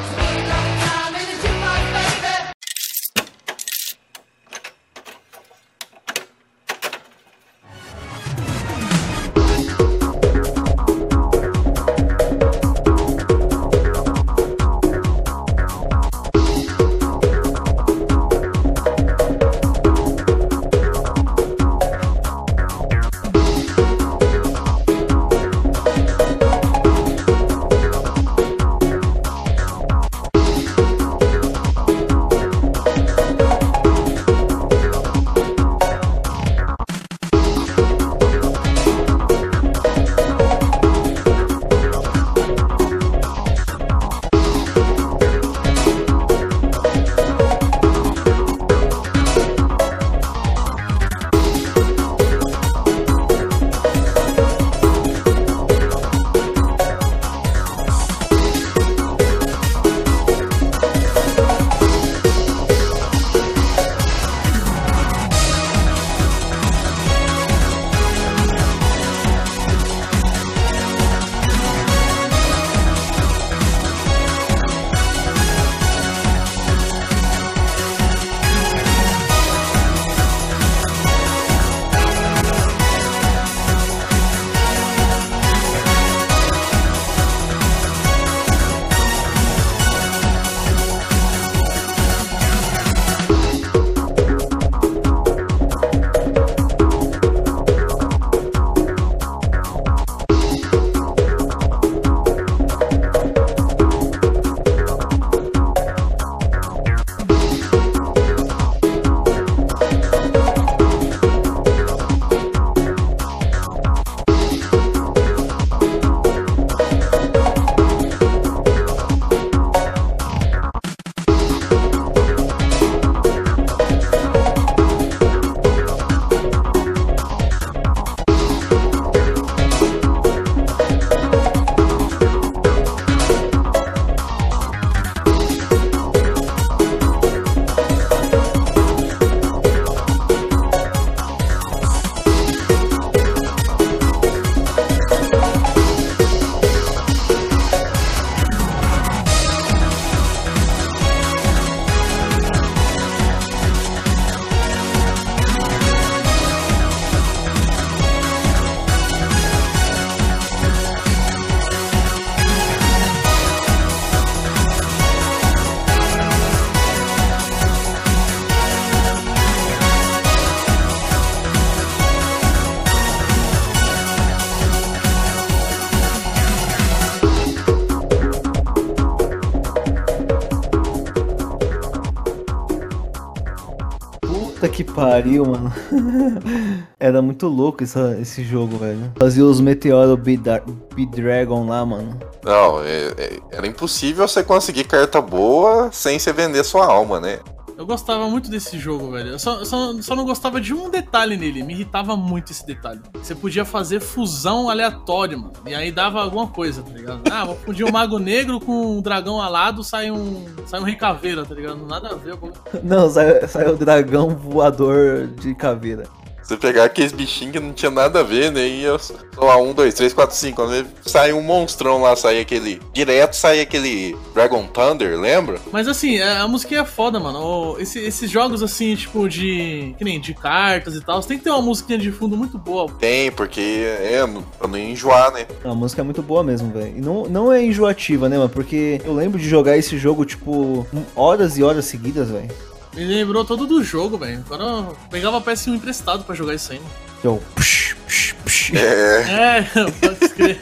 pariu, 185.05 185.45
mano. 185.45 185.73
Era 186.99 187.21
muito 187.21 187.47
louco 187.47 187.83
essa- 187.83 188.17
esse 188.19 188.43
jogo, 188.43 188.77
velho. 188.77 189.11
Fazia 189.19 189.43
os 189.45 189.59
Meteoro 189.59 190.15
B-Dragon 190.15 191.65
lá, 191.67 191.85
mano. 191.85 192.17
Não, 192.43 192.81
é- 192.83 193.13
é- 193.17 193.39
era 193.51 193.67
impossível 193.67 194.27
você 194.27 194.43
conseguir 194.43 194.83
carta 194.85 195.21
boa 195.21 195.89
sem 195.91 196.17
você 196.19 196.31
vender 196.31 196.63
sua 196.63 196.85
alma, 196.85 197.19
né? 197.19 197.39
Eu 197.77 197.85
gostava 197.87 198.29
muito 198.29 198.47
desse 198.47 198.77
jogo, 198.77 199.09
velho. 199.11 199.29
Eu 199.31 199.39
só, 199.39 199.65
só, 199.65 199.91
só 200.01 200.15
não 200.15 200.23
gostava 200.23 200.61
de 200.61 200.71
um 200.71 200.87
detalhe 200.91 201.35
nele. 201.35 201.63
Me 201.63 201.73
irritava 201.73 202.15
muito 202.15 202.51
esse 202.51 202.63
detalhe. 202.63 202.99
Você 203.15 203.33
podia 203.33 203.65
fazer 203.65 203.99
fusão 203.99 204.69
aleatória, 204.69 205.35
mano. 205.35 205.53
E 205.65 205.73
aí 205.73 205.91
dava 205.91 206.21
alguma 206.21 206.45
coisa, 206.45 206.83
tá 206.83 206.91
ligado? 206.91 207.21
Ah, 207.41 207.45
vou 207.45 207.55
fundir 207.55 207.83
um 207.83 207.91
mago 207.91 208.19
negro 208.19 208.59
com 208.59 208.97
um 208.97 209.01
dragão 209.01 209.41
alado, 209.41 209.83
sai 209.83 210.11
um. 210.11 210.45
sai 210.67 210.79
um 210.79 210.83
rei 210.83 210.95
caveira, 210.95 211.43
tá 211.43 211.55
ligado? 211.55 211.87
Nada 211.87 212.09
a 212.09 212.13
ver, 212.13 212.37
pô. 212.37 212.51
Não, 212.83 213.09
saiu, 213.09 213.47
saiu 213.47 213.73
o 213.73 213.77
dragão 213.77 214.29
voador 214.29 215.25
de 215.25 215.55
caveira. 215.55 216.03
Você 216.51 216.57
pegar 216.57 216.83
aqueles 216.83 217.13
bichinhos 217.13 217.53
que 217.53 217.59
não 217.61 217.71
tinha 217.71 217.89
nada 217.89 218.19
a 218.19 218.23
ver, 218.23 218.51
né? 218.51 218.67
E 218.67 218.83
eu 218.83 218.99
lá, 219.37 219.55
um, 219.55 219.71
dois, 219.73 219.93
três, 219.93 220.11
quatro, 220.11 220.35
cinco. 220.35 220.57
Quando 220.57 220.75
ele 220.75 220.87
sai 221.05 221.31
um 221.31 221.41
monstrão 221.41 222.01
lá, 222.01 222.13
sai 222.13 222.41
aquele. 222.41 222.81
Direto 222.93 223.35
sai 223.37 223.61
aquele 223.61 224.17
Dragon 224.33 224.65
Thunder, 224.67 225.17
lembra? 225.17 225.59
Mas 225.71 225.87
assim, 225.87 226.19
a 226.19 226.41
a 226.41 226.47
música 226.49 226.75
é 226.75 226.83
foda, 226.83 227.19
mano. 227.21 227.39
O- 227.39 227.79
esse- 227.79 227.99
esses 227.99 228.29
jogos 228.29 228.61
assim, 228.61 228.95
tipo, 228.97 229.29
de. 229.29 229.95
Que 229.97 230.03
nem 230.03 230.19
de 230.19 230.33
cartas 230.33 230.93
e 230.95 230.99
tal, 231.01 231.21
você 231.21 231.29
tem 231.29 231.37
que 231.37 231.43
ter 231.45 231.51
uma 231.51 231.61
musiquinha 231.61 231.97
de 231.97 232.11
fundo 232.11 232.35
muito 232.35 232.57
boa. 232.57 232.91
Tem, 232.99 233.31
porque 233.31 233.61
é, 233.85 234.19
pra 234.59 234.67
não 234.67 234.77
enjoar, 234.77 235.31
né? 235.31 235.45
A 235.63 235.73
música 235.73 236.01
é 236.01 236.03
muito 236.03 236.21
boa 236.21 236.43
mesmo, 236.43 236.69
velho. 236.73 236.97
E 236.97 236.99
não, 237.01 237.23
não 237.29 237.49
é 237.53 237.63
enjoativa, 237.63 238.27
né, 238.27 238.37
mano? 238.37 238.49
Porque 238.49 238.99
eu 239.05 239.13
lembro 239.13 239.39
de 239.39 239.47
jogar 239.47 239.77
esse 239.77 239.97
jogo, 239.97 240.25
tipo, 240.25 240.85
horas 241.15 241.57
e 241.57 241.63
horas 241.63 241.85
seguidas, 241.85 242.29
velho. 242.29 242.49
Me 242.93 243.05
lembrou 243.05 243.45
todo 243.45 243.65
do 243.65 243.83
jogo, 243.83 244.17
velho. 244.17 244.43
Agora 244.45 244.63
eu 244.63 244.97
pegava 245.09 245.39
PS1 245.41 245.75
emprestado 245.75 246.23
pra 246.23 246.35
jogar 246.35 246.53
isso 246.55 246.71
aí, 246.73 246.79
mano. 246.79 246.91
Eu, 247.23 247.43
psh, 247.55 247.95
psh, 248.07 248.35
psh. 248.45 248.73
É, 248.75 249.59
É, 249.59 249.61
pode 250.01 250.25
escrever. 250.25 250.61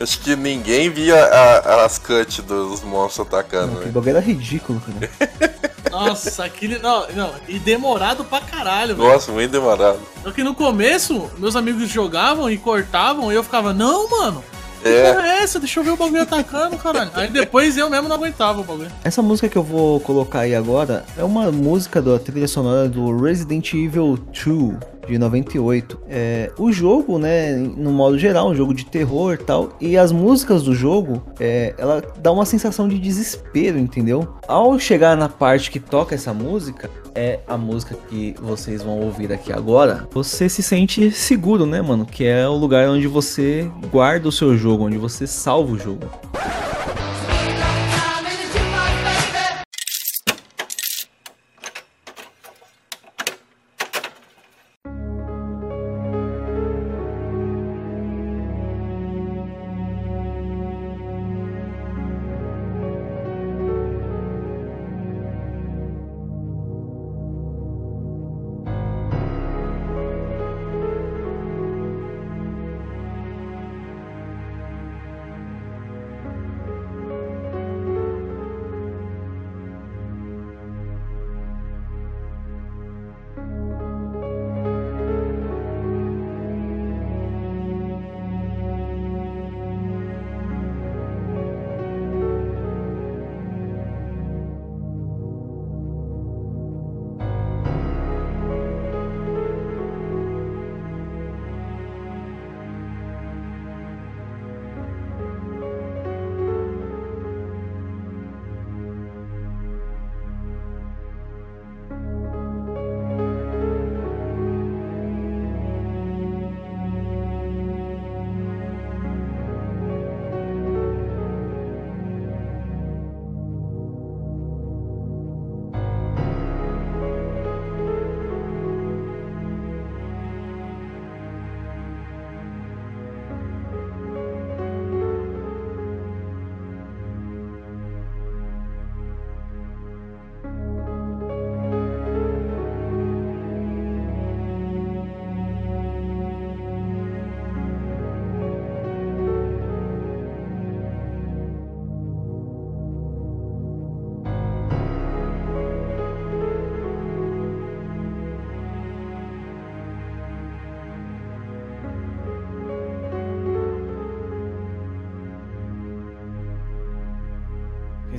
acho 0.00 0.18
que 0.20 0.34
ninguém 0.34 0.90
via 0.90 1.16
a- 1.24 1.84
as 1.84 1.98
cuts 1.98 2.38
dos 2.40 2.82
monstros 2.82 3.26
atacando, 3.26 3.76
Que 3.78 3.86
né? 3.86 3.90
bagulho 3.92 4.10
era 4.10 4.20
ridículo, 4.20 4.80
cara. 4.80 5.38
Nossa, 5.90 6.44
aquele. 6.44 6.78
Não, 6.78 7.06
não. 7.12 7.34
E 7.48 7.58
demorado 7.58 8.24
pra 8.24 8.40
caralho, 8.40 8.94
velho. 8.94 9.08
Nossa, 9.08 9.32
muito 9.32 9.50
demorado. 9.50 9.98
Só 10.22 10.30
que 10.32 10.42
no 10.42 10.54
começo, 10.54 11.30
meus 11.38 11.56
amigos 11.56 11.88
jogavam 11.88 12.50
e 12.50 12.58
cortavam 12.58 13.32
e 13.32 13.34
eu 13.34 13.42
ficava, 13.42 13.72
não, 13.72 14.08
mano. 14.10 14.44
Que 14.82 14.88
É. 14.88 15.12
porra 15.12 15.26
é 15.26 15.42
essa? 15.42 15.58
Deixa 15.58 15.80
eu 15.80 15.84
ver 15.84 15.90
o 15.90 15.96
bagulho 15.96 16.22
atacando, 16.22 16.76
caralho. 16.76 17.10
Aí 17.14 17.28
depois 17.28 17.76
eu 17.76 17.88
mesmo 17.90 18.08
não 18.08 18.16
aguentava 18.16 18.60
o 18.60 18.64
bagulho. 18.64 18.90
Essa 19.04 19.22
música 19.22 19.48
que 19.48 19.56
eu 19.56 19.62
vou 19.62 20.00
colocar 20.00 20.40
aí 20.40 20.54
agora 20.54 21.04
é 21.16 21.24
uma 21.24 21.50
música 21.50 22.00
da 22.00 22.18
trilha 22.18 22.48
sonora 22.48 22.88
do 22.88 23.16
Resident 23.20 23.72
Evil 23.74 24.18
2 24.32 24.98
de 25.08 25.16
98. 25.18 25.98
É, 26.08 26.52
o 26.58 26.70
jogo, 26.70 27.18
né, 27.18 27.52
no 27.56 27.90
modo 27.90 28.18
geral, 28.18 28.50
um 28.50 28.54
jogo 28.54 28.74
de 28.74 28.84
terror 28.84 29.32
e 29.34 29.38
tal, 29.38 29.70
e 29.80 29.96
as 29.96 30.12
músicas 30.12 30.62
do 30.62 30.74
jogo, 30.74 31.22
é, 31.40 31.74
ela 31.78 32.02
dá 32.18 32.30
uma 32.30 32.44
sensação 32.44 32.86
de 32.86 32.98
desespero, 32.98 33.78
entendeu? 33.78 34.36
Ao 34.46 34.78
chegar 34.78 35.16
na 35.16 35.28
parte 35.28 35.70
que 35.70 35.80
toca 35.80 36.14
essa 36.14 36.34
música, 36.34 36.90
é 37.18 37.40
a 37.48 37.58
música 37.58 37.96
que 38.08 38.32
vocês 38.40 38.80
vão 38.80 39.00
ouvir 39.00 39.32
aqui 39.32 39.52
agora, 39.52 40.06
você 40.12 40.48
se 40.48 40.62
sente 40.62 41.10
seguro, 41.10 41.66
né, 41.66 41.82
mano? 41.82 42.06
Que 42.06 42.24
é 42.24 42.48
o 42.48 42.54
lugar 42.54 42.88
onde 42.88 43.08
você 43.08 43.68
guarda 43.90 44.28
o 44.28 44.32
seu 44.32 44.56
jogo, 44.56 44.84
onde 44.84 44.96
você 44.96 45.26
salva 45.26 45.72
o 45.72 45.78
jogo. 45.78 46.06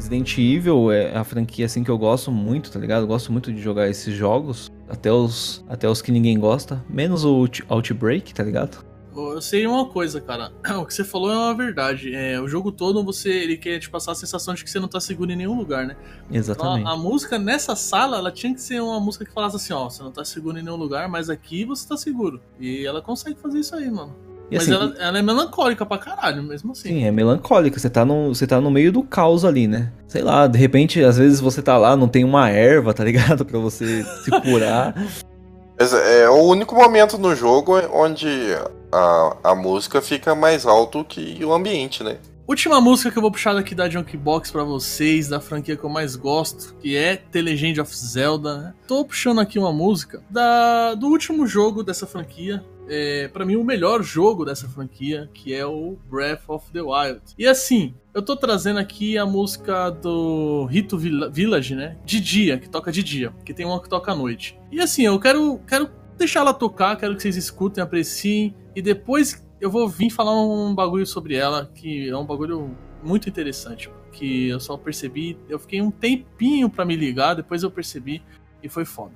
Resident 0.09 0.37
Evil 0.39 0.91
é 0.91 1.15
a 1.15 1.23
franquia 1.23 1.67
assim 1.67 1.83
que 1.83 1.91
eu 1.91 1.97
gosto 1.97 2.31
muito, 2.31 2.71
tá 2.71 2.79
ligado? 2.79 3.03
Eu 3.03 3.07
gosto 3.07 3.31
muito 3.31 3.53
de 3.53 3.61
jogar 3.61 3.87
esses 3.87 4.15
jogos, 4.15 4.71
até 4.89 5.11
os 5.13 5.63
até 5.69 5.87
os 5.87 6.01
que 6.01 6.11
ninguém 6.11 6.39
gosta, 6.39 6.83
menos 6.89 7.23
o 7.23 7.29
Out- 7.29 7.63
Outbreak, 7.69 8.33
tá 8.33 8.43
ligado? 8.43 8.83
Eu 9.15 9.41
sei 9.41 9.67
uma 9.67 9.85
coisa, 9.85 10.19
cara. 10.19 10.51
O 10.79 10.85
que 10.85 10.93
você 10.93 11.03
falou 11.03 11.31
é 11.31 11.35
uma 11.35 11.53
verdade. 11.53 12.15
É, 12.15 12.41
o 12.41 12.47
jogo 12.47 12.71
todo 12.71 13.03
você 13.03 13.29
ele 13.29 13.57
quer 13.57 13.77
te 13.77 13.89
passar 13.89 14.13
a 14.13 14.15
sensação 14.15 14.55
de 14.55 14.63
que 14.63 14.69
você 14.71 14.79
não 14.79 14.87
tá 14.87 14.99
seguro 14.99 15.31
em 15.31 15.35
nenhum 15.35 15.55
lugar, 15.55 15.85
né? 15.85 15.95
Então, 16.27 16.37
Exatamente. 16.37 16.87
a, 16.87 16.91
a 16.91 16.97
música 16.97 17.37
nessa 17.37 17.75
sala, 17.75 18.17
ela 18.17 18.31
tinha 18.31 18.53
que 18.53 18.61
ser 18.61 18.81
uma 18.81 18.99
música 18.99 19.25
que 19.25 19.31
falasse 19.31 19.57
assim, 19.57 19.73
ó, 19.73 19.89
você 19.89 20.01
não 20.01 20.11
tá 20.11 20.25
seguro 20.25 20.57
em 20.57 20.63
nenhum 20.63 20.77
lugar, 20.77 21.07
mas 21.07 21.29
aqui 21.29 21.65
você 21.65 21.87
tá 21.87 21.97
seguro. 21.97 22.41
E 22.59 22.83
ela 22.85 23.01
consegue 23.01 23.39
fazer 23.39 23.59
isso 23.59 23.75
aí, 23.75 23.91
mano. 23.91 24.15
E 24.51 24.55
mas 24.55 24.63
assim, 24.63 24.73
ela, 24.73 24.95
ela 24.97 25.19
é 25.19 25.21
melancólica 25.21 25.85
pra 25.85 25.97
caralho, 25.97 26.41
mesmo 26.41 26.71
assim. 26.71 26.89
Sim, 26.89 27.03
é 27.05 27.11
melancólica. 27.11 27.79
Você 27.79 27.89
tá, 27.89 28.03
no, 28.03 28.33
você 28.33 28.47
tá 28.47 28.59
no 28.59 28.71
meio 28.71 28.91
do 28.91 29.03
caos 29.03 29.45
ali, 29.45 29.67
né? 29.67 29.91
Sei 30.07 30.21
lá, 30.21 30.47
de 30.47 30.57
repente, 30.57 31.03
às 31.03 31.17
vezes 31.17 31.39
você 31.39 31.61
tá 31.61 31.77
lá, 31.77 31.95
não 31.95 32.07
tem 32.07 32.23
uma 32.23 32.49
erva, 32.49 32.93
tá 32.93 33.03
ligado? 33.03 33.45
Pra 33.45 33.59
você 33.59 34.03
se 34.23 34.31
curar. 34.41 34.95
Mas 35.79 35.93
é 35.93 36.29
o 36.29 36.43
único 36.43 36.75
momento 36.75 37.17
no 37.17 37.35
jogo 37.35 37.79
onde 37.93 38.27
a, 38.91 39.37
a 39.43 39.55
música 39.55 40.01
fica 40.01 40.35
mais 40.35 40.65
alto 40.65 41.05
que 41.05 41.43
o 41.43 41.53
ambiente, 41.53 42.03
né? 42.03 42.17
Última 42.49 42.81
música 42.81 43.11
que 43.11 43.17
eu 43.19 43.21
vou 43.21 43.31
puxar 43.31 43.53
daqui 43.53 43.75
da 43.75 43.87
Junkbox 43.87 44.49
pra 44.49 44.63
vocês, 44.63 45.27
da 45.27 45.39
franquia 45.39 45.77
que 45.77 45.83
eu 45.83 45.89
mais 45.89 46.15
gosto, 46.15 46.73
que 46.81 46.97
é 46.97 47.15
The 47.15 47.43
Legend 47.43 47.79
of 47.79 47.95
Zelda. 47.95 48.57
né? 48.57 48.73
Tô 48.87 49.05
puxando 49.05 49.39
aqui 49.39 49.59
uma 49.59 49.71
música 49.71 50.19
da, 50.27 50.95
do 50.95 51.09
último 51.09 51.45
jogo 51.45 51.83
dessa 51.83 52.07
franquia. 52.07 52.63
É, 52.89 53.27
para 53.27 53.45
mim, 53.45 53.55
o 53.55 53.63
melhor 53.63 54.01
jogo 54.01 54.43
dessa 54.43 54.67
franquia, 54.67 55.29
que 55.33 55.53
é 55.53 55.65
o 55.65 55.95
Breath 56.09 56.41
of 56.47 56.71
the 56.71 56.81
Wild. 56.81 57.21
E 57.37 57.45
assim, 57.45 57.93
eu 58.15 58.21
tô 58.21 58.35
trazendo 58.35 58.79
aqui 58.79 59.15
a 59.17 59.25
música 59.25 59.91
do 59.91 60.65
Rito 60.65 60.97
Villa- 60.97 61.29
Village, 61.29 61.75
né? 61.75 61.97
De 62.03 62.19
dia, 62.19 62.57
que 62.57 62.67
toca 62.67 62.91
de 62.91 63.03
dia, 63.03 63.31
que 63.45 63.53
tem 63.53 63.65
uma 63.65 63.79
que 63.81 63.87
toca 63.87 64.11
à 64.11 64.15
noite. 64.15 64.59
E 64.71 64.81
assim, 64.81 65.03
eu 65.03 65.19
quero, 65.19 65.59
quero 65.67 65.89
deixar 66.17 66.39
ela 66.39 66.53
tocar, 66.53 66.97
quero 66.97 67.15
que 67.15 67.21
vocês 67.21 67.35
escutem, 67.37 67.83
apreciem, 67.83 68.55
e 68.75 68.81
depois 68.81 69.45
eu 69.61 69.69
vou 69.69 69.87
vir 69.87 70.09
falar 70.09 70.33
um 70.41 70.73
bagulho 70.73 71.05
sobre 71.05 71.35
ela, 71.35 71.71
que 71.75 72.09
é 72.09 72.17
um 72.17 72.25
bagulho 72.25 72.75
muito 73.03 73.29
interessante, 73.29 73.89
que 74.11 74.47
eu 74.49 74.59
só 74.59 74.75
percebi, 74.77 75.37
eu 75.47 75.59
fiquei 75.59 75.81
um 75.81 75.91
tempinho 75.91 76.69
pra 76.69 76.83
me 76.83 76.95
ligar, 76.95 77.35
depois 77.35 77.61
eu 77.61 77.69
percebi 77.69 78.21
e 78.63 78.67
foi 78.67 78.83
foda. 78.83 79.13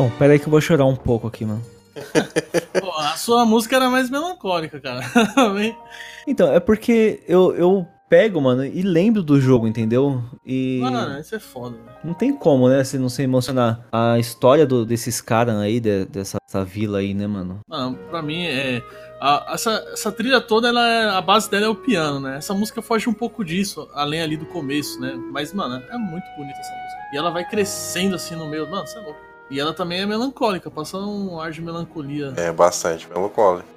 Bom, 0.00 0.08
pera 0.18 0.32
aí 0.32 0.38
que 0.38 0.46
eu 0.46 0.50
vou 0.50 0.62
chorar 0.62 0.86
um 0.86 0.96
pouco 0.96 1.26
aqui, 1.26 1.44
mano. 1.44 1.62
Pô, 2.80 2.90
a 2.96 3.16
sua 3.18 3.44
música 3.44 3.76
era 3.76 3.90
mais 3.90 4.08
melancólica, 4.08 4.80
cara. 4.80 5.00
Então, 6.26 6.50
é 6.52 6.58
porque 6.58 7.22
eu, 7.28 7.54
eu 7.54 7.86
pego, 8.08 8.40
mano, 8.40 8.64
e 8.64 8.80
lembro 8.80 9.22
do 9.22 9.38
jogo, 9.38 9.66
entendeu? 9.68 10.22
E 10.44 10.80
Mano, 10.82 11.18
isso 11.20 11.34
é 11.34 11.38
foda, 11.38 11.76
velho. 11.76 11.98
não 12.02 12.14
tem 12.14 12.32
como, 12.34 12.66
né, 12.68 12.82
se 12.82 12.98
não 12.98 13.10
se 13.10 13.22
emocionar. 13.22 13.86
A 13.92 14.18
história 14.18 14.66
do- 14.66 14.86
desses 14.86 15.20
caras 15.20 15.56
aí, 15.56 15.78
de- 15.80 16.06
dessa, 16.06 16.38
dessa 16.46 16.64
vila 16.64 16.98
aí, 16.98 17.12
né, 17.12 17.26
mano? 17.26 17.60
Mano, 17.68 17.98
pra 18.10 18.22
mim, 18.22 18.44
é. 18.46 18.82
a- 19.20 19.50
essa, 19.52 19.70
essa 19.92 20.10
trilha 20.12 20.40
toda, 20.40 20.68
ela 20.68 20.86
é- 20.88 21.10
a 21.10 21.20
base 21.20 21.50
dela 21.50 21.66
é 21.66 21.68
o 21.68 21.74
piano, 21.74 22.20
né? 22.20 22.36
Essa 22.38 22.54
música 22.54 22.80
foge 22.80 23.06
um 23.08 23.14
pouco 23.14 23.44
disso, 23.44 23.86
além 23.94 24.22
ali 24.22 24.36
do 24.38 24.46
começo, 24.46 24.98
né? 24.98 25.12
Mas, 25.30 25.52
mano, 25.52 25.76
é 25.90 25.98
muito 25.98 26.24
bonita 26.38 26.58
essa 26.58 26.72
música. 26.72 27.00
E 27.12 27.16
ela 27.18 27.30
vai 27.30 27.46
crescendo 27.46 28.14
assim 28.14 28.34
no 28.34 28.46
meio. 28.48 28.70
Mano, 28.70 28.86
você 28.86 28.98
é 28.98 29.02
louco. 29.02 29.29
E 29.50 29.58
ela 29.58 29.72
também 29.74 30.00
é 30.00 30.06
melancólica, 30.06 30.70
passa 30.70 30.96
um 30.98 31.40
ar 31.40 31.50
de 31.50 31.60
melancolia. 31.60 32.32
É 32.36 32.52
bastante 32.52 33.08
melancólico. 33.08 33.68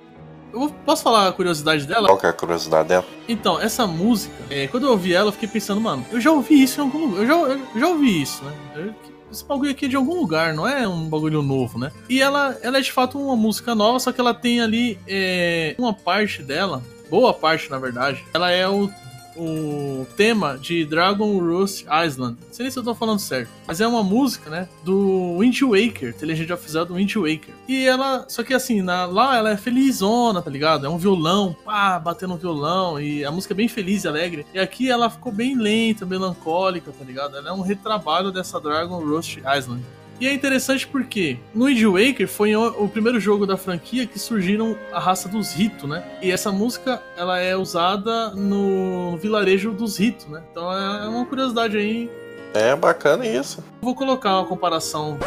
Eu 0.53 0.59
vou- 0.59 0.69
posso 0.85 1.01
falar 1.01 1.27
a 1.27 1.31
curiosidade 1.31 1.87
dela? 1.87 2.07
Qual 2.07 2.17
que 2.19 2.27
é 2.27 2.29
a 2.29 2.33
curiosidade 2.33 2.87
dela? 2.87 3.03
Então, 3.27 3.59
essa 3.59 3.87
música, 3.87 4.35
é, 4.51 4.67
quando 4.67 4.83
eu 4.85 4.91
ouvi 4.91 5.13
ela, 5.13 5.29
eu 5.29 5.31
fiquei 5.31 5.49
pensando, 5.49 5.81
mano, 5.81 6.05
eu 6.11 6.21
já 6.21 6.31
ouvi 6.31 6.61
isso 6.61 6.79
em 6.79 6.83
algum 6.83 6.99
lugar. 7.07 7.21
Eu 7.21 7.27
já, 7.27 7.33
eu 7.73 7.79
já 7.79 7.87
ouvi 7.87 8.21
isso, 8.21 8.43
né? 8.43 8.53
Eu- 8.75 8.93
esse 9.31 9.43
bagulho 9.43 9.71
aqui 9.71 9.85
é 9.85 9.87
de 9.87 9.95
algum 9.95 10.13
lugar, 10.19 10.53
não 10.53 10.67
é 10.67 10.87
um 10.87 11.09
bagulho 11.09 11.41
novo, 11.41 11.79
né? 11.79 11.91
E 12.07 12.21
ela, 12.21 12.55
ela 12.61 12.77
é 12.77 12.81
de 12.81 12.91
fato 12.91 13.17
uma 13.19 13.35
música 13.35 13.73
nova, 13.73 13.99
só 13.99 14.11
que 14.11 14.21
ela 14.21 14.31
tem 14.31 14.61
ali 14.61 14.99
é, 15.07 15.73
uma 15.79 15.91
parte 15.91 16.43
dela, 16.43 16.83
boa 17.09 17.33
parte 17.33 17.67
na 17.71 17.79
verdade, 17.79 18.23
ela 18.31 18.51
é 18.51 18.69
o, 18.69 18.87
o 19.35 20.05
tema 20.15 20.57
de 20.57 20.85
Dragon 20.85 21.37
Rust 21.39 21.85
Island. 22.05 22.37
Não 22.39 22.53
sei 22.53 22.69
se 22.69 22.77
eu 22.77 22.83
tô 22.83 22.93
falando 22.93 23.19
certo, 23.19 23.49
mas 23.67 23.81
é 23.81 23.87
uma 23.87 24.03
música, 24.03 24.49
né? 24.49 24.67
Do 24.83 25.37
Wind 25.39 25.61
Waker, 25.61 26.13
The 26.13 26.25
Legend 26.25 26.53
of 26.53 26.69
Zelda 26.69 26.93
Wind 26.93 27.15
Waker. 27.15 27.53
E 27.67 27.85
ela, 27.85 28.25
só 28.27 28.43
que 28.43 28.53
assim, 28.53 28.81
na, 28.81 29.05
lá 29.05 29.37
ela 29.37 29.51
é 29.51 29.57
felizona, 29.57 30.41
tá 30.41 30.49
ligado? 30.49 30.85
É 30.85 30.89
um 30.89 30.97
violão, 30.97 31.55
pá, 31.65 31.99
batendo 31.99 32.33
um 32.33 32.37
violão, 32.37 32.99
e 32.99 33.23
a 33.25 33.31
música 33.31 33.53
é 33.53 33.55
bem 33.55 33.67
feliz 33.67 34.03
e 34.03 34.07
alegre. 34.07 34.45
E 34.53 34.59
aqui 34.59 34.89
ela 34.89 35.09
ficou 35.09 35.31
bem 35.31 35.55
lenta, 35.55 36.05
melancólica, 36.05 36.91
tá 36.91 37.03
ligado? 37.05 37.37
Ela 37.37 37.49
é 37.49 37.53
um 37.53 37.61
retrabalho 37.61 38.31
dessa 38.31 38.59
Dragon 38.59 38.99
Rust 38.99 39.37
Island. 39.37 39.83
E 40.19 40.27
é 40.27 40.33
interessante 40.33 40.87
porque 40.87 41.37
no 41.53 41.65
Wind 41.65 41.83
Waker 41.83 42.27
foi 42.27 42.55
o, 42.55 42.87
primeiro 42.87 43.19
jogo 43.19 43.45
da 43.45 43.57
franquia 43.57 44.05
que 44.05 44.19
surgiram 44.19 44.77
a 44.91 44.99
raça 44.99 45.27
dos 45.27 45.53
Rito, 45.53 45.87
né? 45.87 46.03
E 46.21 46.31
essa 46.31 46.51
música 46.51 47.01
ela 47.17 47.39
é 47.39 47.55
usada 47.55 48.29
no 48.31 49.17
vilarejo 49.17 49.71
dos 49.71 49.97
Rito, 49.97 50.29
né? 50.29 50.41
Então 50.51 50.71
é 50.71 51.07
uma 51.07 51.25
curiosidade 51.25 51.77
aí. 51.77 52.09
É 52.53 52.75
bacana 52.75 53.25
isso. 53.25 53.63
Vou 53.81 53.95
colocar 53.95 54.35
uma 54.39 54.45
comparação 54.45 55.17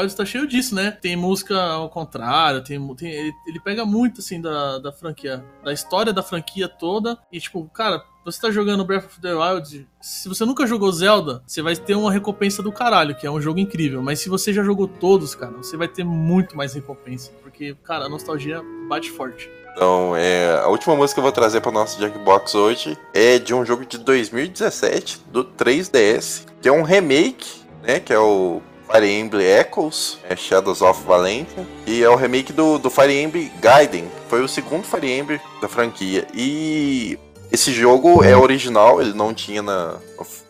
Wild 0.00 0.14
tá 0.16 0.24
cheio 0.24 0.46
disso, 0.46 0.74
né? 0.74 0.90
Tem 0.90 1.16
música 1.16 1.60
ao 1.60 1.88
contrário, 1.88 2.62
tem, 2.62 2.94
tem- 2.96 3.10
ele, 3.10 3.32
ele 3.46 3.60
pega 3.60 3.84
muito, 3.84 4.20
assim, 4.20 4.40
da, 4.40 4.78
da 4.78 4.92
franquia, 4.92 5.44
da 5.64 5.72
história 5.72 6.12
da 6.12 6.22
franquia 6.22 6.68
toda. 6.68 7.18
E, 7.32 7.40
tipo, 7.40 7.64
cara, 7.72 8.02
você 8.24 8.40
tá 8.40 8.50
jogando 8.50 8.84
Breath 8.84 9.06
of 9.06 9.20
the 9.20 9.32
Wild, 9.34 9.88
se 10.00 10.28
você 10.28 10.44
nunca 10.44 10.66
jogou 10.66 10.90
Zelda, 10.92 11.42
você 11.46 11.62
vai 11.62 11.74
ter 11.76 11.94
uma 11.94 12.12
recompensa 12.12 12.62
do 12.62 12.70
caralho, 12.70 13.14
que 13.14 13.26
é 13.26 13.30
um 13.30 13.40
jogo 13.40 13.58
incrível. 13.58 14.02
Mas 14.02 14.20
se 14.20 14.28
você 14.28 14.52
já 14.52 14.62
jogou 14.62 14.86
todos, 14.86 15.34
cara, 15.34 15.52
você 15.52 15.76
vai 15.76 15.88
ter 15.88 16.04
muito 16.04 16.56
mais 16.56 16.74
recompensa. 16.74 17.30
Porque, 17.42 17.74
cara, 17.84 18.04
a 18.04 18.08
nostalgia 18.08 18.62
bate 18.88 19.10
forte. 19.10 19.48
Então, 19.72 20.14
é, 20.16 20.58
a 20.58 20.66
última 20.66 20.96
música 20.96 21.14
que 21.14 21.20
eu 21.20 21.22
vou 21.22 21.32
trazer 21.32 21.60
para 21.60 21.70
nosso 21.70 22.00
Jackbox 22.00 22.54
hoje 22.56 22.98
é 23.14 23.38
de 23.38 23.54
um 23.54 23.64
jogo 23.64 23.86
de 23.86 23.96
2017 23.96 25.22
do 25.30 25.44
3DS, 25.44 26.46
que 26.60 26.68
é 26.68 26.72
um 26.72 26.82
remake, 26.82 27.60
né? 27.82 28.00
Que 28.00 28.12
é 28.12 28.18
o 28.18 28.60
Fire 28.90 29.06
Emblem 29.06 29.46
Echoes, 29.46 30.18
é 30.28 30.34
Shadows 30.34 30.80
of 30.80 31.04
Valentia, 31.04 31.66
e 31.86 32.02
é 32.02 32.08
o 32.08 32.16
remake 32.16 32.52
do, 32.52 32.78
do 32.78 32.88
Fire 32.88 33.12
Emblem 33.12 33.52
Gaiden. 33.60 34.10
Foi 34.28 34.42
o 34.42 34.48
segundo 34.48 34.84
Fire 34.84 35.10
Emblem 35.10 35.40
da 35.60 35.68
franquia. 35.68 36.26
E 36.32 37.18
esse 37.52 37.72
jogo 37.72 38.24
é 38.24 38.36
original, 38.36 39.00
ele 39.00 39.12
não 39.12 39.34
tinha 39.34 39.62
na, 39.62 39.96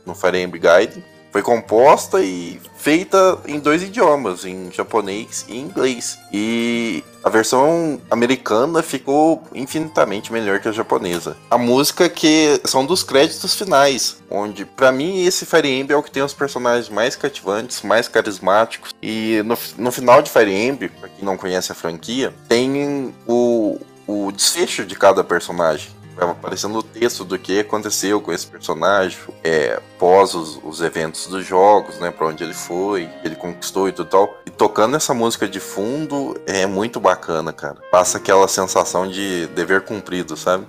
no 0.07 0.15
Fire 0.15 0.41
Emblem 0.41 0.63
Gaiden. 0.63 1.03
Foi 1.31 1.43
composta 1.43 2.23
e 2.23 2.61
feita 2.77 3.39
em 3.47 3.59
dois 3.59 3.83
idiomas, 3.83 4.45
em 4.45 4.73
japonês 4.73 5.45
e 5.49 5.59
inglês. 5.59 6.19
E 6.33 7.05
a 7.29 7.31
versão 7.31 8.01
americana 8.11 8.83
ficou 8.83 9.43
infinitamente 9.55 10.33
melhor 10.33 10.59
que 10.61 10.69
a 10.69 10.73
japonesa. 10.73 11.37
A 11.51 11.59
música 11.59 12.09
que 12.09 12.59
são 12.65 12.85
dos 12.87 13.03
créditos 13.03 13.55
finais, 13.55 14.17
onde 14.31 14.65
pra 14.65 14.91
mim 14.91 15.25
esse 15.25 15.45
Fire 15.45 15.69
Emblem 15.69 15.95
é 15.95 15.97
o 15.97 16.03
que 16.03 16.11
tem 16.11 16.23
os 16.23 16.33
personagens 16.33 16.89
mais 16.89 17.15
cativantes, 17.15 17.83
mais 17.83 18.09
carismáticos. 18.09 18.95
E 19.03 19.43
no, 19.45 19.59
no 19.77 19.93
final 19.93 20.23
de 20.23 20.31
Fire 20.31 20.53
Emblem, 20.53 20.89
pra 20.89 21.09
quem 21.09 21.25
não 21.25 21.37
conhece 21.37 21.71
a 21.71 21.75
franquia, 21.75 22.33
tem 22.49 23.15
o, 23.27 23.79
o 24.07 24.33
desfecho 24.33 24.87
de 24.87 24.95
cada 24.95 25.23
personagem 25.23 25.99
vai 26.19 26.29
aparecendo 26.29 26.83
o 26.99 27.01
texto 27.01 27.25
do 27.25 27.39
que 27.39 27.61
aconteceu 27.61 28.21
com 28.21 28.33
esse 28.33 28.47
personagem 28.47 29.19
é, 29.45 29.81
pós 29.99 30.35
os, 30.35 30.61
os 30.65 30.81
eventos 30.81 31.29
dos 31.29 31.47
jogos, 31.47 31.99
né, 32.01 32.11
para 32.11 32.27
onde 32.27 32.43
ele 32.43 32.53
foi, 32.55 33.09
ele 33.25 33.37
conquistou 33.37 33.89
e 33.89 33.93
tudo 33.93 34.11
tal. 34.11 34.39
E 34.45 34.51
tocando 34.51 34.97
essa 34.97 35.15
música 35.15 35.49
de 35.49 35.61
fundo 35.61 36.37
é 36.47 36.67
muito 36.67 36.99
bacana, 36.99 37.53
cara. 37.53 37.77
Passa 37.91 38.19
aquela 38.19 38.49
sensação 38.49 39.09
de 39.09 39.47
dever 39.49 39.83
cumprido, 39.83 40.37
sabe? 40.37 40.67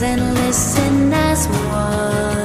And 0.00 0.34
listen 0.34 1.12
as 1.12 1.46
one. 1.48 2.41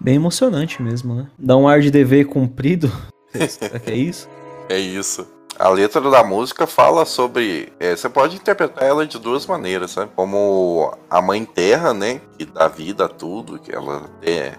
Bem 0.00 0.14
emocionante 0.14 0.82
mesmo, 0.82 1.14
né? 1.14 1.28
Dá 1.38 1.56
um 1.56 1.68
ar 1.68 1.80
de 1.80 1.90
dever 1.90 2.24
cumprido. 2.24 2.90
Será 3.48 3.78
que 3.78 3.90
é 3.90 3.96
isso? 3.96 4.28
É 4.68 4.78
isso. 4.78 5.26
A 5.58 5.68
letra 5.68 6.00
da 6.00 6.24
música 6.24 6.66
fala 6.66 7.04
sobre. 7.04 7.70
é, 7.78 7.94
você 7.94 8.08
pode 8.08 8.36
interpretar 8.36 8.82
ela 8.82 9.06
de 9.06 9.18
duas 9.18 9.44
maneiras, 9.44 9.90
sabe? 9.90 10.10
Como 10.16 10.96
a 11.10 11.20
mãe 11.20 11.44
terra, 11.44 11.92
né? 11.92 12.22
Que 12.38 12.46
dá 12.46 12.66
vida 12.66 13.04
a 13.04 13.08
tudo, 13.08 13.58
que 13.58 13.70
ela 13.70 14.08
é. 14.22 14.54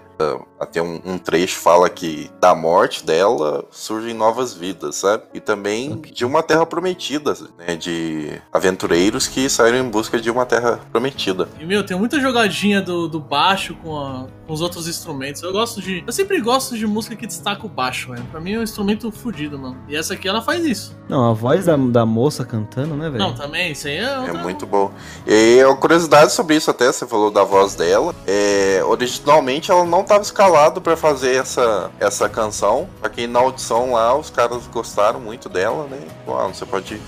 Até 0.58 0.80
um, 0.80 1.00
um 1.04 1.18
trecho 1.18 1.58
fala 1.58 1.88
que 1.90 2.30
da 2.40 2.54
morte 2.54 3.04
dela 3.04 3.64
surgem 3.70 4.14
novas 4.14 4.54
vidas, 4.54 4.96
sabe? 4.96 5.24
E 5.34 5.40
também 5.40 6.00
de 6.00 6.24
uma 6.24 6.42
terra 6.42 6.64
prometida, 6.64 7.36
né? 7.58 7.74
De 7.76 8.40
aventureiros 8.52 9.26
que 9.26 9.48
saíram 9.48 9.78
em 9.78 9.88
busca 9.88 10.20
de 10.20 10.30
uma 10.30 10.46
terra 10.46 10.78
prometida. 10.92 11.48
E, 11.58 11.64
meu, 11.66 11.84
tem 11.84 11.96
muita 11.98 12.20
jogadinha 12.20 12.80
do, 12.80 13.08
do 13.08 13.18
baixo 13.18 13.74
com, 13.82 13.98
a- 13.98 14.26
com 14.46 14.52
os 14.52 14.60
outros 14.60 14.86
instrumentos. 14.86 15.42
Eu 15.42 15.52
gosto 15.52 15.80
de. 15.82 16.04
Eu 16.06 16.12
sempre 16.12 16.40
gosto 16.40 16.76
de 16.76 16.86
música 16.86 17.16
que 17.16 17.26
destaca 17.26 17.66
o 17.66 17.68
baixo, 17.68 18.10
velho. 18.12 18.24
Pra 18.30 18.40
mim 18.40 18.52
é 18.54 18.58
um 18.58 18.62
instrumento 18.62 19.10
fodido, 19.10 19.58
mano. 19.58 19.76
E 19.88 19.96
essa 19.96 20.14
aqui 20.14 20.28
ela 20.28 20.40
faz 20.42 20.64
isso. 20.64 20.96
Não, 21.08 21.28
a 21.28 21.32
voz 21.32 21.66
da, 21.66 21.76
da 21.76 22.06
moça 22.06 22.44
cantando, 22.44 22.94
né, 22.94 23.10
velho? 23.10 23.18
Não, 23.24 23.34
também, 23.34 23.72
isso 23.72 23.88
aí 23.88 23.96
é. 23.96 24.02
É 24.04 24.18
outra- 24.20 24.34
muito 24.42 24.64
bom. 24.66 24.92
E 25.26 25.60
a 25.60 25.74
curiosidade 25.74 26.32
sobre 26.32 26.56
isso 26.56 26.70
até, 26.70 26.86
você 26.92 27.06
falou 27.06 27.30
da 27.30 27.42
voz 27.42 27.74
dela. 27.74 28.14
É, 28.26 28.82
originalmente 28.86 29.70
ela 29.70 29.84
não 29.84 30.04
estava 30.12 30.22
escalado 30.22 30.80
para 30.80 30.96
fazer 30.96 31.36
essa, 31.36 31.90
essa 31.98 32.28
canção. 32.28 32.88
Que 33.14 33.26
na 33.26 33.38
audição 33.40 33.92
lá 33.92 34.14
os 34.16 34.28
caras 34.30 34.66
gostaram 34.66 35.18
muito 35.20 35.48
dela, 35.48 35.86
né? 35.90 35.98
Uau, 36.26 36.52
você 36.52 36.66
pode 36.66 37.00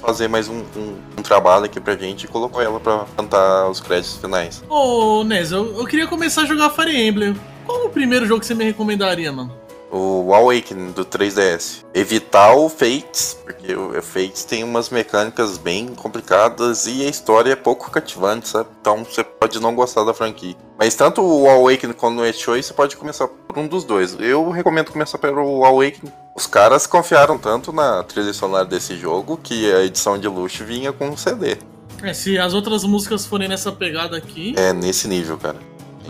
fazer 0.00 0.26
mais 0.28 0.48
um, 0.48 0.58
um- 0.76 0.96
um 1.18 1.22
trabalho 1.22 1.64
aqui 1.66 1.80
pra 1.80 1.96
gente 1.96 2.24
e 2.24 2.28
colocou 2.28 2.60
ela 2.60 2.80
pra 2.80 3.04
cantar 3.16 3.68
os 3.70 3.80
créditos 3.80 4.16
finais. 4.16 4.62
Ô, 4.68 5.22
Nes, 5.24 5.52
eu, 5.52 5.78
eu 5.78 5.86
queria 5.86 6.06
começar 6.08 6.42
a 6.42 6.46
jogar 6.46 6.70
Fire 6.70 6.94
Emblem. 6.96 7.36
Qual 7.64 7.86
o 7.86 7.90
primeiro 7.90 8.26
jogo 8.26 8.40
que 8.40 8.46
você 8.46 8.54
me 8.54 8.64
recomendaria, 8.64 9.30
mano? 9.30 9.52
O 9.94 10.32
Awakening 10.32 10.92
do 10.92 11.04
3DS. 11.04 11.84
Evitar 11.92 12.54
o 12.54 12.70
Fates, 12.70 13.36
porque 13.44 13.74
o 13.74 14.00
Fates 14.00 14.42
tem 14.42 14.64
umas 14.64 14.88
mecânicas 14.88 15.58
bem 15.58 15.88
complicadas 15.88 16.86
e 16.86 17.04
a 17.04 17.10
história 17.10 17.52
é 17.52 17.56
pouco 17.56 17.90
cativante, 17.90 18.48
sabe? 18.48 18.70
Então 18.80 19.04
você 19.04 19.22
pode 19.22 19.60
não 19.60 19.74
gostar 19.74 20.02
da 20.04 20.14
franquia. 20.14 20.56
Mas 20.78 20.94
tanto 20.94 21.20
o 21.20 21.46
Awakening 21.46 21.92
quanto 21.92 22.20
o 22.20 22.24
Echoy, 22.24 22.62
você 22.62 22.72
pode 22.72 22.96
começar 22.96 23.28
por 23.28 23.58
um 23.58 23.68
dos 23.68 23.84
dois. 23.84 24.16
Eu 24.18 24.48
recomendo 24.48 24.90
começar 24.90 25.18
pelo 25.18 25.62
Awakening. 25.62 26.10
Os 26.34 26.46
caras 26.46 26.86
confiaram 26.86 27.36
tanto 27.36 27.70
na 27.70 28.02
trilha 28.02 28.32
sonora 28.32 28.64
desse 28.64 28.96
jogo 28.96 29.38
que 29.42 29.70
a 29.70 29.84
edição 29.84 30.18
de 30.18 30.26
luxo 30.26 30.64
vinha 30.64 30.90
com 30.90 31.10
um 31.10 31.16
CD. 31.18 31.58
É, 32.02 32.14
se 32.14 32.38
as 32.38 32.54
outras 32.54 32.82
músicas 32.82 33.26
forem 33.26 33.46
nessa 33.46 33.70
pegada 33.70 34.16
aqui. 34.16 34.54
É 34.56 34.72
nesse 34.72 35.06
nível, 35.06 35.36
cara. 35.36 35.58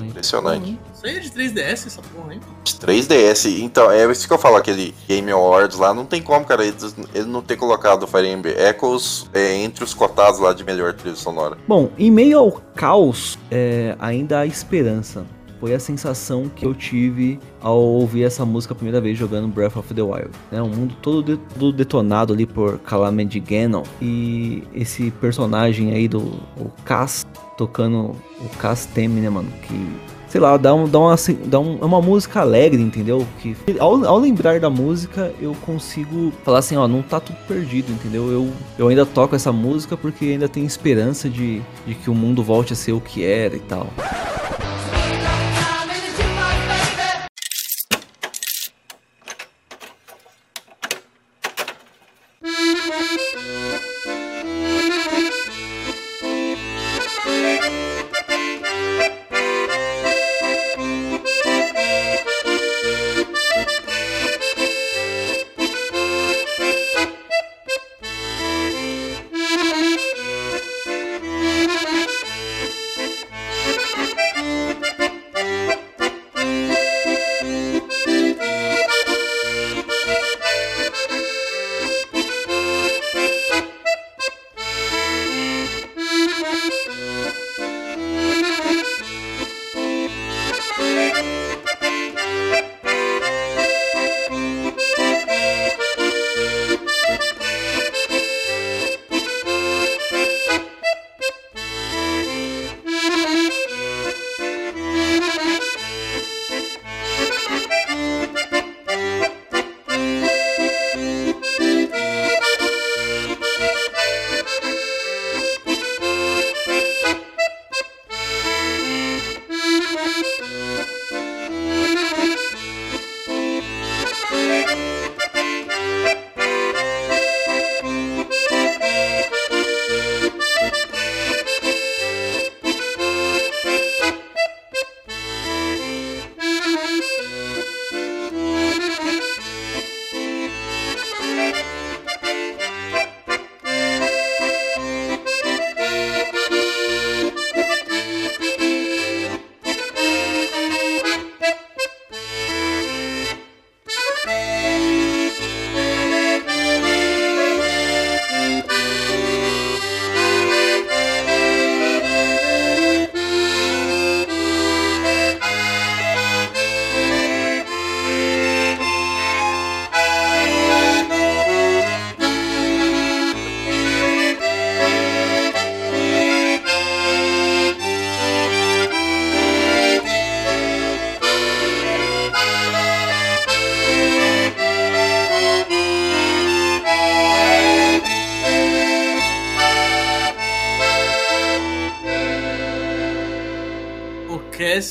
Impressionante. 0.07 0.79
Isso 0.95 1.07
aí 1.07 1.17
é 1.17 1.21
de 1.21 1.31
3DS, 1.31 1.87
essa 1.87 2.03
porra, 2.03 2.35
hein? 2.35 2.41
De 2.65 2.73
3DS, 2.75 3.61
então, 3.61 3.91
é 3.91 4.11
isso 4.11 4.27
que 4.27 4.33
eu 4.33 4.39
falo, 4.39 4.57
aquele 4.57 4.95
Game 5.09 5.31
Awards 5.31 5.79
lá, 5.79 5.93
não 5.95 6.05
tem 6.05 6.23
como, 6.23 6.45
cara, 6.45 6.65
eles, 6.65 6.95
ele 7.15 7.27
não 7.27 7.43
ter 7.43 7.57
colocado 7.57 8.05
o 8.05 8.07
Fire 8.07 8.29
Emblem 8.29 8.55
Echoes 8.57 9.27
é, 9.33 9.57
entre 9.57 9.85
os 9.85 9.95
cotados 9.95 10.39
lá 10.41 10.53
de 10.53 10.65
melhor 10.65 10.93
trilha 10.95 11.17
sonora. 11.17 11.57
Bom, 11.67 11.91
em 11.99 12.11
meio 12.11 12.39
ao 12.39 12.53
caos, 12.75 13.39
é, 13.51 13.97
ainda 13.99 14.41
há 14.41 14.47
esperança. 14.47 15.25
Foi 15.61 15.73
a 15.75 15.79
sensação 15.79 16.49
que 16.49 16.67
eu 16.67 16.75
tive 16.75 17.39
ao 17.61 17.79
ouvir 17.79 18.25
essa 18.25 18.45
música 18.45 18.73
a 18.73 18.75
primeira 18.75 19.01
vez 19.01 19.17
jogando 19.17 19.47
Breath 19.47 19.77
of 19.77 19.95
the 19.95 20.03
Wild. 20.03 20.31
Né? 20.51 20.61
Um 20.61 20.69
mundo 20.69 20.97
todo, 21.01 21.23
de- 21.23 21.37
todo 21.55 21.73
detonado 21.73 22.33
ali 22.33 22.47
por 22.47 22.81
Calamity 22.81 23.39
Ganon. 23.39 23.85
E 24.01 24.65
esse 24.75 25.13
personagem 25.13 25.93
aí 25.93 26.09
do 26.09 26.19
o 26.59 26.69
Cass, 26.85 27.25
tocando 27.57 28.17
o 28.41 28.49
Cass 28.59 28.87
Theme, 28.87 29.21
né, 29.21 29.31
mano? 29.31 29.49
Que, 29.63 29.89
sei 30.29 30.41
lá, 30.41 30.57
dá, 30.57 30.75
um, 30.75 30.89
dá, 30.89 30.99
uma, 30.99 31.15
assim, 31.15 31.39
dá 31.45 31.61
um, 31.61 31.79
é 31.81 31.85
uma 31.85 32.01
música 32.01 32.41
alegre, 32.41 32.81
entendeu? 32.81 33.27
Que 33.41 33.57
ao, 33.79 34.05
ao 34.05 34.19
lembrar 34.19 34.61
da 34.61 34.71
música, 34.71 35.33
eu 35.41 35.55
consigo 35.67 36.33
falar 36.45 36.59
assim, 36.59 36.77
ó, 36.77 36.89
não 36.89 37.03
tá 37.03 37.21
tudo 37.21 37.37
perdido, 37.47 37.93
entendeu? 37.93 38.31
Eu, 38.31 38.51
eu 38.79 38.89
ainda 38.89 39.05
toco 39.05 39.37
essa 39.37 39.53
música 39.53 39.97
porque 39.97 40.27
ainda 40.27 40.49
tenho 40.49 40.67
esperança 40.67 41.29
de, 41.29 41.63
de 41.87 41.95
que 41.95 42.11
o 42.11 42.15
mundo 42.15 42.43
volte 42.43 42.73
a 42.73 42.77
ser 42.77 42.93
o 42.93 43.01
que 43.01 43.25
era 43.25 43.57
e 43.57 43.61
tal. 43.61 43.87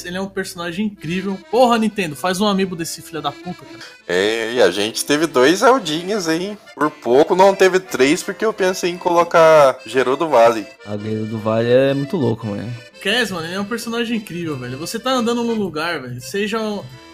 Ele 0.05 0.17
é 0.17 0.21
um 0.21 0.27
personagem 0.27 0.85
incrível. 0.85 1.37
Porra, 1.49 1.77
Nintendo, 1.77 2.15
faz 2.15 2.39
um 2.39 2.47
amiibo 2.47 2.75
desse 2.75 3.01
filho 3.01 3.21
da 3.21 3.31
puta, 3.31 3.65
cara. 3.65 3.83
É, 4.07 4.53
e 4.53 4.61
a 4.61 4.69
gente 4.69 5.05
teve 5.05 5.25
dois 5.27 5.59
Zeldinhas, 5.59 6.27
hein? 6.27 6.57
Por 6.75 6.91
pouco 6.91 7.35
não 7.35 7.55
teve 7.55 7.79
três, 7.79 8.21
porque 8.21 8.43
eu 8.43 8.53
pensei 8.53 8.91
em 8.91 8.97
colocar 8.97 9.79
Gerudo 9.85 10.27
Vale. 10.27 10.65
A 10.85 10.95
Guerreiro 10.95 11.25
do 11.25 11.37
Vale 11.39 11.69
é 11.69 11.93
muito 11.93 12.17
louco, 12.17 12.47
mano. 12.47 12.90
Cass, 13.01 13.31
mano, 13.31 13.47
ele 13.47 13.55
é 13.55 13.59
um 13.59 13.65
personagem 13.65 14.17
incrível, 14.17 14.55
velho. 14.57 14.77
Você 14.77 14.99
tá 14.99 15.11
andando 15.11 15.43
num 15.43 15.55
lugar, 15.55 16.01
velho, 16.01 16.21
seja. 16.21 16.59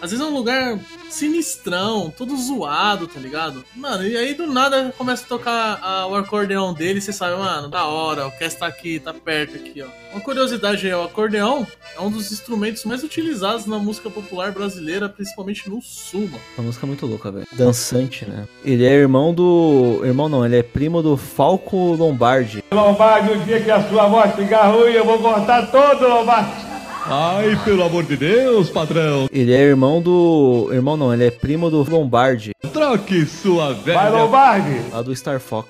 Às 0.00 0.10
vezes 0.12 0.24
é 0.24 0.28
um 0.28 0.34
lugar 0.34 0.78
sinistrão, 1.08 2.12
todo 2.16 2.36
zoado, 2.36 3.06
tá 3.06 3.18
ligado? 3.18 3.64
Mano, 3.74 4.06
e 4.06 4.16
aí 4.16 4.34
do 4.34 4.46
nada 4.46 4.92
começa 4.96 5.24
a 5.24 5.28
tocar 5.28 5.78
a- 5.82 6.06
o 6.06 6.14
acordeão 6.14 6.72
dele 6.72 6.98
e 6.98 7.02
você 7.02 7.12
sabe, 7.12 7.36
mano, 7.38 7.68
da 7.68 7.84
hora, 7.86 8.26
o 8.26 8.30
Cass 8.32 8.54
tá 8.54 8.66
aqui, 8.66 8.98
tá 9.00 9.12
perto 9.12 9.56
aqui, 9.56 9.82
ó. 9.82 9.86
Uma 10.12 10.20
curiosidade 10.20 10.86
aí, 10.86 10.94
o 10.94 11.02
acordeão 11.02 11.66
é 11.96 12.00
um 12.00 12.10
dos 12.10 12.32
instrumentos 12.32 12.84
mais 12.84 13.02
utilizados 13.02 13.66
na 13.66 13.78
música 13.78 14.08
popular 14.08 14.52
brasileira, 14.52 15.08
principalmente 15.08 15.68
no 15.68 15.82
sul, 15.82 16.22
mano. 16.22 16.40
Essa 16.54 16.62
música 16.62 16.86
é 16.86 16.88
muito 16.88 17.06
louca, 17.06 17.30
velho. 17.30 17.46
Dançante, 17.52 18.24
né? 18.24 18.46
Ele 18.64 18.84
é 18.86 18.92
irmão 18.92 19.34
do. 19.34 20.00
Irmão 20.04 20.28
não, 20.28 20.44
ele 20.46 20.56
é 20.56 20.62
primo 20.62 21.02
do 21.02 21.16
Falco 21.16 21.94
Lombardi. 21.94 22.62
Lombardi, 22.72 23.32
o 23.32 23.38
dia 23.44 23.60
que 23.60 23.70
a 23.70 23.86
sua 23.88 24.06
voz 24.06 24.34
ficar 24.34 24.68
ruim, 24.68 24.92
eu 24.92 25.04
vou 25.04 25.18
cortar 25.18 25.70
todo, 25.70 25.77
Lombardi. 25.78 26.66
Ai, 27.10 27.58
pelo 27.64 27.84
amor 27.84 28.04
de 28.04 28.16
Deus, 28.16 28.68
patrão. 28.68 29.28
Ele 29.32 29.52
é 29.52 29.60
irmão 29.62 30.02
do. 30.02 30.68
Irmão 30.72 30.96
não, 30.96 31.12
ele 31.14 31.24
é 31.24 31.30
primo 31.30 31.70
do 31.70 31.82
Lombardi, 31.88 32.52
Troque 32.72 33.24
sua 33.24 33.72
Vai, 33.72 33.82
velha. 33.82 34.10
Lombardi. 34.10 34.90
lá 34.90 35.00
do 35.02 35.14
Star 35.16 35.40
Fox. 35.40 35.68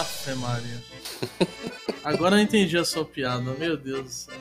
Afe 0.00 0.32
Maria. 0.34 0.78
Agora 2.04 2.36
eu 2.36 2.40
entendi 2.40 2.78
a 2.78 2.84
sua 2.84 3.04
piada, 3.04 3.52
meu 3.58 3.76
Deus 3.76 4.02
do 4.02 4.08
céu. 4.08 4.34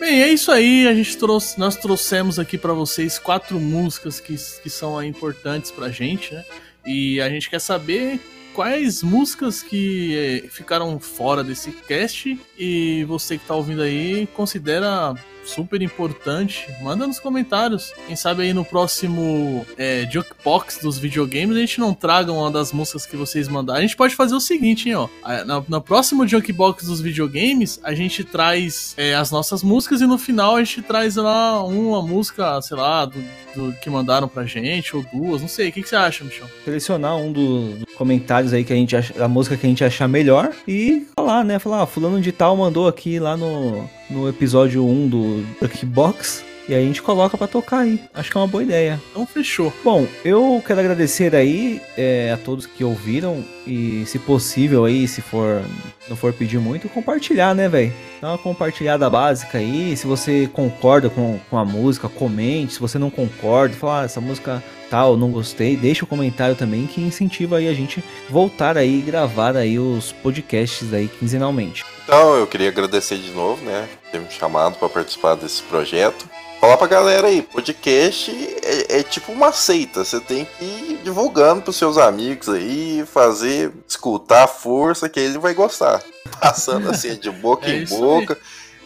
Bem, 0.00 0.22
é 0.22 0.28
isso 0.28 0.50
aí. 0.50 0.88
A 0.88 0.94
gente 0.94 1.16
trouxe, 1.16 1.58
nós 1.60 1.76
trouxemos 1.76 2.38
aqui 2.38 2.58
pra 2.58 2.72
vocês 2.72 3.18
quatro 3.18 3.60
músicas 3.60 4.18
que, 4.18 4.34
que 4.62 4.70
são 4.70 4.98
aí 4.98 5.08
importantes 5.08 5.70
pra 5.70 5.88
gente, 5.90 6.34
né? 6.34 6.44
E 6.84 7.20
a 7.20 7.28
gente 7.28 7.48
quer 7.48 7.60
saber 7.60 8.18
quais 8.54 9.02
músicas 9.02 9.62
que 9.62 10.16
eh, 10.44 10.48
ficaram 10.48 10.98
fora 11.00 11.42
desse 11.42 11.72
cast 11.72 12.38
e 12.56 13.04
você 13.04 13.36
que 13.36 13.44
tá 13.44 13.54
ouvindo 13.54 13.82
aí 13.82 14.28
considera 14.28 15.14
super 15.44 15.80
importante. 15.82 16.66
Manda 16.82 17.06
nos 17.06 17.18
comentários. 17.20 17.92
Quem 18.06 18.16
sabe 18.16 18.42
aí 18.42 18.52
no 18.52 18.64
próximo 18.64 19.66
é, 19.76 20.06
Jukebox 20.10 20.78
dos 20.82 20.98
videogames 20.98 21.56
a 21.56 21.60
gente 21.60 21.78
não 21.80 21.92
traga 21.94 22.32
uma 22.32 22.50
das 22.50 22.72
músicas 22.72 23.06
que 23.06 23.16
vocês 23.16 23.48
mandaram. 23.48 23.78
A 23.78 23.82
gente 23.82 23.96
pode 23.96 24.14
fazer 24.14 24.34
o 24.34 24.40
seguinte, 24.40 24.88
hein, 24.88 24.94
ó. 24.96 25.08
Na, 25.44 25.62
no 25.66 25.80
próximo 25.80 26.26
Jukebox 26.26 26.84
dos 26.86 27.00
videogames 27.00 27.80
a 27.82 27.94
gente 27.94 28.24
traz 28.24 28.94
é, 28.96 29.14
as 29.14 29.30
nossas 29.30 29.62
músicas 29.62 30.00
e 30.00 30.06
no 30.06 30.18
final 30.18 30.56
a 30.56 30.64
gente 30.64 30.82
traz 30.82 31.16
lá 31.16 31.62
uma 31.64 32.02
música, 32.02 32.60
sei 32.62 32.76
lá, 32.76 33.04
do, 33.04 33.22
do 33.54 33.72
que 33.80 33.88
mandaram 33.90 34.28
pra 34.28 34.44
gente, 34.44 34.96
ou 34.96 35.04
duas, 35.12 35.40
não 35.40 35.48
sei. 35.48 35.68
O 35.68 35.72
que, 35.72 35.82
que 35.82 35.88
você 35.88 35.96
acha, 35.96 36.24
Michel? 36.24 36.46
Selecionar 36.64 37.16
um 37.16 37.32
do- 37.32 37.74
dos 37.76 37.94
comentários 37.94 38.52
aí 38.52 38.64
que 38.64 38.72
a 38.72 38.76
gente 38.76 38.96
acha, 38.96 39.22
a 39.22 39.28
música 39.28 39.56
que 39.56 39.66
a 39.66 39.68
gente 39.68 39.84
achar 39.84 40.08
melhor 40.08 40.52
e 40.66 41.06
falar, 41.24 41.44
né? 41.44 41.58
Falar, 41.58 41.82
ah, 41.82 41.86
fulano 41.86 42.20
de 42.20 42.30
tal 42.30 42.54
mandou 42.54 42.86
aqui 42.86 43.18
lá 43.18 43.34
no, 43.34 43.88
no 44.10 44.28
episódio 44.28 44.84
1 44.86 45.08
do 45.08 45.46
Duckbox. 45.60 46.44
E 46.68 46.74
aí 46.74 46.82
a 46.82 46.86
gente 46.86 47.02
coloca 47.02 47.36
pra 47.36 47.46
tocar 47.46 47.80
aí. 47.80 48.00
Acho 48.14 48.30
que 48.30 48.36
é 48.36 48.40
uma 48.40 48.46
boa 48.46 48.62
ideia. 48.62 49.00
Então 49.10 49.26
fechou. 49.26 49.72
Bom, 49.82 50.06
eu 50.24 50.62
quero 50.66 50.80
agradecer 50.80 51.34
aí 51.34 51.80
é, 51.96 52.32
a 52.32 52.38
todos 52.38 52.64
que 52.64 52.82
ouviram 52.82 53.44
e, 53.66 54.04
se 54.06 54.18
possível 54.18 54.84
aí, 54.86 55.06
se 55.06 55.20
for 55.20 55.62
não 56.08 56.16
for 56.16 56.32
pedir 56.32 56.58
muito, 56.58 56.88
compartilhar, 56.88 57.54
né, 57.54 57.68
velho? 57.68 57.92
Dá 58.20 58.28
uma 58.28 58.38
compartilhada 58.38 59.08
básica 59.10 59.58
aí. 59.58 59.94
Se 59.96 60.06
você 60.06 60.48
concorda 60.52 61.10
com, 61.10 61.38
com 61.50 61.58
a 61.58 61.64
música, 61.64 62.08
comente. 62.08 62.74
Se 62.74 62.80
você 62.80 62.98
não 62.98 63.10
concorda, 63.10 63.74
fala, 63.74 64.02
ah, 64.02 64.04
essa 64.04 64.20
música 64.20 64.62
tal, 64.90 65.16
não 65.16 65.30
gostei, 65.30 65.76
deixa 65.76 66.04
o 66.04 66.08
comentário 66.08 66.54
também 66.54 66.86
que 66.86 67.00
incentiva 67.00 67.58
aí 67.58 67.68
a 67.68 67.74
gente 67.74 68.02
voltar 68.28 68.76
aí 68.76 68.98
e 68.98 69.02
gravar 69.02 69.56
aí 69.56 69.78
os 69.78 70.12
podcasts 70.12 70.92
aí 70.92 71.08
quinzenalmente. 71.08 71.84
Então, 72.04 72.36
eu 72.36 72.46
queria 72.46 72.68
agradecer 72.68 73.16
de 73.16 73.30
novo, 73.30 73.64
né? 73.64 73.88
por 74.02 74.10
Ter 74.10 74.20
me 74.20 74.30
chamado 74.30 74.76
para 74.76 74.88
participar 74.88 75.34
desse 75.36 75.62
projeto. 75.62 76.28
Falar 76.60 76.76
pra 76.76 76.86
galera 76.86 77.26
aí, 77.28 77.42
podcast 77.42 78.30
é, 78.62 79.00
é 79.00 79.02
tipo 79.02 79.32
uma 79.32 79.52
seita. 79.52 80.04
Você 80.04 80.20
tem 80.20 80.46
que 80.46 80.64
ir 80.64 81.00
divulgando 81.02 81.62
pros 81.62 81.76
seus 81.76 81.98
amigos 81.98 82.48
aí, 82.48 83.04
fazer, 83.06 83.70
escutar 83.86 84.44
a 84.44 84.48
força 84.48 85.08
que 85.08 85.20
ele 85.20 85.38
vai 85.38 85.52
gostar. 85.52 86.02
Passando 86.40 86.88
assim, 86.90 87.16
de 87.16 87.30
boca 87.30 87.66
É 87.66 87.76
em 87.76 87.84
boca. 87.84 88.38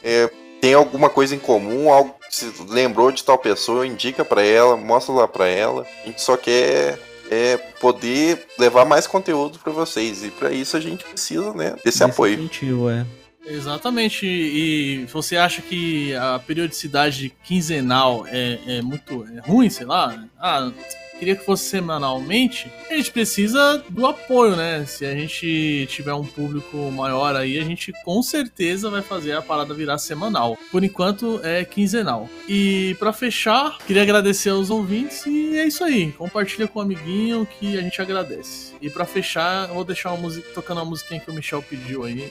É, 0.02 0.30
tem 0.60 0.74
alguma 0.74 1.08
coisa 1.08 1.34
em 1.34 1.38
comum, 1.38 1.92
algo 1.92 2.17
se 2.28 2.52
lembrou 2.68 3.10
de 3.10 3.24
tal 3.24 3.38
pessoa, 3.38 3.86
indica 3.86 4.24
pra 4.24 4.42
ela, 4.42 4.76
mostra 4.76 5.14
lá 5.14 5.28
pra 5.28 5.46
ela. 5.46 5.86
A 6.02 6.06
gente 6.06 6.20
só 6.20 6.36
quer 6.36 6.98
é, 7.30 7.56
poder 7.80 8.46
levar 8.58 8.84
mais 8.84 9.06
conteúdo 9.06 9.58
pra 9.58 9.72
vocês. 9.72 10.24
E 10.24 10.30
pra 10.30 10.50
isso 10.50 10.76
a 10.76 10.80
gente 10.80 11.04
precisa, 11.04 11.52
né, 11.52 11.76
desse 11.84 12.02
apoio. 12.02 12.34
incentivo, 12.34 12.90
é. 12.90 13.06
Exatamente. 13.46 14.26
E 14.26 15.06
você 15.06 15.36
acha 15.36 15.62
que 15.62 16.14
a 16.14 16.38
periodicidade 16.38 17.34
quinzenal 17.44 18.26
é, 18.26 18.58
é 18.66 18.82
muito 18.82 19.26
é 19.34 19.40
ruim, 19.40 19.70
sei 19.70 19.86
lá? 19.86 20.24
Ah, 20.38 20.70
queria 21.18 21.34
que 21.34 21.44
fosse 21.44 21.64
semanalmente. 21.64 22.70
A 22.90 22.94
gente 22.94 23.10
precisa 23.10 23.82
do 23.88 24.06
apoio, 24.06 24.54
né? 24.54 24.84
Se 24.86 25.04
a 25.04 25.14
gente 25.14 25.86
tiver 25.90 26.14
um 26.14 26.24
público 26.24 26.76
maior 26.92 27.34
aí, 27.34 27.58
a 27.58 27.64
gente 27.64 27.92
com 28.04 28.22
certeza 28.22 28.88
vai 28.88 29.02
fazer 29.02 29.32
a 29.32 29.42
parada 29.42 29.74
virar 29.74 29.98
semanal. 29.98 30.56
Por 30.70 30.84
enquanto 30.84 31.40
é 31.42 31.64
quinzenal. 31.64 32.28
E 32.48 32.94
pra 32.98 33.12
fechar, 33.12 33.78
queria 33.78 34.02
agradecer 34.02 34.50
aos 34.50 34.70
ouvintes 34.70 35.26
e 35.26 35.58
é 35.58 35.66
isso 35.66 35.82
aí. 35.82 36.12
Compartilha 36.12 36.68
com 36.68 36.78
o 36.78 36.82
amiguinho 36.82 37.46
que 37.58 37.76
a 37.76 37.82
gente 37.82 38.00
agradece. 38.00 38.74
E 38.80 38.88
pra 38.88 39.04
fechar, 39.04 39.66
vou 39.68 39.84
deixar 39.84 40.12
uma 40.12 40.22
música 40.22 40.48
tocando 40.54 40.80
a 40.80 40.84
musiquinha 40.84 41.20
que 41.20 41.30
o 41.30 41.34
Michel 41.34 41.62
pediu 41.62 42.04
aí. 42.04 42.30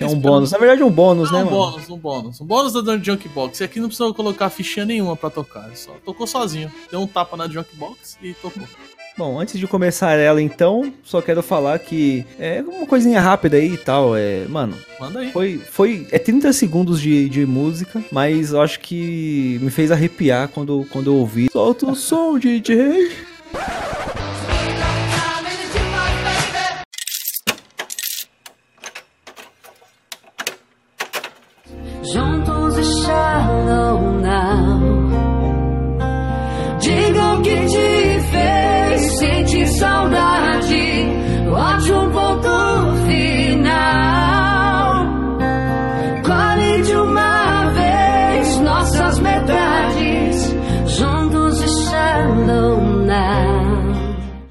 É 0.00 0.06
um 0.06 0.18
bônus. 0.18 0.52
Na 0.52 0.58
verdade, 0.58 0.82
é 0.82 0.84
um 0.84 0.90
bônus, 0.90 1.30
Não, 1.30 1.38
né, 1.38 1.44
um 1.44 1.50
mano? 1.50 1.56
bônus, 1.70 1.90
um 1.90 1.98
bônus. 1.98 2.40
Um 2.40 2.44
bônus 2.44 2.72
da 2.84 2.96
Junkbox. 2.98 3.60
E 3.60 3.64
aqui 3.64 3.80
não 3.80 3.88
precisou 3.88 4.12
colocar 4.14 4.48
fichinha 4.50 4.86
nenhuma 4.86 5.16
pra 5.16 5.30
tocar. 5.30 5.70
Só 5.74 5.92
tocou 6.04 6.26
sozinho. 6.26 6.70
Deu 6.90 7.00
um 7.00 7.06
tapa 7.06 7.36
na 7.36 7.48
Junkbox 7.48 8.18
e 8.22 8.34
tocou. 8.34 8.62
Bom, 9.16 9.40
antes 9.40 9.58
de 9.58 9.66
começar 9.66 10.12
ela, 10.12 10.40
então, 10.40 10.92
só 11.02 11.20
quero 11.20 11.42
falar 11.42 11.76
que 11.80 12.24
é 12.38 12.62
uma 12.62 12.86
coisinha 12.86 13.20
rápida 13.20 13.56
aí 13.56 13.72
e 13.74 13.76
tal. 13.76 14.16
É, 14.16 14.44
mano, 14.46 14.76
Manda 15.00 15.18
aí. 15.18 15.32
foi, 15.32 15.58
foi 15.58 16.06
é 16.12 16.20
30 16.20 16.52
segundos 16.52 17.00
de, 17.00 17.28
de 17.28 17.44
música, 17.44 18.00
mas 18.12 18.52
eu 18.52 18.60
acho 18.62 18.78
que 18.78 19.58
me 19.60 19.72
fez 19.72 19.90
arrepiar 19.90 20.46
quando, 20.46 20.86
quando 20.92 21.08
eu 21.10 21.16
ouvi. 21.16 21.48
Solta 21.50 21.86
o 21.90 21.96
som, 21.96 22.38
DJ. 22.38 23.10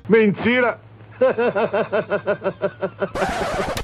Mentira. 0.07 0.79